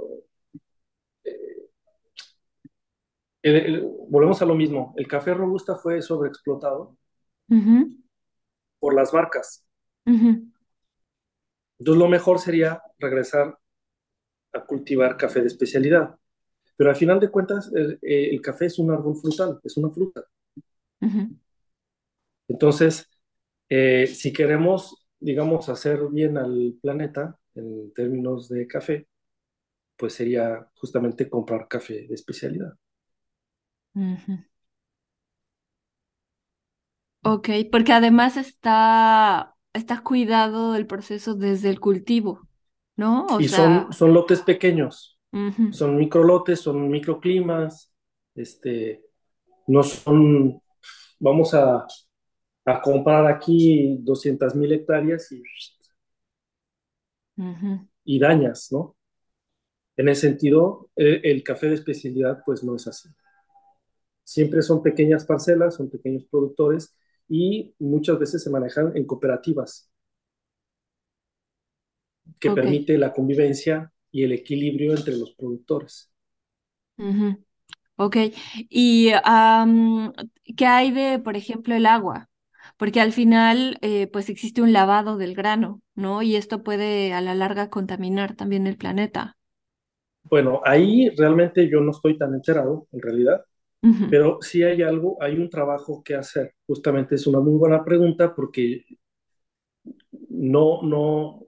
volvemos 4.10 4.42
a 4.42 4.46
lo 4.46 4.56
mismo, 4.56 4.94
el 4.98 5.08
café 5.08 5.34
robusta 5.34 5.76
fue 5.76 6.02
sobreexplotado 6.02 6.98
por 8.80 8.94
las 8.94 9.14
marcas. 9.14 9.66
Entonces 11.80 12.00
lo 12.00 12.08
mejor 12.08 12.40
sería 12.40 12.82
regresar 13.00 13.58
a 14.54 14.66
cultivar 14.66 15.18
café 15.18 15.42
de 15.42 15.48
especialidad. 15.48 16.18
Pero 16.76 16.90
al 16.90 16.96
final 16.96 17.20
de 17.20 17.30
cuentas, 17.30 17.72
el, 17.74 18.00
eh, 18.02 18.40
café 18.42 18.66
es 18.68 18.80
un 18.80 18.92
árbol 18.92 19.16
frutal, 19.16 19.60
es 19.64 19.78
una 19.78 19.90
fruta. 19.90 20.24
Entonces, 22.48 23.10
eh, 23.70 24.08
si 24.08 24.32
queremos, 24.34 25.08
digamos, 25.20 25.70
hacer 25.70 26.00
bien 26.12 26.38
al 26.38 26.78
planeta 26.82 27.38
en 27.56 27.94
términos 27.94 28.50
de 28.50 28.68
café, 28.68 29.08
pues 29.98 30.14
sería 30.14 30.70
justamente 30.76 31.30
comprar 31.30 31.68
café 31.68 32.08
de 32.08 32.16
especialidad. 32.16 32.74
Ok, 37.24 37.50
porque 37.72 37.92
además 37.94 38.38
está, 38.38 39.56
está 39.74 40.02
cuidado 40.04 40.76
el 40.76 40.88
proceso 40.88 41.36
desde 41.36 41.70
el 41.70 41.80
cultivo, 41.80 42.48
¿no? 42.96 43.28
y 43.42 43.50
son, 43.50 43.92
son 43.92 44.14
lotes 44.14 44.42
pequeños, 44.42 45.20
son 45.70 45.98
microlotes, 45.98 46.62
son 46.62 46.90
microclimas, 46.90 47.92
este, 48.36 49.04
no 49.68 49.84
son, 49.84 50.62
vamos 51.20 51.54
a, 51.56 51.88
a 52.66 52.82
comprar 52.82 53.28
aquí 53.28 53.98
200 54.02 54.56
mil 54.56 54.72
hectáreas 54.74 55.32
y, 55.32 55.44
y 58.06 58.20
dañas, 58.20 58.72
¿no? 58.72 58.96
En 59.98 60.10
ese 60.10 60.22
sentido, 60.30 60.90
el, 60.96 61.22
el 61.26 61.44
café 61.44 61.68
de 61.68 61.76
especialidad 61.76 62.42
pues 62.46 62.64
no 62.64 62.76
es 62.78 62.88
así. 62.88 63.10
Siempre 64.28 64.62
son 64.64 64.84
pequeñas 64.84 65.26
parcelas, 65.26 65.76
son 65.76 65.90
pequeños 65.90 66.26
productores 66.26 66.96
y 67.30 67.76
muchas 67.80 68.20
veces 68.20 68.44
se 68.44 68.52
manejan 68.52 68.96
en 68.98 69.06
cooperativas, 69.08 69.90
que 72.40 72.50
permite 72.50 72.98
la 72.98 73.14
convivencia 73.14 73.94
y 74.12 74.24
el 74.24 74.32
equilibrio 74.32 74.96
entre 74.96 75.16
los 75.18 75.34
productores. 75.36 76.12
Ok, 77.96 78.16
¿y 78.70 79.12
qué 80.58 80.66
hay 80.66 80.92
de, 80.92 81.20
por 81.20 81.36
ejemplo, 81.38 81.76
el 81.76 81.86
agua? 81.86 82.30
Porque 82.78 83.02
al 83.02 83.14
final, 83.14 83.78
eh, 83.82 84.08
pues 84.08 84.30
existe 84.30 84.62
un 84.62 84.74
lavado 84.74 85.18
del 85.18 85.36
grano, 85.36 85.82
¿no? 85.96 86.22
Y 86.22 86.36
esto 86.36 86.64
puede 86.64 87.14
a 87.14 87.22
la 87.22 87.34
larga 87.36 87.70
contaminar 87.70 88.36
también 88.36 88.68
el 88.68 88.78
planeta. 88.78 89.38
Bueno, 90.24 90.62
ahí 90.66 91.10
realmente 91.18 91.70
yo 91.70 91.80
no 91.82 91.92
estoy 91.92 92.18
tan 92.18 92.34
enterado, 92.34 92.88
en 92.92 93.02
realidad. 93.02 93.46
Pero 94.10 94.40
sí 94.42 94.64
hay 94.64 94.82
algo, 94.82 95.18
hay 95.22 95.36
un 95.38 95.50
trabajo 95.50 96.04
que 96.04 96.16
hacer. 96.16 96.56
Justamente 96.66 97.16
es 97.16 97.28
una 97.28 97.40
muy 97.40 97.58
buena 97.58 97.84
pregunta 97.84 98.34
porque 98.34 98.86
no, 100.30 100.82
no, 100.84 101.48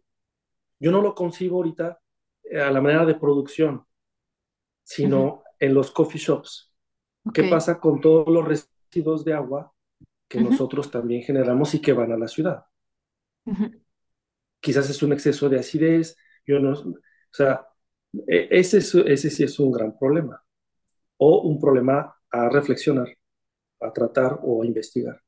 yo 0.80 0.92
no 0.92 1.02
lo 1.02 1.14
concibo 1.14 1.58
ahorita 1.58 2.00
eh, 2.44 2.60
a 2.60 2.72
la 2.72 2.82
manera 2.82 3.06
de 3.06 3.16
producción, 3.16 3.86
sino 4.84 5.44
en 5.60 5.74
los 5.74 5.92
coffee 5.92 6.20
shops. 6.20 6.74
¿Qué 7.34 7.44
pasa 7.44 7.80
con 7.80 8.02
todos 8.02 8.28
los 8.28 8.48
residuos 8.48 9.24
de 9.24 9.34
agua 9.34 9.74
que 10.28 10.42
nosotros 10.42 10.90
también 10.90 11.22
generamos 11.22 11.74
y 11.76 11.82
que 11.82 11.94
van 11.94 12.12
a 12.12 12.18
la 12.18 12.28
ciudad? 12.28 12.66
Quizás 14.60 14.90
es 14.90 15.02
un 15.04 15.14
exceso 15.14 15.50
de 15.50 15.60
acidez, 15.60 16.18
yo 16.46 16.60
no, 16.60 16.72
o 16.74 17.00
sea, 17.32 17.68
e, 18.28 18.48
ese, 18.52 18.78
ese 18.78 19.30
sí 19.30 19.44
es 19.44 19.60
un 19.60 19.72
gran 19.72 19.98
problema. 19.98 20.44
O 21.18 21.42
un 21.42 21.60
problema 21.60 22.16
a 22.32 22.50
reflexionar, 22.50 23.08
a 23.80 23.92
tratar 23.92 24.40
o 24.44 24.64
a 24.64 24.66
investigar. 24.66 25.22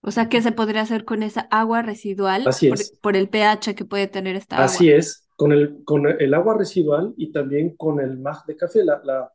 O 0.00 0.10
sea, 0.10 0.28
¿qué 0.28 0.40
se 0.42 0.52
podría 0.52 0.82
hacer 0.82 1.04
con 1.04 1.22
esa 1.22 1.42
agua 1.50 1.82
residual 1.82 2.46
Así 2.46 2.68
por, 2.68 2.80
es. 2.80 2.98
por, 3.02 3.16
el 3.16 3.28
pH 3.28 3.74
que 3.74 3.84
puede 3.84 4.06
tener 4.06 4.36
esta 4.36 4.56
agua? 4.56 4.66
Así 4.66 4.90
es, 4.90 5.28
con 5.36 5.52
el, 5.52 5.82
con 5.84 6.06
el 6.06 6.34
agua 6.34 6.56
residual 6.56 7.14
y 7.16 7.32
también 7.32 7.76
con 7.76 8.00
el 8.00 8.18
mag 8.18 8.44
de 8.46 8.56
café. 8.56 8.84
La, 8.84 9.00
la, 9.02 9.32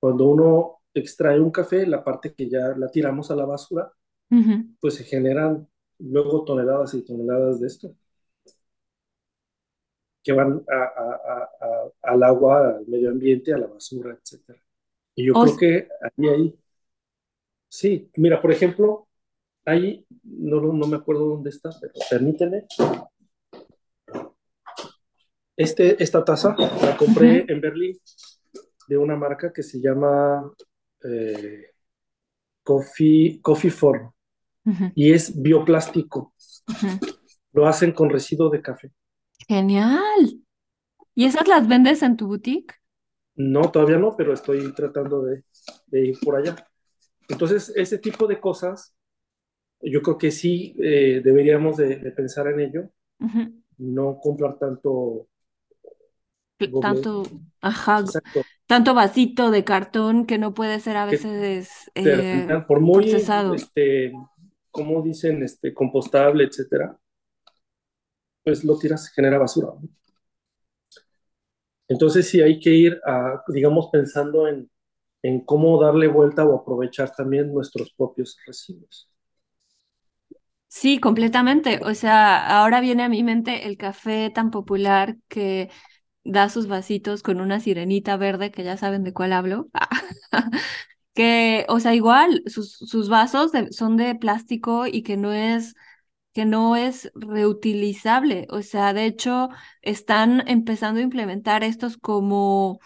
cuando 0.00 0.26
uno 0.26 0.78
extrae 0.94 1.38
un 1.38 1.50
café, 1.50 1.86
la 1.86 2.02
parte 2.02 2.34
que 2.34 2.48
ya 2.48 2.74
la 2.76 2.90
tiramos 2.90 3.30
a 3.30 3.36
la 3.36 3.44
basura, 3.44 3.92
pues 4.80 4.94
se 4.94 5.04
generan 5.04 5.68
luego 5.98 6.42
toneladas 6.44 6.94
y 6.94 7.04
toneladas 7.04 7.60
de 7.60 7.66
esto 7.66 7.94
que 10.22 10.32
van 10.32 10.64
a, 10.68 10.82
a, 10.82 12.12
al 12.12 12.22
agua, 12.22 12.76
al 12.76 12.86
medio 12.86 13.10
ambiente, 13.10 13.52
a 13.52 13.58
la 13.58 13.66
basura, 13.66 14.16
etcétera. 14.20 14.60
Y 15.14 15.26
yo 15.26 15.34
creo 15.34 15.56
que 15.56 15.88
ahí, 16.02 16.28
ahí, 16.28 16.58
sí, 17.68 18.10
mira, 18.16 18.40
por 18.40 18.52
ejemplo, 18.52 19.08
ahí, 19.64 20.06
no, 20.24 20.60
no 20.60 20.86
me 20.86 20.96
acuerdo 20.96 21.26
dónde 21.26 21.50
está, 21.50 21.70
pero 21.80 21.92
permíteme. 22.10 22.66
Este, 25.56 26.02
esta 26.02 26.24
taza 26.24 26.56
la 26.58 26.96
compré 26.96 27.44
en 27.46 27.60
Berlín 27.60 27.98
de 28.88 28.96
una 28.96 29.16
marca 29.16 29.52
que 29.52 29.62
se 29.62 29.80
llama 29.80 30.50
eh, 31.04 31.72
Coffee, 32.62 33.40
Coffee 33.42 33.70
Form 33.70 34.10
y 34.94 35.12
es 35.12 35.40
bioplástico. 35.40 36.34
Lo 37.52 37.66
hacen 37.66 37.92
con 37.92 38.10
residuo 38.10 38.48
de 38.48 38.62
café. 38.62 38.92
Genial. 39.46 40.40
¿Y 41.14 41.26
esas 41.26 41.46
las 41.46 41.68
vendes 41.68 42.02
en 42.02 42.16
tu 42.16 42.26
boutique? 42.26 42.74
No, 43.34 43.70
todavía 43.70 43.98
no, 43.98 44.14
pero 44.16 44.32
estoy 44.32 44.72
tratando 44.74 45.22
de, 45.22 45.42
ir 45.92 46.18
por 46.20 46.36
allá. 46.36 46.56
Entonces, 47.28 47.72
ese 47.74 47.98
tipo 47.98 48.26
de 48.26 48.40
cosas, 48.40 48.94
yo 49.80 50.02
creo 50.02 50.18
que 50.18 50.30
sí 50.30 50.76
eh, 50.82 51.22
deberíamos 51.24 51.76
de, 51.78 51.96
pensar 52.12 52.48
en 52.48 52.60
ello, 52.60 52.90
no 53.78 54.18
comprar 54.18 54.58
tanto... 54.58 55.28
Tanto, 56.80 57.24
ajá, 57.60 58.04
tanto 58.66 58.94
vasito 58.94 59.50
de 59.50 59.64
cartón 59.64 60.26
que 60.26 60.38
no 60.38 60.54
puede 60.54 60.78
ser 60.78 60.96
a 60.96 61.06
veces 61.06 61.90
eh, 61.96 62.46
por 62.68 62.78
muy, 62.78 63.10
este, 63.10 64.12
como 64.70 65.02
dicen, 65.02 65.42
este, 65.42 65.74
compostable, 65.74 66.44
etcétera, 66.44 66.96
pues 68.44 68.62
lo 68.62 68.78
tiras, 68.78 69.08
genera 69.12 69.38
basura. 69.38 69.72
Entonces 71.92 72.28
sí 72.28 72.40
hay 72.42 72.58
que 72.60 72.70
ir, 72.70 73.00
digamos, 73.48 73.88
pensando 73.92 74.48
en, 74.48 74.70
en 75.22 75.44
cómo 75.44 75.80
darle 75.82 76.08
vuelta 76.08 76.44
o 76.46 76.56
aprovechar 76.60 77.14
también 77.16 77.52
nuestros 77.54 77.92
propios 77.96 78.38
residuos. 78.46 79.10
Sí, 80.68 80.98
completamente. 81.00 81.80
O 81.84 81.94
sea, 81.94 82.58
ahora 82.60 82.80
viene 82.80 83.02
a 83.02 83.08
mi 83.08 83.22
mente 83.22 83.66
el 83.66 83.76
café 83.76 84.30
tan 84.30 84.50
popular 84.50 85.16
que 85.28 85.70
da 86.24 86.48
sus 86.50 86.68
vasitos 86.68 87.22
con 87.22 87.40
una 87.40 87.60
sirenita 87.60 88.16
verde, 88.18 88.50
que 88.52 88.64
ya 88.64 88.76
saben 88.78 89.04
de 89.04 89.12
cuál 89.14 89.32
hablo. 89.34 89.68
que, 91.14 91.66
o 91.68 91.80
sea, 91.80 91.94
igual, 91.94 92.42
sus, 92.46 92.72
sus 92.74 93.08
vasos 93.08 93.52
son 93.72 93.96
de 93.96 94.14
plástico 94.14 94.86
y 94.86 95.02
que 95.02 95.16
no 95.16 95.32
es 95.32 95.74
que 96.32 96.44
no 96.44 96.76
es 96.76 97.10
reutilizable. 97.14 98.46
O 98.50 98.62
sea, 98.62 98.92
de 98.94 99.06
hecho, 99.06 99.48
están 99.82 100.46
empezando 100.48 101.00
a 101.00 101.02
implementar 101.02 101.64
estos 101.64 101.96
como 101.98 102.80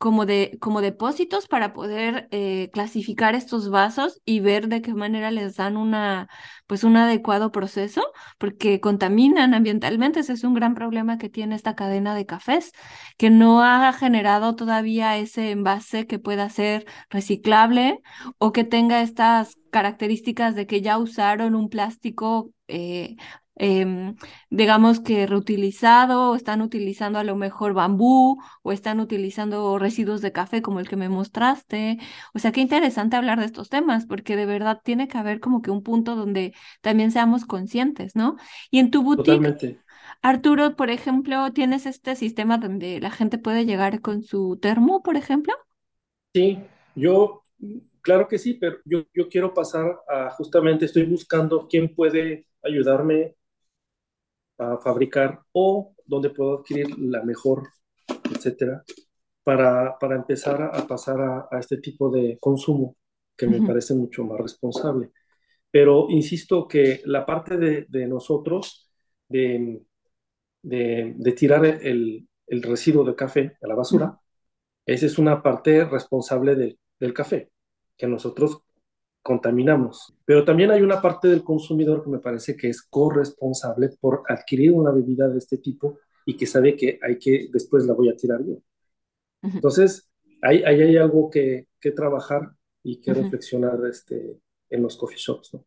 como, 0.00 0.24
de, 0.24 0.56
como 0.60 0.80
depósitos 0.80 1.46
para 1.46 1.74
poder 1.74 2.26
eh, 2.30 2.70
clasificar 2.72 3.34
estos 3.34 3.68
vasos 3.68 4.22
y 4.24 4.40
ver 4.40 4.68
de 4.68 4.80
qué 4.80 4.94
manera 4.94 5.30
les 5.30 5.56
dan 5.56 5.76
una, 5.76 6.26
pues 6.66 6.84
un 6.84 6.96
adecuado 6.96 7.52
proceso, 7.52 8.00
porque 8.38 8.80
contaminan 8.80 9.52
ambientalmente. 9.52 10.20
Ese 10.20 10.32
es 10.32 10.42
un 10.42 10.54
gran 10.54 10.74
problema 10.74 11.18
que 11.18 11.28
tiene 11.28 11.54
esta 11.54 11.74
cadena 11.74 12.14
de 12.14 12.24
cafés, 12.24 12.72
que 13.18 13.28
no 13.28 13.62
ha 13.62 13.92
generado 13.92 14.56
todavía 14.56 15.18
ese 15.18 15.50
envase 15.50 16.06
que 16.06 16.18
pueda 16.18 16.48
ser 16.48 16.86
reciclable 17.10 18.00
o 18.38 18.52
que 18.52 18.64
tenga 18.64 19.02
estas 19.02 19.58
características 19.70 20.54
de 20.54 20.66
que 20.66 20.80
ya 20.80 20.96
usaron 20.96 21.54
un 21.54 21.68
plástico 21.68 22.52
eh, 22.68 23.16
Em, 23.62 24.16
digamos 24.48 25.00
que 25.00 25.26
reutilizado, 25.26 26.30
o 26.30 26.34
están 26.34 26.62
utilizando 26.62 27.18
a 27.18 27.24
lo 27.24 27.36
mejor 27.36 27.74
bambú, 27.74 28.38
o 28.62 28.72
están 28.72 29.00
utilizando 29.00 29.78
residuos 29.78 30.22
de 30.22 30.32
café 30.32 30.62
como 30.62 30.80
el 30.80 30.88
que 30.88 30.96
me 30.96 31.10
mostraste. 31.10 31.98
O 32.32 32.38
sea, 32.38 32.52
qué 32.52 32.62
interesante 32.62 33.16
hablar 33.16 33.38
de 33.38 33.44
estos 33.44 33.68
temas, 33.68 34.06
porque 34.06 34.34
de 34.34 34.46
verdad 34.46 34.80
tiene 34.82 35.08
que 35.08 35.18
haber 35.18 35.40
como 35.40 35.60
que 35.60 35.70
un 35.70 35.82
punto 35.82 36.16
donde 36.16 36.54
también 36.80 37.12
seamos 37.12 37.44
conscientes, 37.44 38.16
¿no? 38.16 38.36
Y 38.70 38.78
en 38.78 38.90
tu 38.90 39.02
boutique, 39.02 39.78
Arturo, 40.22 40.74
por 40.74 40.88
ejemplo, 40.88 41.52
¿tienes 41.52 41.84
este 41.84 42.16
sistema 42.16 42.56
donde 42.56 42.98
la 42.98 43.10
gente 43.10 43.36
puede 43.36 43.66
llegar 43.66 44.00
con 44.00 44.22
su 44.22 44.58
termo, 44.58 45.02
por 45.02 45.16
ejemplo? 45.16 45.52
Sí, 46.32 46.58
yo 46.94 47.42
claro 48.00 48.26
que 48.26 48.38
sí, 48.38 48.54
pero 48.54 48.78
yo, 48.86 49.02
yo 49.12 49.28
quiero 49.28 49.52
pasar 49.52 50.00
a 50.08 50.30
justamente, 50.30 50.86
estoy 50.86 51.04
buscando 51.04 51.68
quién 51.68 51.94
puede 51.94 52.46
ayudarme 52.62 53.36
a 54.60 54.78
fabricar 54.78 55.40
o 55.52 55.94
dónde 56.04 56.30
puedo 56.30 56.58
adquirir 56.58 56.98
la 56.98 57.22
mejor, 57.22 57.68
etcétera, 58.34 58.84
para, 59.42 59.98
para 59.98 60.16
empezar 60.16 60.62
a, 60.62 60.86
pasar 60.86 61.20
a, 61.50 61.58
este 61.58 61.78
tipo 61.78 62.10
de 62.10 62.38
consumo 62.40 62.96
que 63.36 63.46
me 63.46 63.66
parece 63.66 63.94
mucho 63.94 64.24
más 64.24 64.38
responsable. 64.38 65.12
Pero 65.70 66.06
insisto 66.10 66.68
que 66.68 67.00
la 67.06 67.24
parte 67.24 67.56
de, 67.56 67.86
de 67.88 68.06
nosotros 68.06 68.90
de, 69.28 69.82
de, 70.62 71.14
de 71.16 71.32
tirar 71.32 71.64
el, 71.64 72.28
el, 72.46 72.62
residuo 72.62 73.04
de 73.04 73.14
café 73.14 73.56
a 73.62 73.66
la 73.66 73.74
basura, 73.74 74.20
esa 74.84 75.06
es 75.06 75.18
una 75.18 75.42
parte 75.42 75.84
responsable 75.84 76.56
de, 76.56 76.78
del 76.98 77.14
café, 77.14 77.50
que 77.96 78.06
nosotros 78.06 78.62
contaminamos. 79.22 80.14
Pero 80.24 80.44
también 80.44 80.70
hay 80.70 80.82
una 80.82 81.00
parte 81.00 81.28
del 81.28 81.44
consumidor 81.44 82.02
que 82.02 82.10
me 82.10 82.18
parece 82.18 82.56
que 82.56 82.68
es 82.68 82.82
corresponsable 82.82 83.90
por 84.00 84.22
adquirir 84.28 84.72
una 84.72 84.90
bebida 84.90 85.28
de 85.28 85.38
este 85.38 85.58
tipo 85.58 85.98
y 86.24 86.36
que 86.36 86.46
sabe 86.46 86.76
que 86.76 86.98
hay 87.02 87.18
que, 87.18 87.48
después 87.52 87.84
la 87.84 87.94
voy 87.94 88.08
a 88.08 88.16
tirar 88.16 88.40
yo. 88.44 88.56
Entonces, 89.42 90.10
ahí, 90.42 90.62
ahí 90.64 90.82
hay 90.82 90.96
algo 90.96 91.30
que, 91.30 91.68
que, 91.80 91.92
trabajar 91.92 92.52
y 92.82 93.00
que 93.00 93.14
reflexionar 93.14 93.78
este, 93.88 94.38
en 94.68 94.82
los 94.82 94.96
coffee 94.96 95.18
shops. 95.18 95.54
¿no? 95.54 95.64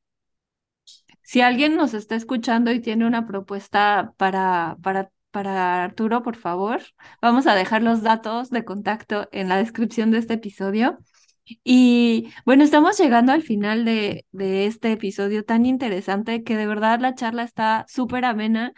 Si 1.22 1.42
alguien 1.42 1.76
nos 1.76 1.94
está 1.94 2.16
escuchando 2.16 2.72
y 2.72 2.80
tiene 2.80 3.08
una 3.08 3.26
propuesta 3.26 4.14
para, 4.18 4.78
para, 4.84 5.12
para 5.32 5.84
Arturo, 5.84 6.22
por 6.22 6.36
favor, 6.36 6.82
vamos 7.22 7.48
a 7.48 7.56
dejar 7.56 7.82
los 7.82 8.04
datos 8.04 8.50
de 8.50 8.64
contacto 8.64 9.28
en 9.32 9.50
la 9.50 9.58
descripción 9.58 10.12
de 10.12 10.20
este 10.20 10.36
episodio. 10.36 11.00
Y 11.46 12.32
bueno, 12.46 12.64
estamos 12.64 12.98
llegando 12.98 13.32
al 13.32 13.42
final 13.42 13.86
de, 13.86 14.26
de 14.32 14.66
este 14.66 14.94
episodio 14.94 15.44
tan 15.44 15.66
interesante 15.66 16.44
que 16.44 16.56
de 16.56 16.68
verdad 16.68 17.00
la 17.00 17.16
charla 17.16 17.44
está 17.44 17.86
súper 17.88 18.26
amena. 18.26 18.74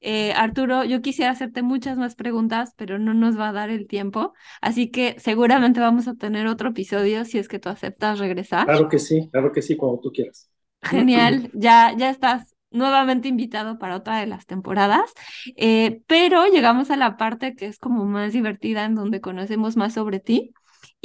Eh, 0.00 0.32
Arturo, 0.34 0.84
yo 0.84 1.00
quisiera 1.00 1.32
hacerte 1.32 1.62
muchas 1.62 1.96
más 1.96 2.14
preguntas, 2.14 2.74
pero 2.76 2.98
no 2.98 3.14
nos 3.14 3.38
va 3.38 3.48
a 3.48 3.52
dar 3.52 3.70
el 3.70 3.86
tiempo, 3.86 4.34
así 4.60 4.90
que 4.90 5.16
seguramente 5.18 5.80
vamos 5.80 6.06
a 6.08 6.14
tener 6.14 6.46
otro 6.46 6.68
episodio 6.70 7.24
si 7.24 7.38
es 7.38 7.48
que 7.48 7.58
tú 7.58 7.70
aceptas 7.70 8.18
regresar. 8.18 8.66
Claro 8.66 8.88
que 8.88 8.98
sí, 8.98 9.28
claro 9.32 9.50
que 9.50 9.62
sí, 9.62 9.76
cuando 9.76 10.00
tú 10.00 10.12
quieras. 10.12 10.50
Genial, 10.82 11.50
ya, 11.54 11.94
ya 11.96 12.10
estás 12.10 12.54
nuevamente 12.70 13.28
invitado 13.28 13.78
para 13.78 13.96
otra 13.96 14.18
de 14.18 14.26
las 14.26 14.44
temporadas, 14.44 15.10
eh, 15.56 16.02
pero 16.06 16.46
llegamos 16.48 16.90
a 16.90 16.96
la 16.96 17.16
parte 17.16 17.54
que 17.54 17.66
es 17.66 17.78
como 17.78 18.04
más 18.04 18.34
divertida, 18.34 18.84
en 18.84 18.94
donde 18.94 19.22
conocemos 19.22 19.76
más 19.78 19.94
sobre 19.94 20.20
ti 20.20 20.52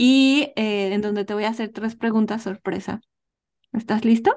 y 0.02 0.54
eh, 0.56 0.94
en 0.94 1.02
donde 1.02 1.26
te 1.26 1.34
voy 1.34 1.44
a 1.44 1.50
hacer 1.50 1.74
tres 1.74 1.98
preguntas 1.98 2.44
sorpresa. 2.44 3.02
¿Estás 3.74 4.06
listo? 4.06 4.34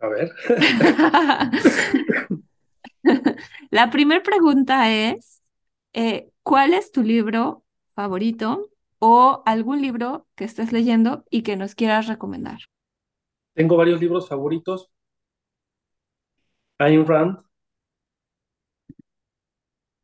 A 0.00 0.08
ver. 0.08 0.30
La 3.70 3.88
primera 3.88 4.22
pregunta 4.22 4.92
es, 4.92 5.42
eh, 5.94 6.28
¿cuál 6.42 6.74
es 6.74 6.92
tu 6.92 7.02
libro 7.02 7.64
favorito 7.94 8.68
o 8.98 9.42
algún 9.46 9.80
libro 9.80 10.26
que 10.34 10.44
estés 10.44 10.72
leyendo 10.72 11.24
y 11.30 11.40
que 11.40 11.56
nos 11.56 11.74
quieras 11.74 12.06
recomendar? 12.06 12.58
Tengo 13.54 13.78
varios 13.78 13.98
libros 13.98 14.28
favoritos. 14.28 14.90
Ayn 16.78 17.06
Rand 17.06 17.38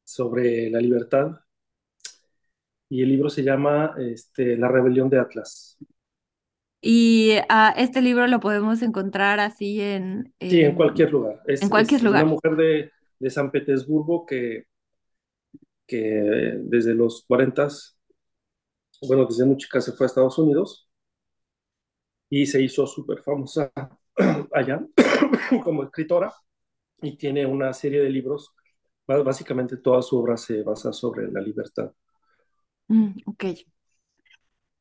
sobre 0.03 0.71
la 0.71 0.81
libertad 0.81 1.43
y 2.91 3.03
el 3.03 3.09
libro 3.09 3.31
se 3.31 3.45
llama 3.45 3.95
este, 3.99 4.57
La 4.57 4.69
rebelión 4.69 5.09
de 5.09 5.21
Atlas. 5.21 5.79
Y 6.83 7.37
uh, 7.39 7.73
este 7.77 8.03
libro 8.03 8.27
lo 8.27 8.41
podemos 8.41 8.83
encontrar 8.83 9.39
así 9.39 9.81
en... 9.81 10.35
sí, 10.41 10.63
en 10.63 10.75
cualquier 10.75 11.13
lugar. 11.13 11.41
Es, 11.47 11.63
en 11.63 11.69
cualquier 11.69 12.03
lugar. 12.03 12.25
Una 12.25 12.33
mujer 12.33 12.57
de, 12.57 12.91
de, 13.19 13.31
San 13.31 13.53
Petersburgo 13.53 14.27
que, 14.27 14.65
que 15.87 16.57
desde 16.63 16.95
los 16.95 17.25
40, 17.29 17.69
bueno, 19.07 19.25
desde 19.27 19.45
muy 19.45 19.57
chica 19.57 19.81
se 19.81 19.93
fue 19.93 20.07
a 20.07 20.09
Estados 20.09 20.37
Unidos 20.39 20.91
y 22.29 22.47
se 22.47 22.61
hizo 22.61 22.89
súper 22.89 23.23
famosa 23.23 23.71
allá 24.53 24.85
como 25.63 25.85
escritora 25.85 26.35
y 27.03 27.17
tiene 27.17 27.47
una 27.47 27.73
serie 27.73 28.03
de 28.03 28.11
libros. 28.11 28.53
Básicamente 29.07 29.77
toda 29.77 30.03
su 30.03 30.19
obra 30.19 30.37
se 30.37 30.63
basa 30.63 30.93
sobre 30.93 31.31
la 31.31 31.41
libertad. 31.41 31.93
Mm, 32.91 33.11
ok. 33.25 33.45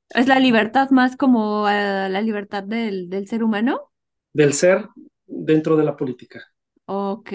¿Es 0.09 0.27
la 0.27 0.39
libertad 0.39 0.89
más 0.89 1.15
como 1.15 1.69
eh, 1.69 2.09
la 2.09 2.21
libertad 2.21 2.63
del, 2.63 3.07
del 3.07 3.27
ser 3.27 3.43
humano? 3.43 3.91
Del 4.33 4.53
ser 4.53 4.89
dentro 5.27 5.77
de 5.77 5.83
la 5.83 5.95
política. 5.95 6.43
Ok. 6.85 7.31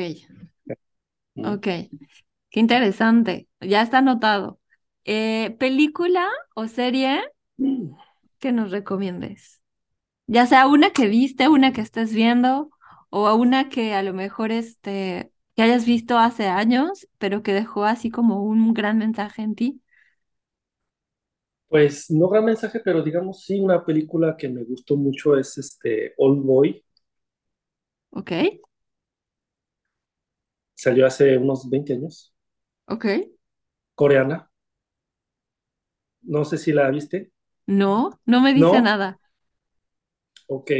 Mm. 1.34 1.46
Ok. 1.46 1.62
Qué 1.62 2.60
interesante. 2.60 3.46
Ya 3.60 3.82
está 3.82 3.98
anotado. 3.98 4.58
Eh, 5.04 5.54
¿película 5.60 6.28
o 6.56 6.66
serie 6.66 7.22
mm. 7.56 7.94
que 8.40 8.50
nos 8.50 8.72
recomiendes? 8.72 9.62
Ya 10.26 10.46
sea 10.46 10.66
una 10.66 10.90
que 10.90 11.06
viste, 11.06 11.48
una 11.48 11.72
que 11.72 11.82
estés 11.82 12.12
viendo, 12.12 12.70
o 13.10 13.32
una 13.36 13.68
que 13.68 13.94
a 13.94 14.02
lo 14.02 14.12
mejor 14.12 14.50
este, 14.50 15.30
que 15.54 15.62
hayas 15.62 15.86
visto 15.86 16.18
hace 16.18 16.48
años, 16.48 17.06
pero 17.18 17.44
que 17.44 17.52
dejó 17.52 17.84
así 17.84 18.10
como 18.10 18.42
un 18.42 18.74
gran 18.74 18.98
mensaje 18.98 19.42
en 19.42 19.54
ti. 19.54 19.80
Pues 21.74 22.08
no 22.10 22.28
gran 22.28 22.44
mensaje, 22.44 22.80
pero 22.84 23.02
digamos 23.02 23.42
sí, 23.44 23.58
una 23.58 23.84
película 23.84 24.36
que 24.36 24.48
me 24.48 24.62
gustó 24.64 24.96
mucho 24.96 25.36
es 25.36 25.58
este 25.58 26.14
Old 26.16 26.42
Boy. 26.44 26.84
Ok, 28.12 28.32
Salió 30.76 31.04
hace 31.04 31.36
unos 31.36 31.68
20 31.68 31.94
años. 31.94 32.32
ok. 32.86 33.06
Coreana. 33.96 34.48
No 36.36 36.44
sé 36.44 36.58
si 36.58 36.72
la 36.72 36.90
viste. 36.90 37.30
No, 37.66 38.18
no 38.26 38.40
me 38.40 38.54
dice 38.54 38.80
nada. 38.80 39.20
Ok. 40.48 40.70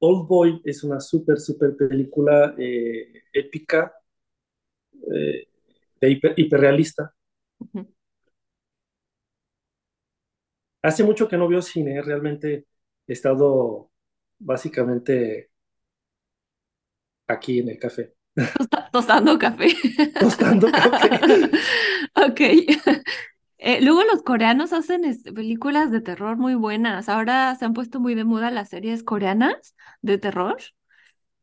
Old 0.00 0.28
Boy 0.28 0.60
es 0.64 0.84
una 0.84 1.00
súper, 1.00 1.40
súper 1.40 1.76
película 1.76 2.54
eh, 2.58 3.24
épica, 3.32 3.94
eh, 5.12 5.48
hiperrealista. 6.36 7.14
Hace 10.82 11.04
mucho 11.04 11.28
que 11.28 11.36
no 11.36 11.48
veo 11.48 11.62
cine, 11.62 12.00
realmente 12.02 12.66
he 13.06 13.12
estado 13.12 13.90
básicamente 14.38 15.50
aquí 17.28 17.60
en 17.60 17.68
el 17.70 17.78
café. 17.78 18.14
tostando 18.92 19.38
café. 19.38 19.68
Tostando 20.18 20.70
café. 20.72 21.10
Ok. 22.14 22.40
Eh, 23.62 23.82
luego 23.82 24.02
los 24.04 24.22
coreanos 24.22 24.72
hacen 24.72 25.02
películas 25.34 25.90
de 25.90 26.00
terror 26.00 26.38
muy 26.38 26.54
buenas. 26.54 27.10
Ahora 27.10 27.54
se 27.56 27.66
han 27.66 27.74
puesto 27.74 28.00
muy 28.00 28.14
de 28.14 28.24
moda 28.24 28.50
las 28.50 28.70
series 28.70 29.02
coreanas 29.02 29.76
de 30.00 30.16
terror 30.18 30.56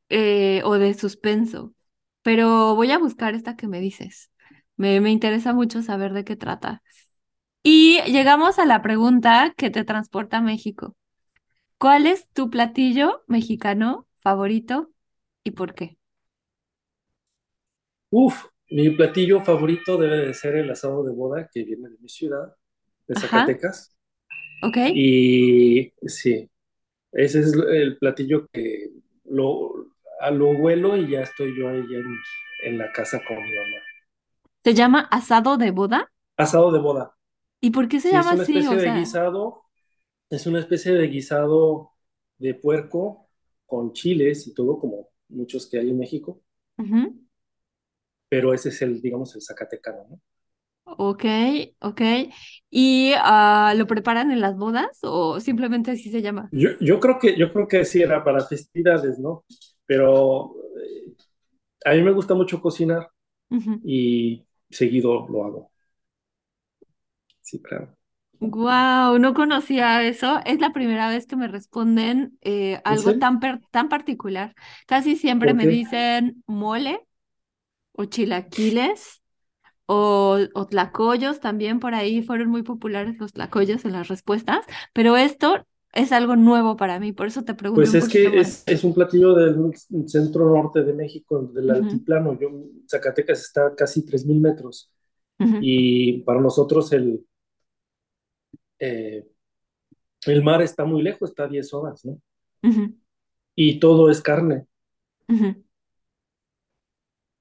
eh, 0.09 0.61
o 0.65 0.75
de 0.79 0.93
suspenso. 0.93 1.73
Pero 2.23 2.75
voy 2.75 2.91
a 2.91 2.99
buscar 2.99 3.35
esta 3.35 3.55
que 3.55 3.67
me 3.67 3.79
dices. 3.79 4.31
Me, 4.77 5.01
me 5.01 5.11
interesa 5.11 5.53
mucho 5.53 5.81
saber 5.83 6.13
de 6.13 6.25
qué 6.25 6.35
trata. 6.35 6.83
Y 7.69 8.01
llegamos 8.03 8.59
a 8.59 8.65
la 8.65 8.81
pregunta 8.81 9.53
que 9.57 9.69
te 9.69 9.83
transporta 9.83 10.37
a 10.37 10.41
México. 10.41 10.95
¿Cuál 11.79 12.07
es 12.07 12.27
tu 12.29 12.49
platillo 12.49 13.23
mexicano 13.27 14.07
favorito 14.19 14.91
y 15.43 15.51
por 15.51 15.75
qué? 15.75 15.97
Uf, 18.09 18.45
mi 18.69 18.89
platillo 18.91 19.39
favorito 19.41 19.97
debe 19.97 20.27
de 20.27 20.33
ser 20.33 20.55
el 20.57 20.69
asado 20.71 21.03
de 21.03 21.13
boda 21.13 21.49
que 21.53 21.63
viene 21.63 21.89
de 21.89 21.97
mi 21.99 22.09
ciudad, 22.09 22.55
de 23.07 23.15
Zacatecas. 23.15 23.95
Ok. 24.61 24.77
Y 24.91 25.93
sí, 26.07 26.49
ese 27.13 27.41
es 27.41 27.53
el 27.53 27.97
platillo 27.99 28.47
que 28.53 28.89
lo, 29.25 29.71
a 30.21 30.31
lo 30.31 30.53
vuelo 30.57 30.97
y 30.97 31.11
ya 31.11 31.21
estoy 31.23 31.57
yo 31.57 31.69
ahí 31.69 31.79
en, 31.95 32.05
en 32.65 32.77
la 32.77 32.91
casa 32.91 33.21
con 33.27 33.37
mi 33.37 33.55
mamá. 33.55 33.77
¿Se 34.63 34.75
llama 34.75 34.99
asado 35.09 35.57
de 35.57 35.71
boda? 35.71 36.11
Asado 36.37 36.71
de 36.71 36.79
boda. 36.79 37.16
¿Y 37.59 37.71
por 37.71 37.87
qué 37.87 37.99
se 37.99 38.11
llama 38.11 38.31
así? 38.31 38.57
Es 38.57 38.67
una 38.67 38.75
especie 38.75 38.91
de 38.91 38.99
guisado, 38.99 39.63
es 40.29 40.47
una 40.47 40.59
especie 40.59 40.93
de 40.93 41.07
guisado 41.07 41.91
de 42.37 42.53
puerco 42.53 43.27
con 43.65 43.93
chiles 43.93 44.47
y 44.47 44.53
todo, 44.53 44.79
como 44.79 45.09
muchos 45.29 45.67
que 45.67 45.79
hay 45.79 45.89
en 45.89 45.97
México. 45.97 46.41
Pero 48.29 48.53
ese 48.53 48.69
es 48.69 48.81
el, 48.81 49.01
digamos, 49.01 49.35
el 49.35 49.41
zacatecano, 49.41 50.05
¿no? 50.09 50.21
Ok, 50.99 51.25
ok. 51.81 52.01
¿Y 52.69 53.11
uh, 53.13 53.77
lo 53.77 53.87
preparan 53.87 54.31
en 54.31 54.39
las 54.39 54.55
bodas 54.57 54.99
o 55.03 55.39
simplemente 55.39 55.91
así 55.91 56.09
se 56.09 56.21
llama? 56.21 56.47
Yo, 56.51 56.69
yo, 56.79 56.99
creo 56.99 57.19
que, 57.19 57.37
yo 57.37 57.51
creo 57.51 57.67
que 57.67 57.83
sí 57.83 58.01
era 58.01 58.23
para 58.23 58.45
festividades, 58.45 59.19
¿no? 59.19 59.43
Pero 59.85 60.55
eh, 60.81 61.13
a 61.85 61.93
mí 61.93 62.01
me 62.01 62.11
gusta 62.11 62.33
mucho 62.35 62.61
cocinar 62.61 63.09
y 63.83 64.45
seguido 64.69 65.27
lo 65.27 65.43
hago. 65.43 65.71
Sí, 67.47 67.61
claro. 67.61 67.95
Wow, 68.41 69.19
no 69.19 69.33
conocía 69.33 70.03
eso. 70.03 70.41
Es 70.45 70.59
la 70.59 70.73
primera 70.73 71.07
vez 71.07 71.25
que 71.25 71.37
me 71.37 71.47
responden 71.47 72.37
eh, 72.41 72.81
algo 72.83 73.17
tan, 73.19 73.39
tan 73.71 73.87
particular. 73.87 74.53
Casi 74.85 75.15
siempre 75.15 75.53
me 75.53 75.65
dicen 75.65 76.43
mole 76.45 77.07
o 77.93 78.03
chilaquiles 78.03 79.21
o, 79.85 80.39
o, 80.53 80.67
tlacoyos 80.67 81.39
también 81.39 81.79
por 81.79 81.95
ahí 81.95 82.21
fueron 82.21 82.49
muy 82.49 82.63
populares 82.63 83.17
los 83.17 83.31
tlacoyos 83.31 83.85
en 83.85 83.93
las 83.93 84.09
respuestas, 84.09 84.65
pero 84.91 85.15
esto 85.15 85.65
es 85.93 86.11
algo 86.11 86.35
nuevo 86.35 86.75
para 86.75 86.99
mí, 86.99 87.13
por 87.13 87.27
eso 87.27 87.43
te 87.43 87.53
pregunto. 87.53 87.79
Pues 87.79 87.93
es 87.93 88.09
que 88.09 88.39
es, 88.73 88.83
un 88.83 88.93
platillo 88.93 89.33
del 89.33 89.73
centro 90.07 90.49
norte 90.49 90.83
de 90.83 90.93
México, 90.93 91.41
del 91.41 91.71
altiplano. 91.71 92.37
Yo, 92.37 92.49
Zacatecas 92.85 93.39
está 93.39 93.67
a 93.67 93.75
casi 93.75 94.05
3.000 94.05 94.41
metros 94.41 94.91
y 95.61 96.23
para 96.23 96.41
nosotros 96.41 96.91
el, 96.91 97.23
eh, 98.79 99.27
el 100.25 100.43
mar 100.43 100.61
está 100.61 100.85
muy 100.85 101.01
lejos, 101.01 101.29
está 101.29 101.43
a 101.43 101.47
10 101.47 101.73
horas, 101.73 102.05
¿no? 102.05 102.19
Y 103.55 103.79
todo 103.79 104.09
es 104.09 104.21
carne. 104.21 104.65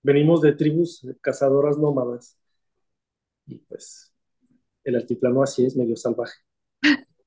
Venimos 0.03 0.41
de 0.41 0.53
tribus 0.53 1.07
cazadoras 1.21 1.79
nómadas. 1.79 2.39
Y 3.47 3.57
pues 3.59 4.13
el 4.85 4.97
altiplano 4.97 5.43
así 5.43 5.65
es, 5.65 5.77
medio 5.77 5.97
salvaje. 5.97 6.35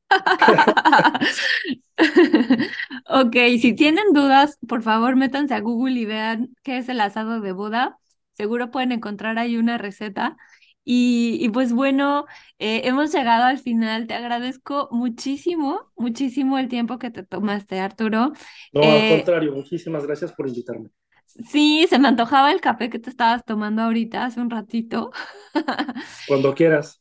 ok, 3.10 3.36
si 3.60 3.74
tienen 3.74 4.14
dudas, 4.14 4.58
por 4.68 4.82
favor 4.82 5.16
métanse 5.16 5.54
a 5.54 5.60
Google 5.60 6.00
y 6.00 6.06
vean 6.06 6.56
qué 6.64 6.78
es 6.78 6.90
el 6.90 7.00
asado 7.02 7.42
de 7.42 7.52
boda. 7.52 8.00
Seguro 8.34 8.72
pueden 8.72 8.92
encontrar 8.92 9.38
ahí 9.38 9.58
una 9.58 9.78
receta. 9.78 10.38
Y, 10.84 11.50
pues 11.50 11.72
bueno, 11.72 12.26
eh, 12.58 12.82
hemos 12.86 13.14
llegado 13.14 13.44
al 13.44 13.60
final. 13.60 14.08
Te 14.08 14.16
agradezco 14.16 14.90
muchísimo, 14.92 15.92
muchísimo 15.96 16.58
el 16.58 16.68
tiempo 16.68 16.98
que 16.98 17.12
te 17.12 17.24
tomaste, 17.24 17.80
Arturo. 17.80 18.34
No, 18.74 18.82
al 18.82 18.88
eh, 18.90 19.16
contrario, 19.18 19.54
muchísimas 19.54 20.06
gracias 20.06 20.32
por 20.32 20.48
invitarme. 20.48 20.90
Sí, 21.48 21.86
se 21.88 22.00
me 22.00 22.08
antojaba 22.08 22.52
el 22.52 22.60
café 22.60 22.90
que 22.90 22.98
te 22.98 23.10
estabas 23.10 23.46
tomando 23.46 23.84
ahorita 23.84 24.26
hace 24.26 24.42
un 24.42 24.50
ratito. 24.50 25.12
Cuando 26.28 26.56
quieras. 26.56 26.98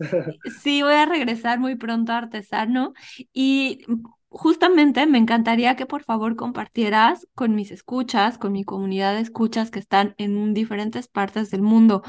Sí, 0.63 0.83
voy 0.83 0.93
a 0.93 1.07
regresar 1.07 1.59
muy 1.59 1.77
pronto 1.77 2.13
a 2.13 2.19
Artesano 2.19 2.93
y 3.33 3.87
justamente 4.31 5.07
me 5.07 5.19
encantaría 5.19 5.77
que 5.77 5.87
por 5.87 6.03
favor 6.05 6.37
compartieras 6.37 7.27
con 7.35 7.55
mis 7.55 7.71
escuchas, 7.71 8.39
con 8.39 8.53
mi 8.53 8.65
comunidad 8.65 9.15
de 9.15 9.21
escuchas 9.21 9.71
que 9.71 9.79
están 9.79 10.15
en 10.19 10.55
diferentes 10.55 11.09
partes 11.09 11.51
del 11.51 11.63
mundo. 11.63 12.03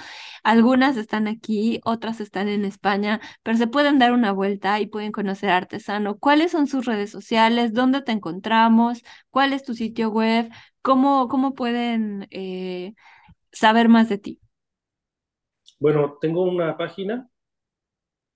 Algunas 0.43 0.97
están 0.97 1.27
aquí, 1.27 1.79
otras 1.85 2.19
están 2.19 2.47
en 2.49 2.65
España, 2.65 3.21
pero 3.43 3.57
se 3.57 3.67
pueden 3.67 3.99
dar 3.99 4.11
una 4.11 4.31
vuelta 4.31 4.79
y 4.79 4.87
pueden 4.87 5.11
conocer 5.11 5.49
Artesano. 5.49 6.17
¿Cuáles 6.17 6.51
son 6.51 6.67
sus 6.67 6.85
redes 6.85 7.09
sociales? 7.09 7.73
¿Dónde 7.73 8.01
te 8.01 8.11
encontramos? 8.11 9.03
¿Cuál 9.29 9.53
es 9.53 9.63
tu 9.63 9.73
sitio 9.73 10.09
web? 10.09 10.49
¿Cómo, 10.81 11.27
cómo 11.29 11.53
pueden 11.55 12.27
eh, 12.31 12.93
saber 13.51 13.89
más 13.89 14.09
de 14.09 14.17
ti? 14.17 14.39
Bueno, 15.79 16.17
tengo 16.19 16.43
una 16.43 16.77
página 16.77 17.29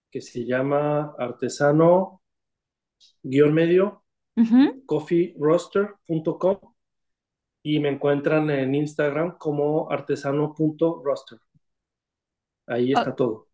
que 0.09 0.21
se 0.21 0.45
llama 0.45 1.13
artesano 1.17 2.22
guion 3.23 3.53
medio, 3.53 4.03
coffeeroster.com 4.85 6.57
y 7.63 7.79
me 7.79 7.89
encuentran 7.89 8.49
en 8.49 8.75
Instagram 8.75 9.37
como 9.37 9.89
artesano.roster. 9.89 11.39
Ahí 12.67 12.91
está 12.93 13.15
todo. 13.15 13.47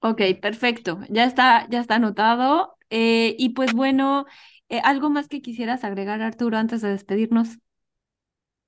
Ok, 0.00 0.22
perfecto. 0.40 1.00
Ya 1.08 1.24
está, 1.24 1.66
ya 1.70 1.80
está 1.80 1.96
anotado. 1.96 2.76
Eh, 2.90 3.34
y 3.38 3.50
pues 3.50 3.72
bueno, 3.72 4.26
eh, 4.68 4.80
¿algo 4.84 5.10
más 5.10 5.28
que 5.28 5.42
quisieras 5.42 5.84
agregar, 5.84 6.20
Arturo, 6.22 6.58
antes 6.58 6.82
de 6.82 6.90
despedirnos? 6.90 7.58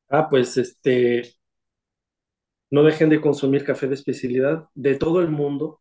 Ah, 0.09 0.29
pues 0.29 0.57
este, 0.57 1.35
no 2.71 2.83
dejen 2.83 3.11
de 3.11 3.21
consumir 3.21 3.65
café 3.65 3.87
de 3.89 3.95
especialidad 3.95 4.69
de 4.75 4.95
todo 4.97 5.21
el 5.21 5.29
mundo 5.31 5.81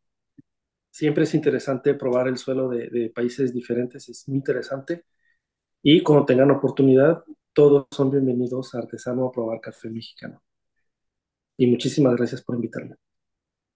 siempre 0.90 1.24
es 1.24 1.34
interesante 1.34 1.94
probar 1.94 2.28
el 2.28 2.38
suelo 2.38 2.70
de, 2.70 3.12
países 3.14 3.54
diferentes, 3.54 4.10
es 4.10 4.28
muy 4.28 4.38
interesante. 4.38 5.06
Y 5.82 6.02
cuando 6.02 6.26
tengan 6.26 6.52
oportunidad, 6.52 7.24
todos 7.54 7.88
son 7.92 8.12
bienvenidos 8.12 8.74
a 8.76 8.80
Artesano 8.80 9.28
a 9.28 9.32
probar 9.32 9.62
café 9.62 9.90
mexicano. 9.90 10.42
Y 11.58 11.68
muchísimas 11.68 12.16
gracias 12.16 12.42
por 12.42 12.56
invitarme. 12.56 12.96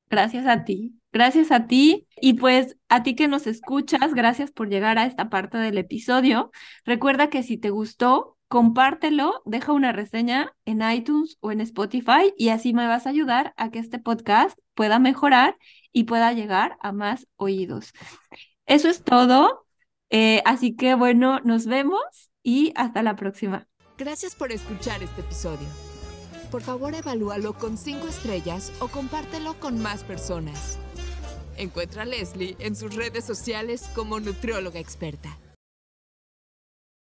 Gracias 0.10 0.46
a 0.46 0.66
ti, 0.66 1.00
gracias 1.14 1.52
a 1.52 1.68
ti 1.68 2.08
y 2.20 2.34
pues 2.34 2.78
a 2.90 3.02
ti 3.02 3.16
que 3.16 3.30
nos 3.30 3.48
escuchas, 3.48 4.14
gracias 4.14 4.52
por 4.52 4.68
llegar 4.68 4.98
a 4.98 5.06
esta 5.06 5.30
parte 5.30 5.58
del 5.58 5.78
episodio. 5.78 6.52
Recuerda 6.84 7.30
que 7.30 7.44
si 7.44 7.58
te 7.58 7.70
gustó, 7.70 8.38
compártelo, 8.52 9.42
deja 9.46 9.72
una 9.72 9.94
reseña 9.94 10.54
en 10.66 10.82
iTunes 10.82 11.38
o 11.40 11.54
en 11.54 11.62
Spotify 11.62 12.34
y 12.38 12.50
así 12.50 12.74
me 12.74 12.86
vas 12.86 13.08
a 13.08 13.10
ayudar 13.10 13.54
a 13.56 13.72
que 13.72 13.80
este 13.80 13.98
podcast 13.98 14.60
pueda 14.74 15.00
mejorar 15.00 15.58
y 15.94 16.04
pueda 16.04 16.34
llegar 16.34 16.78
a 16.82 16.92
más 16.92 17.28
oídos. 17.38 17.94
Eso 18.66 18.90
es 18.90 19.06
todo. 19.06 19.66
Eh, 20.10 20.42
así 20.44 20.76
que 20.76 20.96
bueno, 20.96 21.40
nos 21.46 21.66
vemos 21.66 22.02
y 22.44 22.74
hasta 22.76 23.02
la 23.04 23.16
próxima. 23.16 23.70
Gracias 23.98 24.36
por 24.36 24.52
escuchar 24.52 25.02
este 25.02 25.22
episodio. 25.22 25.68
Por 26.52 26.62
favor, 26.62 26.94
evalúalo 26.94 27.54
con 27.54 27.78
cinco 27.78 28.10
estrellas 28.10 28.74
o 28.82 28.90
compártelo 28.90 29.58
con 29.62 29.82
más 29.82 30.04
personas. 30.04 30.78
Encuentra 31.56 32.02
a 32.02 32.06
Leslie 32.06 32.58
en 32.60 32.76
sus 32.76 32.94
redes 32.96 33.24
sociales 33.24 33.90
como 33.96 34.20
nutrióloga 34.20 34.82
experta. 34.82 35.38